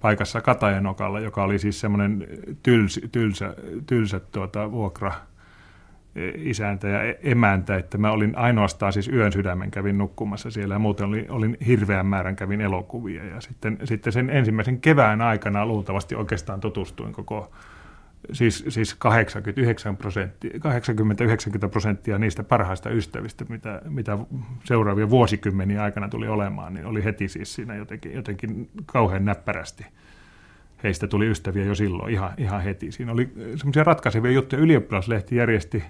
paikassa 0.00 0.40
Katajanokalla, 0.40 1.20
joka 1.20 1.42
oli 1.42 1.58
siis 1.58 1.80
semmoinen 1.80 2.26
tyls, 2.62 3.00
tylsä, 3.12 3.54
tylsä 3.86 4.20
tuota, 4.20 4.72
vuokra 4.72 5.12
e, 6.16 6.30
isäntä 6.36 6.88
ja 6.88 7.02
e, 7.02 7.18
emäntä, 7.22 7.76
että 7.76 7.98
mä 7.98 8.10
olin 8.10 8.38
ainoastaan 8.38 8.92
siis 8.92 9.08
yön 9.08 9.32
sydämen 9.32 9.70
kävin 9.70 9.98
nukkumassa 9.98 10.50
siellä 10.50 10.74
ja 10.74 10.78
muuten 10.78 11.06
olin, 11.06 11.30
olin 11.30 11.56
hirveän 11.66 12.06
määrän 12.06 12.36
kävin 12.36 12.60
elokuvia 12.60 13.24
ja 13.24 13.40
sitten, 13.40 13.78
sitten 13.84 14.12
sen 14.12 14.30
ensimmäisen 14.30 14.80
kevään 14.80 15.20
aikana 15.20 15.66
luultavasti 15.66 16.14
oikeastaan 16.14 16.60
tutustuin 16.60 17.12
koko 17.12 17.50
siis, 18.32 18.64
siis 18.68 18.94
89 18.94 19.96
prosenttia, 19.96 20.50
80-90 20.50 21.68
prosenttia 21.70 22.18
niistä 22.18 22.44
parhaista 22.44 22.90
ystävistä, 22.90 23.44
mitä, 23.48 23.82
mitä 23.88 24.18
seuraavia 24.64 25.10
vuosikymmeniä 25.10 25.82
aikana 25.82 26.08
tuli 26.08 26.28
olemaan, 26.28 26.74
niin 26.74 26.86
oli 26.86 27.04
heti 27.04 27.28
siis 27.28 27.54
siinä 27.54 27.74
jotenkin, 27.74 28.12
jotenkin 28.12 28.70
kauhean 28.86 29.24
näppärästi. 29.24 29.86
Heistä 30.82 31.06
tuli 31.06 31.26
ystäviä 31.26 31.64
jo 31.64 31.74
silloin 31.74 32.12
ihan, 32.12 32.30
ihan 32.38 32.62
heti. 32.62 32.92
Siinä 32.92 33.12
oli 33.12 33.32
semmoisia 33.56 33.84
ratkaisevia 33.84 34.30
juttuja. 34.30 34.62
Ylioppilaslehti 34.62 35.36
järjesti 35.36 35.84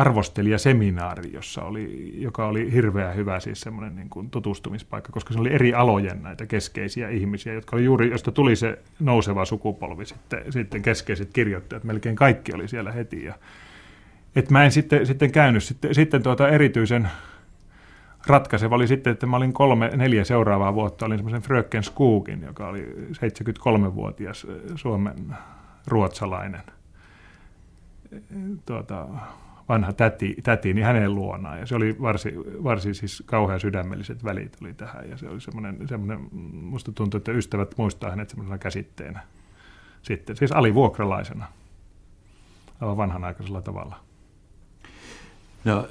arvostelijaseminaari, 0.00 1.32
jossa 1.32 1.62
oli, 1.62 2.12
joka 2.14 2.46
oli 2.46 2.72
hirveän 2.72 3.16
hyvä 3.16 3.40
siis 3.40 3.60
semmoinen 3.60 3.96
niin 3.96 4.08
kuin 4.10 4.30
tutustumispaikka, 4.30 5.12
koska 5.12 5.34
se 5.34 5.40
oli 5.40 5.52
eri 5.52 5.74
alojen 5.74 6.22
näitä 6.22 6.46
keskeisiä 6.46 7.08
ihmisiä, 7.08 7.52
jotka 7.52 7.76
oli 7.76 7.84
juuri, 7.84 8.10
josta 8.10 8.32
tuli 8.32 8.56
se 8.56 8.78
nouseva 9.00 9.44
sukupolvi 9.44 10.06
sitten, 10.06 10.52
sitten 10.52 10.82
keskeiset 10.82 11.30
kirjoittajat, 11.32 11.84
melkein 11.84 12.16
kaikki 12.16 12.52
oli 12.54 12.68
siellä 12.68 12.92
heti. 12.92 13.24
Ja, 13.24 13.34
et 14.36 14.50
mä 14.50 14.64
en 14.64 14.72
sitten, 14.72 15.06
sitten 15.06 15.32
käynyt, 15.32 15.64
sitten, 15.64 15.94
sitten 15.94 16.22
tuota 16.22 16.48
erityisen 16.48 17.08
ratkaiseva 18.26 18.74
oli 18.74 18.86
sitten, 18.86 19.10
että 19.10 19.26
mä 19.26 19.36
olin 19.36 19.52
kolme, 19.52 19.90
neljä 19.96 20.24
seuraavaa 20.24 20.74
vuotta, 20.74 21.06
olin 21.06 21.18
semmoisen 21.18 21.42
Fröken 21.42 21.82
Skugin, 21.82 22.42
joka 22.42 22.68
oli 22.68 22.96
73-vuotias 23.10 24.46
Suomen 24.74 25.36
ruotsalainen 25.86 26.62
tuota, 28.66 29.08
vanha 29.70 29.92
täti, 29.92 30.36
täti 30.42 30.74
niin 30.74 30.86
hänen 30.86 31.14
luonaan. 31.14 31.58
Ja 31.58 31.66
se 31.66 31.74
oli 31.74 31.96
varsin, 32.02 32.34
varsin 32.64 32.94
siis 32.94 33.22
kauhean 33.26 33.60
sydämelliset 33.60 34.24
välit 34.24 34.56
oli 34.60 34.74
tähän. 34.74 35.10
Ja 35.10 35.16
se 35.16 35.28
oli 35.28 35.40
semmoinen, 35.40 35.88
semmoinen 35.88 36.28
musta 36.52 36.92
tuntuu, 36.92 37.18
että 37.18 37.32
ystävät 37.32 37.74
muistaa 37.76 38.10
hänet 38.10 38.30
semmoisena 38.30 38.58
käsitteenä. 38.58 39.20
Sitten, 40.02 40.36
siis 40.36 40.52
alivuokralaisena. 40.52 41.46
Aivan 42.80 42.96
vanhanaikaisella 42.96 43.62
tavalla. 43.62 43.96
No, 45.64 45.88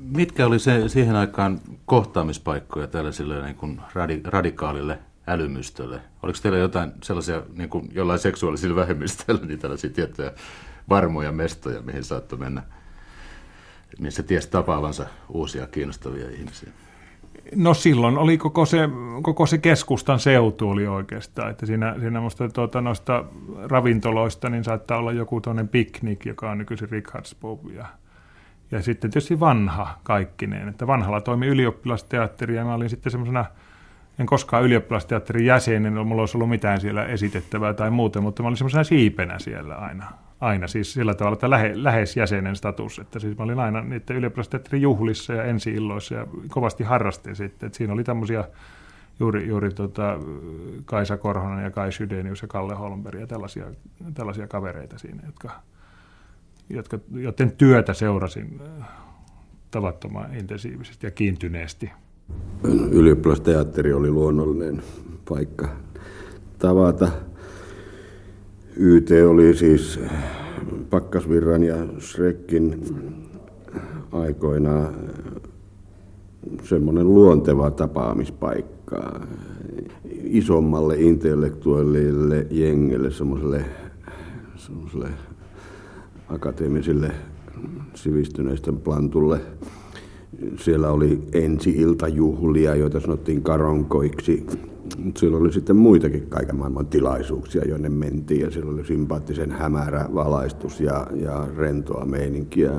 mitkä 0.00 0.46
oli 0.46 0.58
se, 0.58 0.88
siihen 0.88 1.16
aikaan 1.16 1.60
kohtaamispaikkoja 1.86 2.86
tällaisille 2.86 3.42
niin 3.42 3.56
kuin 3.56 3.80
radi, 3.94 4.20
radikaalille 4.24 4.98
älymystölle? 5.26 6.00
Oliko 6.22 6.38
teillä 6.42 6.58
jotain 6.58 6.92
sellaisia, 7.02 7.42
niin 7.54 7.68
kuin 7.70 7.88
jollain 7.92 8.18
seksuaalisilla 8.18 8.76
vähemmistöillä, 8.76 9.46
niin 9.46 9.58
tällaisia 9.58 9.90
tiettyjä 9.90 10.32
varmoja 10.88 11.32
mestoja, 11.32 11.82
mihin 11.82 12.04
saattoi 12.04 12.38
mennä– 12.38 12.62
missä 13.98 14.22
tiesi 14.22 14.50
tapaavansa 14.50 15.06
uusia 15.28 15.66
kiinnostavia 15.66 16.30
ihmisiä? 16.30 16.72
No 17.54 17.74
silloin 17.74 18.18
oli 18.18 18.38
koko 18.38 18.66
se, 18.66 18.78
koko 19.22 19.46
se 19.46 19.58
keskustan 19.58 20.20
seutu 20.20 20.70
oli 20.70 20.86
oikeastaan, 20.86 21.50
että 21.50 21.66
siinä, 21.66 21.94
siinä 22.00 22.20
musta 22.20 22.48
tuota, 22.48 22.80
noista 22.80 23.24
ravintoloista 23.68 24.50
niin 24.50 24.64
saattaa 24.64 24.98
olla 24.98 25.12
joku 25.12 25.40
tuonne 25.40 25.64
piknik, 25.64 26.26
joka 26.26 26.50
on 26.50 26.58
nykyisin 26.58 26.90
Richardspub 26.90 27.70
ja, 27.70 27.86
ja 28.70 28.82
sitten 28.82 29.10
tietysti 29.10 29.40
vanha 29.40 29.98
kaikkineen, 30.02 30.68
että 30.68 30.86
vanhalla 30.86 31.20
toimi 31.20 31.46
ylioppilasteatteri 31.46 32.56
ja 32.56 32.64
mä 32.64 32.74
olin 32.74 32.90
sitten 32.90 33.12
semmoisena, 33.12 33.44
en 34.18 34.26
koskaan 34.26 34.64
ylioppilasteatterin 34.64 35.46
jäsen, 35.46 35.82
niin 35.82 36.06
mulla 36.06 36.22
olisi 36.22 36.36
ollut 36.36 36.50
mitään 36.50 36.80
siellä 36.80 37.04
esitettävää 37.04 37.74
tai 37.74 37.90
muuten, 37.90 38.22
mutta 38.22 38.42
mä 38.42 38.48
olin 38.48 38.56
semmoisena 38.56 38.84
siipenä 38.84 39.38
siellä 39.38 39.74
aina 39.74 40.06
aina 40.40 40.66
siis 40.66 40.92
sillä 40.92 41.14
tavalla, 41.14 41.34
että 41.34 41.50
lähe, 41.50 41.72
läheisjäsenen 41.74 42.56
status, 42.56 42.98
että 42.98 43.18
siis 43.18 43.38
mä 43.38 43.44
olin 43.44 43.58
aina 43.58 43.80
niiden 43.80 44.16
ylioppilasteatterin 44.16 44.82
juhlissa 44.82 45.32
ja 45.32 45.44
ensi-illoissa 45.44 46.14
ja 46.14 46.26
kovasti 46.48 46.84
harrastin 46.84 47.36
sitten, 47.36 47.66
että 47.66 47.76
siinä 47.76 47.92
oli 47.92 48.04
tämmöisiä 48.04 48.44
juuri, 49.20 49.48
juuri 49.48 49.70
tota, 49.70 50.18
Kaisa 50.84 51.16
Korhonen 51.16 51.64
ja 51.64 51.70
Kai 51.70 51.92
Sydenius 51.92 52.42
ja 52.42 52.48
Kalle 52.48 52.74
Holmberg 52.74 53.20
ja 53.20 53.26
tällaisia, 53.26 53.64
tällaisia 54.14 54.46
kavereita 54.46 54.98
siinä, 54.98 55.22
jotka, 55.26 55.50
jotka, 56.70 56.98
joten 57.12 57.52
työtä 57.52 57.94
seurasin 57.94 58.60
äh, 58.80 58.88
tavattoman 59.70 60.34
intensiivisesti 60.34 61.06
ja 61.06 61.10
kiintyneesti. 61.10 61.90
Ylioppilasteatteri 62.90 63.92
oli 63.92 64.10
luonnollinen 64.10 64.82
paikka 65.28 65.68
tavata 66.58 67.08
YT 68.80 69.10
oli 69.28 69.54
siis 69.54 70.00
Pakkasvirran 70.90 71.64
ja 71.64 71.76
Shrekkin 72.00 72.84
aikoina 74.12 74.92
semmoinen 76.62 77.14
luonteva 77.14 77.70
tapaamispaikka 77.70 79.20
isommalle 80.22 80.96
intellektuaalille 81.00 82.46
jengelle, 82.50 83.10
semmoiselle, 83.10 83.64
semmoiselle 84.56 85.08
akateemisille 86.28 87.10
sivistyneisten 87.94 88.76
plantulle. 88.76 89.40
Siellä 90.56 90.90
oli 90.90 91.22
ensi-iltajuhlia, 91.32 92.74
joita 92.74 93.00
sanottiin 93.00 93.42
karonkoiksi 93.42 94.46
siellä 95.16 95.38
oli 95.38 95.52
sitten 95.52 95.76
muitakin 95.76 96.26
kaiken 96.28 96.56
maailman 96.56 96.86
tilaisuuksia, 96.86 97.68
joiden 97.68 97.92
mentiin 97.92 98.40
ja 98.40 98.50
siellä 98.50 98.72
oli 98.72 98.84
sympaattisen 98.84 99.50
hämärä 99.50 100.08
valaistus 100.14 100.80
ja, 100.80 101.06
ja 101.14 101.46
rentoa 101.56 102.04
meininkiä. 102.04 102.70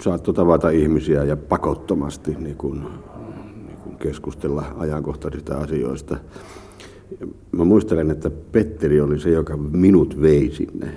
Saattoi 0.00 0.34
tavata 0.34 0.70
ihmisiä 0.70 1.24
ja 1.24 1.36
pakottomasti 1.36 2.36
niin 2.38 2.56
kuin, 2.56 2.80
niin 3.66 3.78
kuin 3.84 3.96
keskustella 3.96 4.64
ajankohtaisista 4.78 5.58
asioista. 5.58 6.16
Mä 7.52 7.64
muistelen, 7.64 8.10
että 8.10 8.30
Petteri 8.30 9.00
oli 9.00 9.20
se, 9.20 9.30
joka 9.30 9.56
minut 9.56 10.22
vei 10.22 10.50
sinne. 10.52 10.92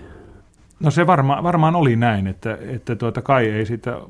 No 0.80 0.91
se 0.91 1.07
varma, 1.07 1.43
varmaan 1.43 1.76
oli 1.76 1.95
näin, 1.95 2.28
että, 2.28 2.57
että 2.62 2.95
tuota 2.95 3.22
Kai 3.22 3.49
ei 3.49 3.66
sitä 3.66 4.01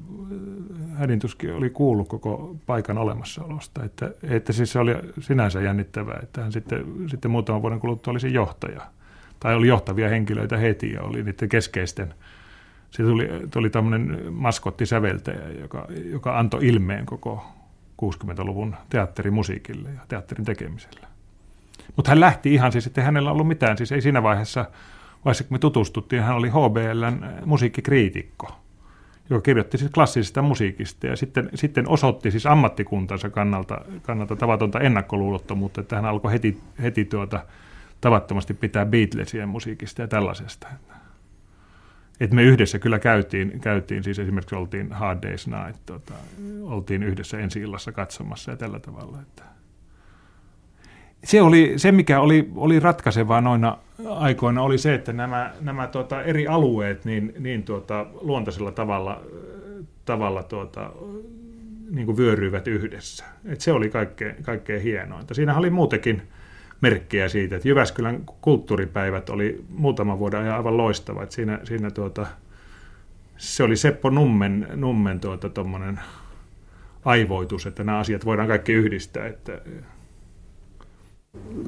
hädintuskin 1.02 1.56
oli 1.56 1.70
kuullut 1.70 2.08
koko 2.08 2.56
paikan 2.66 2.98
olemassaolosta. 2.98 3.84
Että, 3.84 4.12
että 4.24 4.54
siis 4.54 4.72
se 4.72 4.80
oli 4.80 4.96
sinänsä 5.20 5.62
jännittävää, 5.62 6.20
että 6.24 6.42
hän 6.42 6.52
sitten, 6.52 6.86
sitten 7.08 7.32
muutaman 7.32 7.62
vuoden 7.62 7.80
kuluttua 7.80 8.12
oli 8.12 8.20
se 8.20 8.28
johtaja. 8.28 8.82
Tai 9.40 9.56
oli 9.56 9.68
johtavia 9.68 10.10
henkilöitä 10.10 10.58
heti 10.58 10.92
ja 10.92 11.02
oli 11.02 11.24
niiden 11.24 11.50
keskeisten. 11.50 12.14
Se 12.92 13.04
tuli, 13.04 13.30
tuli 13.52 13.70
tämmöinen 13.70 14.34
maskottisäveltäjä, 14.34 15.50
joka, 15.62 15.88
joka 16.12 16.40
antoi 16.40 16.68
ilmeen 16.68 17.06
koko 17.06 17.46
60-luvun 18.06 18.76
teatterimusiikille 18.90 19.90
ja 19.90 20.02
teatterin 20.08 20.46
tekemiselle. 20.46 21.08
Mutta 21.96 22.12
hän 22.12 22.20
lähti 22.20 22.54
ihan 22.54 22.72
siis, 22.72 22.88
että 22.88 23.02
hänellä 23.02 23.32
ollut 23.32 23.48
mitään, 23.48 23.78
siis 23.78 23.92
ei 23.92 24.02
siinä 24.02 24.24
vaiheessa, 24.24 24.66
vaiheessa 25.26 25.44
kun 25.44 25.56
me 25.56 25.60
tutustuttiin, 25.60 26.24
hän 26.24 26.36
oli 26.36 26.50
HBLn 26.50 27.26
musiikkikriitikko– 27.46 28.52
joka 29.30 29.42
kirjoitti 29.42 29.78
siis 29.78 29.92
klassisesta 29.92 30.42
musiikista 30.42 31.08
ja 31.08 31.16
sitten, 31.16 31.50
sitten 31.56 31.88
osoitti 31.90 32.32
siis 32.32 32.46
ammattikuntansa 32.46 33.30
kannalta, 33.30 33.82
kannalta 34.02 34.36
tavatonta 34.36 34.80
ennakkoluulottomuutta, 34.80 35.82
että 35.82 35.96
hän 35.96 36.06
alkoi 36.06 36.32
heti, 36.32 36.62
heti 36.82 37.06
tuota, 37.06 37.46
tavattomasti 38.02 38.54
pitää 38.54 38.86
Beatlesien 38.86 39.50
musiikista 39.50 40.02
ja 40.02 40.08
tällaisesta. 40.08 40.68
Et 42.20 42.32
me 42.32 42.44
yhdessä 42.44 42.80
kyllä 42.80 43.00
käytiin, 43.00 43.60
käytiin, 43.60 44.04
siis 44.04 44.20
esimerkiksi 44.20 44.56
oltiin 44.56 44.92
Hard 44.92 45.20
Day's 45.24 45.66
Night, 45.66 45.82
tota, 45.86 46.14
oltiin 46.64 47.04
yhdessä 47.04 47.40
ensi 47.40 47.60
illassa 47.60 47.92
katsomassa 47.92 48.52
ja 48.52 48.58
tällä 48.58 48.80
tavalla. 48.80 49.22
Että 49.22 49.44
se, 51.24 51.42
oli, 51.42 51.74
se, 51.78 51.92
mikä 51.92 52.20
oli, 52.20 52.50
oli 52.56 52.80
ratkaisevaa 52.80 53.42
noina 53.42 53.78
aikoina, 54.10 54.62
oli 54.62 54.78
se, 54.78 54.94
että 54.94 55.14
nämä, 55.14 55.54
nämä 55.62 55.88
tuota, 55.88 56.24
eri 56.24 56.48
alueet 56.48 57.06
niin, 57.06 57.34
niin 57.40 57.64
tuota, 57.64 58.06
luontaisella 58.22 58.72
tavalla, 58.72 59.22
tavalla 60.06 60.44
tuota, 60.44 60.92
niin 61.92 62.06
kuin 62.06 62.18
vyöryivät 62.18 62.68
yhdessä. 62.68 63.26
Et 63.46 63.62
se 63.62 63.72
oli 63.72 63.90
kaikkein, 63.90 64.36
kaikkein 64.44 64.82
hienointa. 64.82 65.34
Siinä 65.34 65.58
oli 65.58 65.70
muutenkin 65.70 66.22
merkkejä 66.82 67.30
siitä, 67.30 67.56
että 67.56 67.68
Jyväskylän 67.68 68.22
kulttuuripäivät 68.42 69.30
oli 69.30 69.64
muutaman 69.70 70.20
vuoden 70.20 70.40
ajan 70.40 70.56
aivan 70.56 70.78
loistava. 70.78 71.24
Että 71.24 71.36
siinä, 71.36 71.60
siinä 71.64 71.92
tuota, 71.92 72.28
se 73.38 73.64
oli 73.64 73.78
Seppo 73.78 74.10
Nummen, 74.10 74.68
Nummen 74.76 75.20
tuota, 75.20 75.50
aivoitus, 77.06 77.66
että 77.66 77.84
nämä 77.84 78.00
asiat 78.00 78.26
voidaan 78.26 78.48
kaikki 78.48 78.74
yhdistää. 78.74 79.28
Että, 79.28 79.62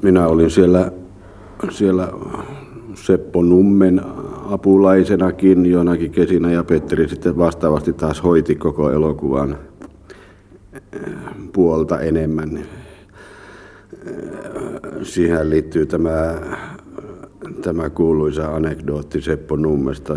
minä 0.03 0.27
olin 0.27 0.51
siellä, 0.51 0.91
siellä 1.69 2.09
Seppo 2.93 3.41
Nummen 3.43 4.01
apulaisenakin 4.49 5.65
jonakin 5.65 6.11
kesinä 6.11 6.51
ja 6.51 6.63
Petteri 6.63 7.09
sitten 7.09 7.37
vastaavasti 7.37 7.93
taas 7.93 8.23
hoiti 8.23 8.55
koko 8.55 8.91
elokuvan 8.91 9.57
eh, 10.73 10.81
puolta 11.53 11.99
enemmän. 11.99 12.57
Eh, 12.57 12.65
siihen 15.03 15.49
liittyy 15.49 15.85
tämä, 15.85 16.41
tämä 17.61 17.89
kuuluisa 17.89 18.55
anekdootti 18.55 19.21
Seppo 19.21 19.55
Nummesta, 19.55 20.13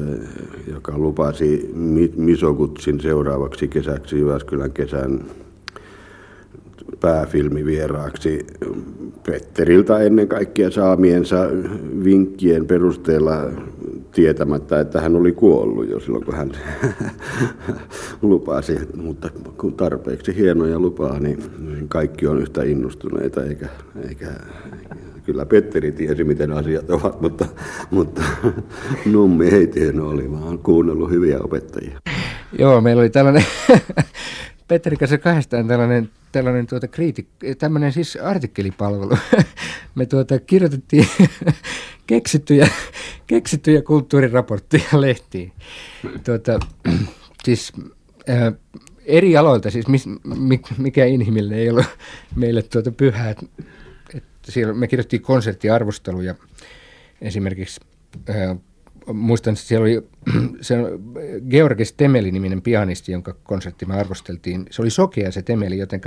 joka 0.73 0.99
lupasi 0.99 1.71
Misokutsin 2.17 3.01
seuraavaksi 3.01 3.69
kesäksi 3.69 4.19
Jyväskylän 4.19 4.73
kesän 4.73 5.25
pääfilmivieraaksi 7.01 8.47
Petteriltä 9.27 9.99
ennen 9.99 10.29
kaikkea 10.29 10.71
saamiensa 10.71 11.37
vinkkien 12.05 12.67
perusteella 12.67 13.51
tietämättä, 14.13 14.81
että 14.81 15.01
hän 15.01 15.17
oli 15.17 15.33
kuollut 15.33 15.91
jo 15.91 16.01
silloin, 16.01 16.25
kun 16.25 16.35
hän 16.35 16.53
lupasi. 18.23 18.79
Mutta 18.97 19.31
kun 19.59 19.75
tarpeeksi 19.75 20.37
hienoja 20.37 20.79
lupaa, 20.79 21.21
niin 21.21 21.39
kaikki 21.89 22.27
on 22.27 22.39
yhtä 22.39 22.63
innostuneita, 22.63 23.45
eikä, 23.45 23.69
eikä 24.09 24.27
kyllä 25.25 25.47
Petteri 25.47 25.93
tiesi, 25.93 26.25
miten 26.25 26.53
asiat 26.53 26.91
ovat, 26.91 27.21
mutta, 27.21 27.47
mutta 27.91 28.23
Nummi 29.13 29.49
ei 29.49 29.67
tiennyt, 29.67 30.05
oli 30.05 30.33
vaan 30.33 30.59
kuunnellut 30.59 31.11
hyviä 31.11 31.39
opettajia. 31.41 31.99
Joo, 32.59 32.81
meillä 32.81 33.01
oli 33.01 33.11
tällainen 33.11 33.45
Petteri 34.69 34.97
kanssa 34.97 35.19
kahdestaan 35.19 35.69
tällainen, 35.69 36.11
tällainen 36.33 36.67
tuota 36.67 36.89
kriitik, 36.89 37.29
tämmöinen 37.59 37.93
siis 37.93 38.17
artikkelipalvelu. 38.17 39.19
Me 39.95 40.07
tuota 40.07 40.39
kirjoitettiin 40.39 41.09
keksittyjä, 42.07 42.69
keksittyjä 43.27 43.83
kulttuuriraportteja 43.83 45.01
lehtiin. 45.01 45.53
Tuota, 46.25 46.61
siis 47.45 47.73
äh, 48.31 48.53
eri 49.05 49.37
aloilta, 49.37 49.71
siis 49.71 49.89
mis, 49.89 50.05
mikä 50.79 51.05
inhimillinen 51.05 51.59
ei 51.59 51.71
ollut 51.71 51.87
meille 52.37 52.63
tuota 52.63 52.91
pyhää. 52.91 53.31
Että 54.15 54.53
siellä 54.53 54.75
me 54.75 54.89
kirjoittiin 54.89 55.23
konserttiarvosteluja 55.23 56.35
esimerkiksi 57.21 57.81
äh, 58.31 58.57
muistan, 59.13 59.57
siellä 59.57 59.85
oli 59.85 60.09
se 60.61 60.77
Georgis 61.51 61.93
Temeli-niminen 61.93 62.63
pianisti, 62.63 63.13
jonka 63.13 63.35
konsertti 63.45 63.87
me 63.87 63.95
arvosteltiin. 63.95 64.67
Se 64.71 64.83
oli 64.83 64.91
sokea 64.91 65.33
se 65.33 65.43
Temeli, 65.43 65.79
joten 65.79 66.01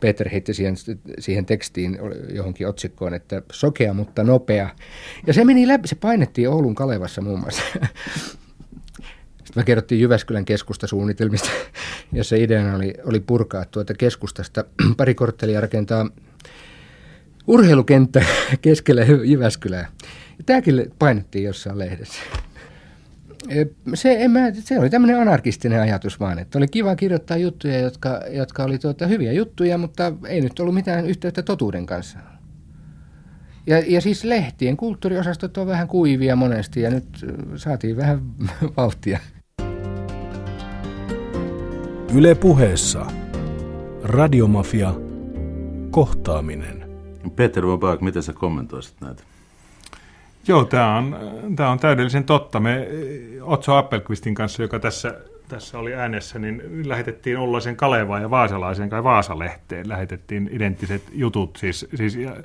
Peter 0.00 0.28
heitti 0.28 0.54
siihen, 0.54 0.74
siihen 1.18 1.46
tekstiin 1.46 1.98
johonkin 2.34 2.68
otsikkoon, 2.68 3.14
että 3.14 3.42
sokea, 3.52 3.94
mutta 3.94 4.24
nopea. 4.24 4.68
Ja 5.26 5.32
se 5.32 5.44
meni 5.44 5.68
läpi, 5.68 5.88
se 5.88 5.94
painettiin 5.94 6.48
Oulun 6.48 6.74
Kalevassa 6.74 7.22
muun 7.22 7.40
muassa. 7.40 7.62
Sitten 9.44 9.62
me 9.62 9.64
kerrottiin 9.64 10.00
Jyväskylän 10.00 10.44
keskustasuunnitelmista, 10.44 11.48
jossa 12.12 12.36
ideana 12.36 12.76
oli, 12.76 12.94
oli 13.04 13.20
purkaa 13.20 13.64
tuota 13.64 13.94
keskustasta 13.94 14.64
pari 14.96 15.14
korttelia 15.14 15.60
rakentaa 15.60 16.10
urheilukenttä 17.46 18.24
keskellä 18.62 19.02
Jyväskylää. 19.24 19.88
Ja 20.38 20.44
tämäkin 20.46 20.92
painettiin 20.98 21.44
jossain 21.44 21.78
lehdessä. 21.78 22.22
Se, 23.94 24.16
en 24.24 24.30
mä, 24.30 24.50
se 24.52 24.78
oli 24.78 24.90
tämmöinen 24.90 25.20
anarkistinen 25.20 25.80
ajatus 25.80 26.20
vaan, 26.20 26.38
että 26.38 26.58
oli 26.58 26.68
kiva 26.68 26.96
kirjoittaa 26.96 27.36
juttuja, 27.36 27.78
jotka, 27.78 28.20
jotka 28.30 28.64
oli 28.64 28.78
tuota, 28.78 29.06
hyviä 29.06 29.32
juttuja, 29.32 29.78
mutta 29.78 30.12
ei 30.28 30.40
nyt 30.40 30.60
ollut 30.60 30.74
mitään 30.74 31.06
yhteyttä 31.06 31.42
totuuden 31.42 31.86
kanssa. 31.86 32.18
Ja, 33.66 33.82
ja 33.86 34.00
siis 34.00 34.24
lehtien 34.24 34.76
kulttuuriosastot 34.76 35.58
on 35.58 35.66
vähän 35.66 35.88
kuivia 35.88 36.36
monesti 36.36 36.80
ja 36.80 36.90
nyt 36.90 37.26
saatiin 37.56 37.96
vähän 37.96 38.20
vauhtia. 38.76 39.18
Yle 42.14 42.34
puheessa. 42.34 43.06
Radiomafia. 44.02 44.94
Kohtaaminen. 45.90 46.86
Peter 47.36 47.66
Vabak, 47.66 48.00
miten 48.00 48.22
sä 48.22 48.32
kommentoisit 48.32 49.00
näitä? 49.00 49.22
Joo, 50.48 50.64
tämä 50.64 50.96
on, 50.96 51.16
tämä 51.56 51.70
on 51.70 51.78
täydellisen 51.78 52.24
totta. 52.24 52.60
Me 52.60 52.88
Otso 53.42 53.76
Appelqvistin 53.76 54.34
kanssa, 54.34 54.62
joka 54.62 54.78
tässä, 54.78 55.20
tässä 55.48 55.78
oli 55.78 55.94
äänessä, 55.94 56.38
niin 56.38 56.62
lähetettiin 56.88 57.38
Ollaisen 57.38 57.76
Kalevaan 57.76 58.22
ja 58.22 58.30
Vaasalaisen 58.30 58.90
kai 58.90 59.04
Vaasalehteen. 59.04 59.88
Lähetettiin 59.88 60.48
identtiset 60.52 61.02
jutut, 61.12 61.56
siis, 61.56 61.86
siis 61.94 62.16
ja, 62.16 62.36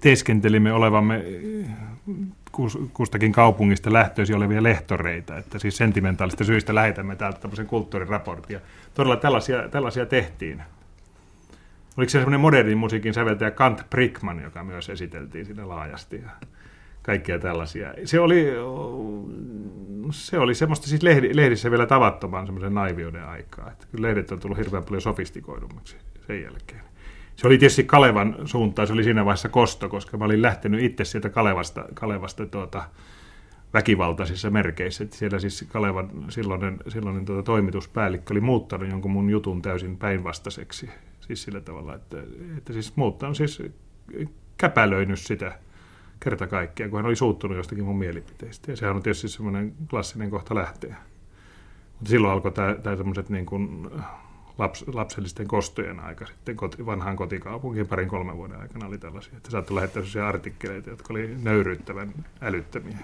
teeskentelimme 0.00 0.72
olevamme 0.72 1.24
kustakin 2.92 3.32
kaupungista 3.32 3.92
lähtöisin 3.92 4.36
olevia 4.36 4.62
lehtoreita, 4.62 5.38
että 5.38 5.58
siis 5.58 5.76
sentimentaalista 5.76 6.44
syistä 6.44 6.74
lähetämme 6.74 7.16
täältä 7.16 7.40
tämmöisen 7.40 7.66
kulttuuriraportin. 7.66 8.58
Todella 8.94 9.16
tällaisia, 9.16 9.68
tällaisia 9.68 10.06
tehtiin. 10.06 10.62
Oliko 11.96 12.10
se 12.10 12.12
semmoinen 12.12 12.40
modernin 12.40 12.78
musiikin 12.78 13.14
säveltäjä 13.14 13.50
Kant 13.50 13.90
Brickman, 13.90 14.42
joka 14.42 14.64
myös 14.64 14.88
esiteltiin 14.88 15.46
siinä 15.46 15.68
laajasti? 15.68 16.24
Ja 17.04 17.06
kaikkea 17.06 17.38
tällaisia. 17.38 17.94
Se 18.04 18.20
oli, 18.20 18.46
se 20.10 20.38
oli 20.38 20.54
semmoista 20.54 20.86
siis 20.86 21.02
lehdissä 21.32 21.70
vielä 21.70 21.86
tavattoman 21.86 22.46
semmoisen 22.46 22.74
naiviuden 22.74 23.24
aikaa. 23.24 23.70
Että 23.70 23.86
kyllä 23.90 24.08
lehdet 24.08 24.32
on 24.32 24.40
tullut 24.40 24.58
hirveän 24.58 24.84
paljon 24.84 25.02
sofistikoidummaksi 25.02 25.96
sen 26.26 26.42
jälkeen. 26.42 26.80
Se 27.36 27.46
oli 27.46 27.58
tietysti 27.58 27.84
Kalevan 27.84 28.36
suuntaan, 28.44 28.86
se 28.86 28.92
oli 28.92 29.04
siinä 29.04 29.24
vaiheessa 29.24 29.48
kosto, 29.48 29.88
koska 29.88 30.16
mä 30.16 30.24
olin 30.24 30.42
lähtenyt 30.42 30.82
itse 30.82 31.04
sieltä 31.04 31.30
Kalevasta, 31.30 31.84
Kalevasta 31.94 32.46
tuota, 32.46 32.84
väkivaltaisissa 33.74 34.50
merkeissä. 34.50 35.04
Että 35.04 35.16
siellä 35.16 35.38
siis 35.38 35.64
Kalevan 35.68 36.10
silloinen, 36.28 36.78
silloinen 36.88 37.24
tuota, 37.24 37.42
toimituspäällikkö 37.42 38.32
oli 38.32 38.40
muuttanut 38.40 38.90
jonkun 38.90 39.10
mun 39.10 39.30
jutun 39.30 39.62
täysin 39.62 39.96
päinvastaiseksi. 39.96 40.90
Siis 41.20 41.42
sillä 41.42 41.60
tavalla, 41.60 41.94
että, 41.94 42.16
että 42.58 42.72
siis 42.72 42.96
muuttanut, 42.96 43.36
siis 43.36 43.62
käpälöinyt 44.56 45.18
sitä 45.18 45.58
kerta 46.24 46.46
kaikkiaan, 46.46 46.90
kun 46.90 46.98
hän 46.98 47.06
oli 47.06 47.16
suuttunut 47.16 47.56
jostakin 47.56 47.84
mun 47.84 47.98
mielipiteistä. 47.98 48.72
Ja 48.72 48.76
sehän 48.76 48.96
on 48.96 49.02
tietysti 49.02 49.28
semmoinen 49.28 49.74
klassinen 49.90 50.30
kohta 50.30 50.54
lähteä. 50.54 50.96
Mutta 51.92 52.10
silloin 52.10 52.32
alkoi 52.32 52.52
tämä, 52.52 52.96
semmoiset 52.96 53.28
niin 53.28 53.46
kuin 53.46 53.90
laps, 54.58 54.84
lapsellisten 54.92 55.48
kostojen 55.48 56.00
aika 56.00 56.26
sitten 56.26 56.56
koti, 56.56 56.86
vanhaan 56.86 57.16
kotikaupunkiin 57.16 57.86
parin 57.86 58.08
kolmen 58.08 58.36
vuoden 58.36 58.60
aikana 58.60 58.86
oli 58.86 58.98
tällaisia. 58.98 59.36
Että 59.36 59.50
saattoi 59.50 59.74
lähettää 59.74 60.02
sellaisia 60.02 60.28
artikkeleita, 60.28 60.90
jotka 60.90 61.14
oli 61.14 61.36
nöyryyttävän 61.42 62.14
älyttömiä. 62.40 62.98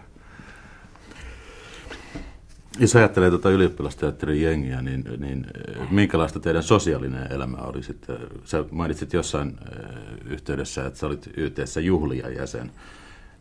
Jos 2.78 2.96
ajattelee 2.96 3.30
tuota 3.30 3.50
ylioppilasteatterin 3.50 4.42
jengiä, 4.42 4.82
niin, 4.82 5.04
niin 5.18 5.46
minkälaista 5.90 6.40
teidän 6.40 6.62
sosiaalinen 6.62 7.32
elämä 7.32 7.56
oli 7.56 7.82
sitten? 7.82 8.16
Sä 8.44 8.64
mainitsit 8.70 9.12
jossain 9.12 9.58
yhteydessä, 10.24 10.86
että 10.86 10.98
sä 10.98 11.06
olit 11.06 11.30
YTssä 11.36 11.80
juhlia 11.80 12.30
jäsen 12.30 12.72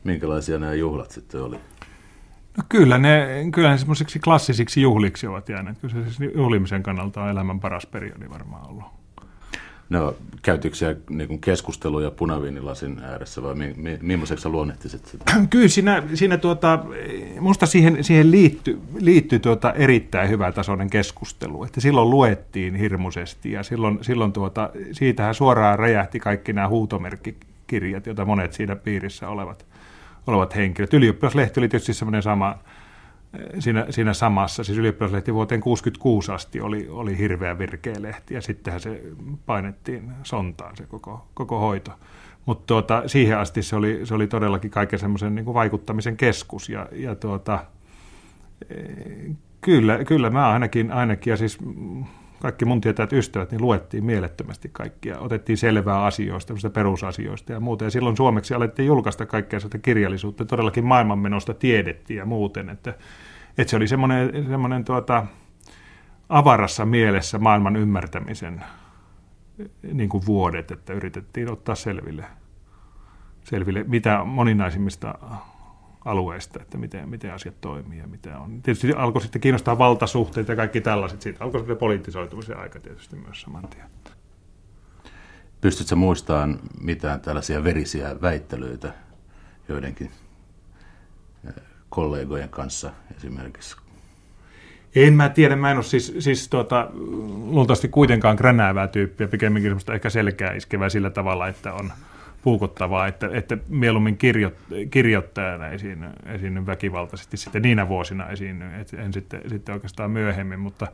minkälaisia 0.03 0.59
nämä 0.59 0.73
juhlat 0.73 1.11
sitten 1.11 1.41
oli? 1.41 1.59
No 2.57 2.63
kyllä 2.69 2.97
ne, 2.97 3.27
kyllä 3.53 3.71
ne 3.71 3.77
semmoisiksi 3.77 4.19
klassisiksi 4.19 4.81
juhliksi 4.81 5.27
ovat 5.27 5.49
jääneet. 5.49 5.77
Kyllä 5.77 5.93
se 5.93 6.03
siis 6.03 6.31
juhlimisen 6.35 6.83
kannalta 6.83 7.23
on 7.23 7.29
elämän 7.29 7.59
paras 7.59 7.85
periodi 7.85 8.29
varmaan 8.29 8.69
ollut. 8.69 8.99
No, 9.89 10.15
käytyykö 10.41 10.77
siellä 10.77 10.99
niin 11.09 11.41
keskusteluja 11.41 12.11
punaviinilasin 12.11 12.99
ääressä 13.03 13.43
vai 13.43 13.55
mi, 13.55 13.73
mi, 13.77 13.99
millaiseksi 14.01 14.43
sä 14.43 14.49
luonnehtisit 14.49 15.05
sitä? 15.05 15.25
Kyllä 15.49 15.67
siinä, 15.67 16.03
siinä 16.13 16.37
tuota, 16.37 16.85
musta 17.39 17.65
siihen, 17.65 18.03
siihen 18.03 18.31
liittyi, 18.31 18.79
liittyi 18.99 19.39
tuota 19.39 19.73
erittäin 19.73 20.29
hyvä 20.29 20.51
tasoinen 20.51 20.89
keskustelu. 20.89 21.63
Että 21.63 21.81
silloin 21.81 22.09
luettiin 22.09 22.75
hirmuisesti 22.75 23.51
ja 23.51 23.63
silloin, 23.63 23.99
silloin 24.01 24.33
tuota, 24.33 24.69
siitähän 24.91 25.35
suoraan 25.35 25.79
räjähti 25.79 26.19
kaikki 26.19 26.53
nämä 26.53 26.67
huutomerkkikirjat, 26.67 28.05
joita 28.05 28.25
monet 28.25 28.53
siinä 28.53 28.75
piirissä 28.75 29.29
olevat 29.29 29.65
olevat 30.27 30.55
henkilöt. 30.55 30.93
Ylioppilaslehti 30.93 31.59
oli 31.59 31.67
tietysti 31.67 31.93
semmoinen 31.93 32.21
sama, 32.21 32.59
siinä, 33.59 33.85
siinä 33.89 34.13
samassa, 34.13 34.63
siis 34.63 34.77
ylioppilaslehti 34.77 35.33
vuoteen 35.33 35.61
66 35.61 36.31
asti 36.31 36.61
oli, 36.61 36.87
oli 36.89 37.17
hirveä 37.17 37.57
virkeä 37.57 37.95
lehti 37.99 38.33
ja 38.33 38.41
sittenhän 38.41 38.81
se 38.81 39.01
painettiin 39.45 40.11
sontaan 40.23 40.77
se 40.77 40.85
koko, 40.85 41.27
koko 41.33 41.59
hoito. 41.59 41.91
Mutta 42.45 42.63
tuota, 42.67 43.03
siihen 43.05 43.37
asti 43.37 43.63
se 43.63 43.75
oli, 43.75 44.01
se 44.03 44.13
oli 44.13 44.27
todellakin 44.27 44.71
kaiken 44.71 44.99
semmoisen 44.99 45.35
niin 45.35 45.53
vaikuttamisen 45.53 46.17
keskus 46.17 46.69
ja, 46.69 46.87
ja 46.91 47.15
tuota, 47.15 47.59
eh, 48.69 49.35
kyllä, 49.61 50.05
kyllä 50.05 50.29
mä 50.29 50.49
ainakin, 50.49 50.91
ainakin 50.91 51.31
ja 51.31 51.37
siis 51.37 51.57
kaikki 52.41 52.65
mun 52.65 52.81
tietäjät 52.81 53.13
ystävät, 53.13 53.51
niin 53.51 53.61
luettiin 53.61 54.05
mielettömästi 54.05 54.69
kaikkia. 54.73 55.19
Otettiin 55.19 55.57
selvää 55.57 56.05
asioista, 56.05 56.53
perusasioista 56.73 57.51
ja 57.51 57.59
muuta. 57.59 57.83
Ja 57.83 57.89
silloin 57.89 58.17
suomeksi 58.17 58.53
alettiin 58.53 58.87
julkaista 58.87 59.25
kaikkea 59.25 59.59
sitä 59.59 59.77
kirjallisuutta. 59.77 60.45
Todellakin 60.45 60.85
maailmanmenosta 60.85 61.53
tiedettiin 61.53 62.17
ja 62.17 62.25
muuten. 62.25 62.69
Että, 62.69 62.93
että 63.57 63.71
se 63.71 63.75
oli 63.75 63.87
semmoinen, 63.87 64.45
semmoinen 64.47 64.85
tuota, 64.85 65.25
avarassa 66.29 66.85
mielessä 66.85 67.39
maailman 67.39 67.75
ymmärtämisen 67.75 68.63
niin 69.93 70.09
kuin 70.09 70.25
vuodet, 70.25 70.71
että 70.71 70.93
yritettiin 70.93 71.51
ottaa 71.51 71.75
selville, 71.75 72.25
selville 73.43 73.83
mitä 73.83 74.23
moninaisimmista 74.23 75.15
alueesta, 76.05 76.61
että 76.61 76.77
miten, 76.77 77.09
miten 77.09 77.33
asiat 77.33 77.61
toimii 77.61 77.99
ja 77.99 78.07
mitä 78.07 78.39
on. 78.39 78.61
Tietysti 78.61 78.93
alkoi 78.93 79.21
sitten 79.21 79.41
kiinnostaa 79.41 79.77
valtasuhteet 79.77 80.47
ja 80.47 80.55
kaikki 80.55 80.81
tällaiset. 80.81 81.21
Siitä 81.21 81.43
alkoi 81.43 81.59
sitten 81.59 81.77
poliittisoitumisen 81.77 82.57
aika 82.57 82.79
tietysti 82.79 83.15
myös 83.15 83.41
saman 83.41 83.67
tien. 83.67 83.85
Pystytkö 85.61 85.95
muistamaan 85.95 86.59
mitään 86.81 87.21
tällaisia 87.21 87.63
verisiä 87.63 88.21
väittelyitä 88.21 88.93
joidenkin 89.67 90.11
eh, 91.47 91.53
kollegojen 91.89 92.49
kanssa 92.49 92.91
esimerkiksi? 93.17 93.75
En 94.95 95.13
mä 95.13 95.29
tiedä, 95.29 95.55
mä 95.55 95.71
en 95.71 95.77
ole 95.77 95.83
siis, 95.83 96.15
siis 96.19 96.49
tuota, 96.49 96.89
luultavasti 97.45 97.87
kuitenkaan 97.87 98.37
kränäävää 98.37 98.87
tyyppiä, 98.87 99.27
pikemminkin 99.27 99.69
semmoista 99.69 99.93
ehkä 99.93 100.09
selkää 100.09 100.53
iskevää 100.53 100.89
sillä 100.89 101.09
tavalla, 101.09 101.47
että 101.47 101.73
on, 101.73 101.91
puukottavaa, 102.41 103.07
että, 103.07 103.29
että 103.33 103.57
mieluummin 103.69 104.17
kirjo, 104.17 104.51
kirjoittajana 104.91 105.67
esiinny, 105.67 106.07
esiinny 106.25 106.65
väkivaltaisesti 106.65 107.37
sitten 107.37 107.61
niinä 107.61 107.87
vuosina 107.87 108.29
esiinny, 108.29 108.65
en 108.97 109.13
sitten, 109.13 109.41
sitten 109.49 109.73
oikeastaan 109.73 110.11
myöhemmin, 110.11 110.59
mutta 110.59 110.87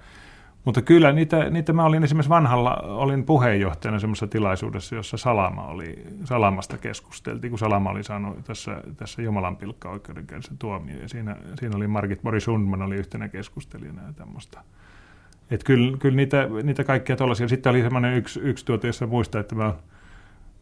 mutta 0.65 0.81
kyllä 0.81 1.11
niitä, 1.11 1.49
niitä 1.49 1.73
mä 1.73 1.85
olin 1.85 2.03
esimerkiksi 2.03 2.29
vanhalla, 2.29 2.75
olin 2.75 3.23
puheenjohtajana 3.23 3.99
semmoisessa 3.99 4.27
tilaisuudessa, 4.27 4.95
jossa 4.95 5.17
Salama 5.17 5.67
oli, 5.67 6.03
Salamasta 6.23 6.77
keskusteltiin, 6.77 7.51
kun 7.51 7.59
Salama 7.59 7.89
oli 7.89 8.03
saanut 8.03 8.43
tässä, 8.43 8.81
tässä 8.97 9.21
Jumalan 9.21 9.57
pilkka 9.57 9.89
oikeudenkäynnissä 9.89 10.53
tuomio. 10.59 10.97
Ja 11.01 11.09
siinä, 11.09 11.35
siinä 11.59 11.77
oli 11.77 11.87
Margit 11.87 12.21
Boris 12.21 12.43
Sundman 12.43 12.81
oli 12.81 12.95
yhtenä 12.95 13.29
keskustelijana 13.29 14.01
ja 14.07 14.13
tämmöistä. 14.13 14.61
Että 15.51 15.65
kyllä, 15.65 15.97
kyllä 15.97 16.15
niitä, 16.15 16.47
niitä 16.63 16.83
kaikkia 16.83 17.15
tuollaisia. 17.15 17.47
Sitten 17.47 17.69
oli 17.69 17.81
semmoinen 17.81 18.17
yksi, 18.17 18.39
yksi 18.39 18.65
tuote, 18.65 18.87
jossa 18.87 19.07
muistaa, 19.07 19.41
että 19.41 19.55
mä 19.55 19.73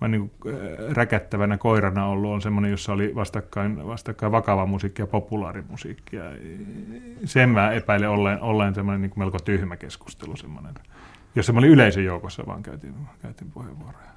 mä 0.03 0.07
niin 0.07 0.31
kuin 0.39 0.55
äh, 0.55 0.61
räkättävänä 0.95 1.57
koirana 1.57 2.05
ollut 2.05 2.31
on 2.31 2.41
semmoinen, 2.41 2.71
jossa 2.71 2.93
oli 2.93 3.15
vastakkain, 3.15 3.87
vastakkain 3.87 4.31
vakava 4.31 4.65
musiikki 4.65 5.01
ja 5.01 5.07
populaarimusiikki. 5.07 6.15
Ja 6.15 6.23
sen 7.25 7.49
mä 7.49 7.71
epäilen 7.71 8.09
olleen, 8.09 8.41
olleen 8.41 8.75
semmoinen 8.75 9.01
niin 9.01 9.11
melko 9.15 9.39
tyhmä 9.39 9.77
keskustelu 9.77 10.35
semmoinen, 10.35 10.73
jossa 11.35 11.53
mä 11.53 11.59
olin 11.59 11.69
yleisön 11.69 12.05
joukossa 12.05 12.43
vaan 12.47 12.63
käytin, 12.63 12.93
käytin 13.21 13.51
puheenvuoroja. 13.51 14.13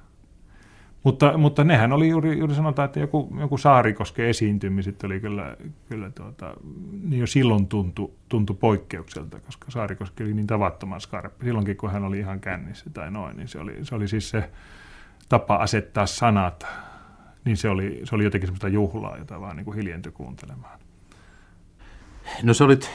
Mutta, 1.03 1.37
mutta 1.37 1.63
nehän 1.63 1.93
oli 1.93 2.09
juuri, 2.09 2.37
juuri 2.37 2.55
sanotaan, 2.55 2.85
että 2.85 2.99
joku, 2.99 3.35
joku 3.39 3.57
Saarikoske 3.57 4.29
esiintymiset 4.29 5.03
oli 5.03 5.19
kyllä, 5.19 5.57
kyllä 5.89 6.09
tuota, 6.09 6.53
niin 7.03 7.19
jo 7.19 7.27
silloin 7.27 7.67
tuntui, 7.67 8.11
tuntui 8.29 8.55
poikkeukselta, 8.59 9.39
koska 9.39 9.71
Saarikoski 9.71 10.23
oli 10.23 10.33
niin 10.33 10.47
tavattoman 10.47 11.01
skarppi. 11.01 11.45
Silloinkin, 11.45 11.77
kun 11.77 11.91
hän 11.91 12.03
oli 12.03 12.19
ihan 12.19 12.39
kännissä 12.39 12.89
tai 12.89 13.11
noin, 13.11 13.37
niin 13.37 13.47
se 13.47 13.59
oli, 13.59 13.75
se 13.81 13.95
oli 13.95 14.07
siis 14.07 14.29
se, 14.29 14.49
tapa 15.29 15.55
asettaa 15.55 16.05
sanat, 16.05 16.65
niin 17.45 17.57
se 17.57 17.69
oli, 17.69 18.01
se 18.03 18.15
oli 18.15 18.23
jotenkin 18.23 18.47
semmoista 18.47 18.67
juhlaa, 18.67 19.17
jota 19.17 19.41
vaan 19.41 19.55
niin 19.55 19.65
kuin 19.65 19.77
hiljentyi 19.77 20.11
kuuntelemaan. 20.11 20.79
No 22.43 22.53
sä 22.53 22.65
olit 22.65 22.89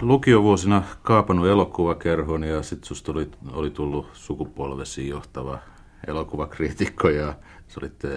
lukiovuosina 0.00 0.82
kaapannut 1.02 1.46
elokuvakerhon 1.46 2.44
ja 2.44 2.62
sitten 2.62 2.88
susta 2.88 3.12
oli, 3.12 3.30
oli 3.52 3.70
tullut 3.70 4.10
sukupolvesi 4.12 5.08
johtava 5.08 5.58
elokuvakriitikko 6.06 7.08
ja 7.08 7.34
sä 7.68 7.80
olit, 7.80 8.04
äh, 8.04 8.10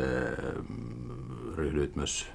ryhdyit 1.56 1.96
myös 1.96 2.32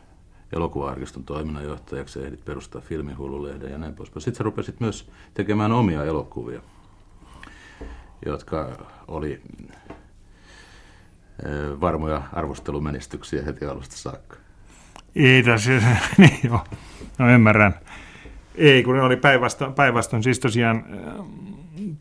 elokuva-arkiston 0.52 1.24
toiminnanjohtajaksi 1.24 2.18
ja 2.18 2.26
ehdit 2.26 2.44
perustaa 2.44 2.80
filmihululehden 2.80 3.72
ja 3.72 3.78
näin 3.78 3.94
poispäin. 3.94 4.22
Sitten 4.22 4.38
sä 4.38 4.44
rupesit 4.44 4.80
myös 4.80 5.10
tekemään 5.34 5.72
omia 5.72 6.04
elokuvia, 6.04 6.62
jotka 8.26 8.86
oli 9.08 9.42
varmoja 11.80 12.22
arvostelumenestyksiä 12.32 13.42
heti 13.42 13.64
alusta 13.64 13.96
saakka. 13.96 14.36
Ei 15.16 15.42
tässä, 15.42 15.70
niin 16.18 16.38
joo, 16.44 16.64
no 17.18 17.30
ymmärrän. 17.30 17.74
Ei, 18.54 18.82
kun 18.82 18.96
ne 18.96 19.02
oli 19.02 19.16
päinvastoin, 19.16 19.72
päinvastoin 19.72 20.22
siis 20.22 20.38
tosiaan, 20.38 20.84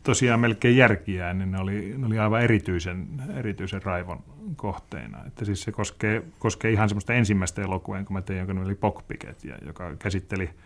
tosiaan 0.02 0.40
melkein 0.40 0.76
järkiään, 0.76 1.38
niin 1.38 1.52
ne 1.52 1.58
oli, 1.58 1.94
ne 1.98 2.06
oli 2.06 2.18
aivan 2.18 2.42
erityisen, 2.42 3.06
erityisen 3.36 3.82
raivon 3.82 4.18
kohteena. 4.56 5.18
Että 5.26 5.44
siis 5.44 5.62
se 5.62 5.72
koskee, 5.72 6.22
koskee 6.38 6.70
ihan 6.70 6.88
semmoista 6.88 7.12
ensimmäistä 7.12 7.62
elokuvaa, 7.62 8.04
kun 8.04 8.14
mä 8.14 8.22
tein, 8.22 8.38
jonka 8.38 8.64
oli 8.64 8.74
Pockpicket, 8.74 9.44
ja 9.44 9.58
joka 9.66 9.96
käsitteli– 9.98 10.50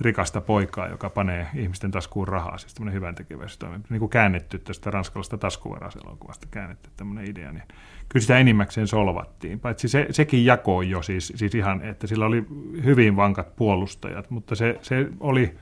rikasta 0.00 0.40
poikaa, 0.40 0.88
joka 0.88 1.10
panee 1.10 1.46
ihmisten 1.54 1.90
taskuun 1.90 2.28
rahaa, 2.28 2.58
siis 2.58 2.74
tämmöinen 2.74 2.94
hyvän 2.94 3.14
tekeväisyystoiminta, 3.14 3.86
niin 3.90 3.98
kuin 3.98 4.10
käännetty 4.10 4.58
tästä 4.58 4.90
ranskalaisesta 4.90 5.38
taskuvaraselokuvasta 5.38 6.46
käännetty 6.50 6.90
tämmöinen 6.96 7.30
idea, 7.30 7.52
niin 7.52 7.64
kyllä 8.08 8.22
sitä 8.22 8.38
enimmäkseen 8.38 8.86
solvattiin, 8.86 9.60
paitsi 9.60 9.88
se, 9.88 10.06
sekin 10.10 10.44
jakoi 10.44 10.90
jo 10.90 11.02
siis, 11.02 11.32
siis 11.36 11.54
ihan, 11.54 11.82
että 11.82 12.06
sillä 12.06 12.26
oli 12.26 12.46
hyvin 12.84 13.16
vankat 13.16 13.56
puolustajat, 13.56 14.30
mutta 14.30 14.54
se, 14.54 14.78
se 14.82 15.08
oli, 15.20 15.54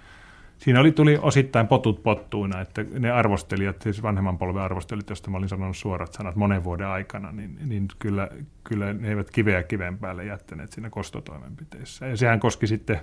siinä 0.59 0.81
oli, 0.81 0.93
tuli 0.93 1.18
osittain 1.22 1.68
potut 1.68 2.03
pottuina, 2.03 2.61
että 2.61 2.85
ne 2.99 3.11
arvostelijat, 3.11 3.83
siis 3.83 4.03
vanhemman 4.03 4.39
polven 4.39 4.62
arvostelijat, 4.62 5.09
joista 5.09 5.31
mä 5.31 5.37
olin 5.37 5.49
sanonut 5.49 5.76
suorat 5.76 6.12
sanat 6.12 6.37
monen 6.37 6.64
vuoden 6.64 6.87
aikana, 6.87 7.33
niin, 7.33 7.59
niin 7.66 7.89
kyllä, 7.99 8.28
kyllä 8.64 8.93
ne 8.93 9.09
eivät 9.09 9.31
kiveä 9.31 9.62
kiven 9.62 9.99
päälle 9.99 10.24
jättäneet 10.24 10.72
siinä 10.72 10.91
kostotoimenpiteissä. 10.91 12.07
Ja 12.07 12.16
sehän 12.16 12.41
koski 12.41 12.66
sitten 12.66 13.01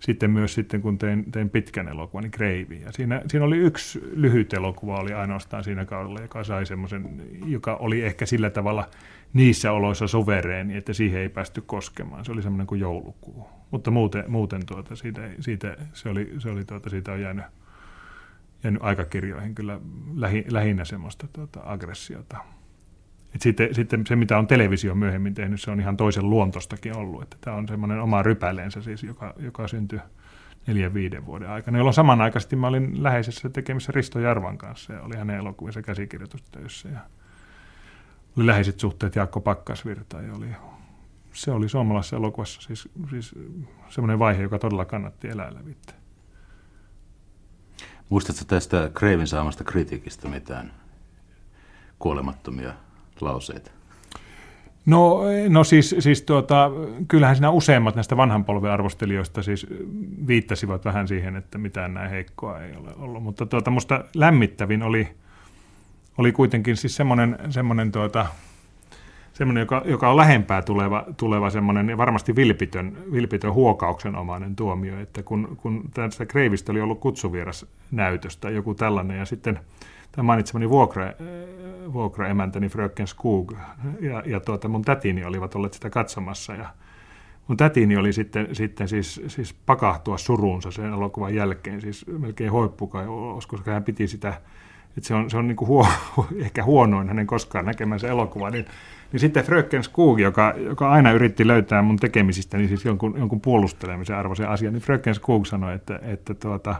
sitten 0.00 0.30
myös 0.30 0.54
sitten, 0.54 0.82
kun 0.82 0.98
tein, 0.98 1.32
tein 1.32 1.50
pitkän 1.50 1.88
elokuvan, 1.88 2.22
niin 2.22 2.32
Greivi. 2.36 2.80
Ja 2.80 2.92
siinä, 2.92 3.22
siinä 3.28 3.46
oli 3.46 3.56
yksi 3.56 4.00
lyhyt 4.12 4.52
elokuva, 4.52 5.00
oli 5.00 5.12
ainoastaan 5.12 5.64
siinä 5.64 5.84
kaudella, 5.84 6.20
joka 6.20 6.44
sai 6.44 6.66
semmoisen, 6.66 7.22
joka 7.46 7.76
oli 7.76 8.02
ehkä 8.02 8.26
sillä 8.26 8.50
tavalla 8.50 8.88
niissä 9.32 9.72
oloissa 9.72 10.06
suvereeni, 10.06 10.76
että 10.76 10.92
siihen 10.92 11.20
ei 11.20 11.28
päästy 11.28 11.60
koskemaan. 11.60 12.24
Se 12.24 12.32
oli 12.32 12.42
semmoinen 12.42 12.66
kuin 12.66 12.80
joulukuu. 12.80 13.48
Mutta 13.70 13.90
muuten, 13.90 14.24
muuten 14.28 14.66
tuota, 14.66 14.96
siitä, 14.96 15.30
siitä, 15.40 15.76
se 15.92 16.08
oli, 16.08 16.34
se 16.38 16.50
oli 16.50 16.64
tuota, 16.64 16.90
siitä 16.90 17.12
on 17.12 17.20
jäänyt, 17.20 17.44
jäänyt 18.64 18.82
aikakirjoihin 18.82 19.54
kyllä 19.54 19.80
lähi, 20.14 20.44
lähinnä 20.50 20.84
semmoista 20.84 21.26
tuota, 21.32 21.60
aggressiota. 21.64 22.55
Et 23.34 23.42
sitten, 23.42 23.74
sitten 23.74 24.06
se, 24.06 24.16
mitä 24.16 24.38
on 24.38 24.46
televisio 24.46 24.94
myöhemmin 24.94 25.34
tehnyt, 25.34 25.60
se 25.60 25.70
on 25.70 25.80
ihan 25.80 25.96
toisen 25.96 26.30
luontostakin 26.30 26.96
ollut. 26.96 27.22
Että 27.22 27.36
tämä 27.40 27.56
on 27.56 27.68
semmoinen 27.68 28.00
oma 28.00 28.22
rypäleensä 28.22 28.82
siis, 28.82 29.02
joka, 29.02 29.34
joka 29.38 29.68
syntyi 29.68 30.00
neljän 30.66 30.94
viiden 30.94 31.26
vuoden 31.26 31.50
aikana, 31.50 31.78
jolloin 31.78 31.94
samanaikaisesti 31.94 32.56
mä 32.56 32.66
olin 32.66 33.02
läheisessä 33.02 33.48
tekemissä 33.48 33.92
Risto 33.92 34.20
Jarvan 34.20 34.58
kanssa 34.58 34.92
ja 34.92 35.02
oli 35.02 35.16
hänen 35.16 35.36
elokuvissa 35.36 35.82
käsikirjoitustöissä 35.82 36.88
ja 36.88 37.00
oli 38.36 38.46
läheiset 38.46 38.80
suhteet 38.80 39.16
Jaakko 39.16 39.40
Pakkasvirta 39.40 40.22
ja 40.22 40.34
oli, 40.34 40.48
se 41.32 41.50
oli 41.50 41.68
suomalaisessa 41.68 42.16
elokuvassa 42.16 42.60
siis, 42.60 42.88
siis 43.10 43.34
semmoinen 43.88 44.18
vaihe, 44.18 44.42
joka 44.42 44.58
todella 44.58 44.84
kannatti 44.84 45.28
elää 45.28 45.54
lävitse. 45.54 45.94
Muistatko 48.08 48.44
tästä 48.44 48.90
Kreivin 48.94 49.26
saamasta 49.26 49.64
kritiikistä 49.64 50.28
mitään 50.28 50.72
kuolemattomia 51.98 52.74
lauseita? 53.22 53.70
No, 54.86 55.20
no 55.48 55.64
siis, 55.64 55.96
siis 55.98 56.22
tuota, 56.22 56.70
kyllähän 57.08 57.36
siinä 57.36 57.50
useimmat 57.50 57.94
näistä 57.94 58.16
vanhan 58.16 58.44
polven 58.44 58.70
arvostelijoista 58.70 59.42
siis 59.42 59.66
viittasivat 60.26 60.84
vähän 60.84 61.08
siihen, 61.08 61.36
että 61.36 61.58
mitään 61.58 61.94
näin 61.94 62.10
heikkoa 62.10 62.60
ei 62.60 62.76
ole 62.76 62.90
ollut. 62.96 63.22
Mutta 63.22 63.46
tuota, 63.46 63.70
musta 63.70 64.04
lämmittävin 64.14 64.82
oli, 64.82 65.08
oli 66.18 66.32
kuitenkin 66.32 66.76
siis 66.76 66.96
semmoinen, 66.96 67.38
semmoinen, 67.50 67.92
tuota, 67.92 68.26
semmoinen 69.32 69.60
joka, 69.60 69.82
joka 69.84 70.10
on 70.10 70.16
lähempää 70.16 70.62
tuleva, 70.62 71.04
tuleva 71.16 71.50
semmoinen 71.50 71.88
ja 71.88 71.96
varmasti 71.96 72.36
vilpitön, 72.36 72.98
vilpitön 73.12 73.52
huokauksenomainen 73.52 74.56
tuomio, 74.56 75.00
että 75.00 75.22
kun, 75.22 75.56
kun 75.62 75.84
tästä 75.94 76.26
Kreivistä 76.26 76.72
oli 76.72 76.80
ollut 76.80 77.00
kutsuvieras 77.00 77.66
näytöstä, 77.90 78.50
joku 78.50 78.74
tällainen, 78.74 79.18
ja 79.18 79.24
sitten– 79.24 79.60
tämä 80.16 80.26
mainitsemani 80.26 80.70
vuokra, 80.70 81.12
vuokraemäntäni 81.92 82.68
Fröken 82.68 83.06
Skog 83.06 83.52
ja, 84.00 84.22
ja 84.26 84.40
tuota, 84.40 84.68
mun 84.68 84.82
tätini 84.82 85.24
olivat 85.24 85.54
olleet 85.54 85.74
sitä 85.74 85.90
katsomassa 85.90 86.54
ja 86.54 86.68
mun 87.48 87.56
tätini 87.56 87.96
oli 87.96 88.12
sitten, 88.12 88.48
sitten 88.52 88.88
siis, 88.88 89.20
siis 89.26 89.54
pakahtua 89.66 90.18
suruunsa 90.18 90.70
sen 90.70 90.92
elokuvan 90.92 91.34
jälkeen, 91.34 91.80
siis 91.80 92.06
melkein 92.18 92.52
hoippukai, 92.52 93.04
koska 93.48 93.70
hän 93.70 93.84
piti 93.84 94.08
sitä, 94.08 94.28
että 94.96 95.08
se 95.08 95.14
on, 95.14 95.30
se 95.30 95.36
on 95.36 95.48
niin 95.48 95.56
kuin 95.56 95.68
huo, 95.68 95.86
ehkä 96.44 96.64
huonoin 96.64 97.08
hänen 97.08 97.26
koskaan 97.26 97.64
näkemänsä 97.64 98.08
elokuva, 98.08 98.50
niin, 98.50 98.66
niin 99.12 99.20
sitten 99.20 99.44
Fröken 99.44 99.82
Skog, 99.82 100.20
joka, 100.20 100.54
joka 100.56 100.90
aina 100.90 101.12
yritti 101.12 101.46
löytää 101.46 101.82
mun 101.82 101.96
tekemisistä 101.96 102.56
niin 102.56 102.68
siis 102.68 102.84
jonkun, 102.84 103.14
jonkun 103.18 103.40
puolustelemisen 103.40 104.16
arvoisen 104.16 104.48
asian, 104.48 104.72
niin 104.72 104.82
Fröken 104.82 105.14
Skog 105.14 105.46
sanoi, 105.46 105.74
että, 105.74 106.00
että 106.02 106.34
tuota, 106.34 106.74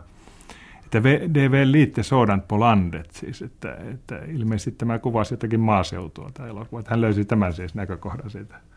että 0.87 1.03
det 1.35 1.45
är 1.45 1.49
väl 1.49 1.73
lite 1.73 2.03
sådant 2.03 2.49
på 2.49 2.61
landet, 2.61 3.13
siis, 3.13 3.43
että, 3.43 3.75
että 3.75 4.19
ilmeisesti 4.29 4.73
tämä 4.73 4.99
kuvasi 4.99 5.35
jotakin 5.35 5.61
maaseutua 5.61 6.31
tai 6.35 6.49
elokuva. 6.49 6.83
Hän 6.87 7.01
löysi 7.01 7.25
tämän 7.25 7.53
siis 7.53 7.75
näkökohdan 7.75 8.31
siitä 8.31 8.61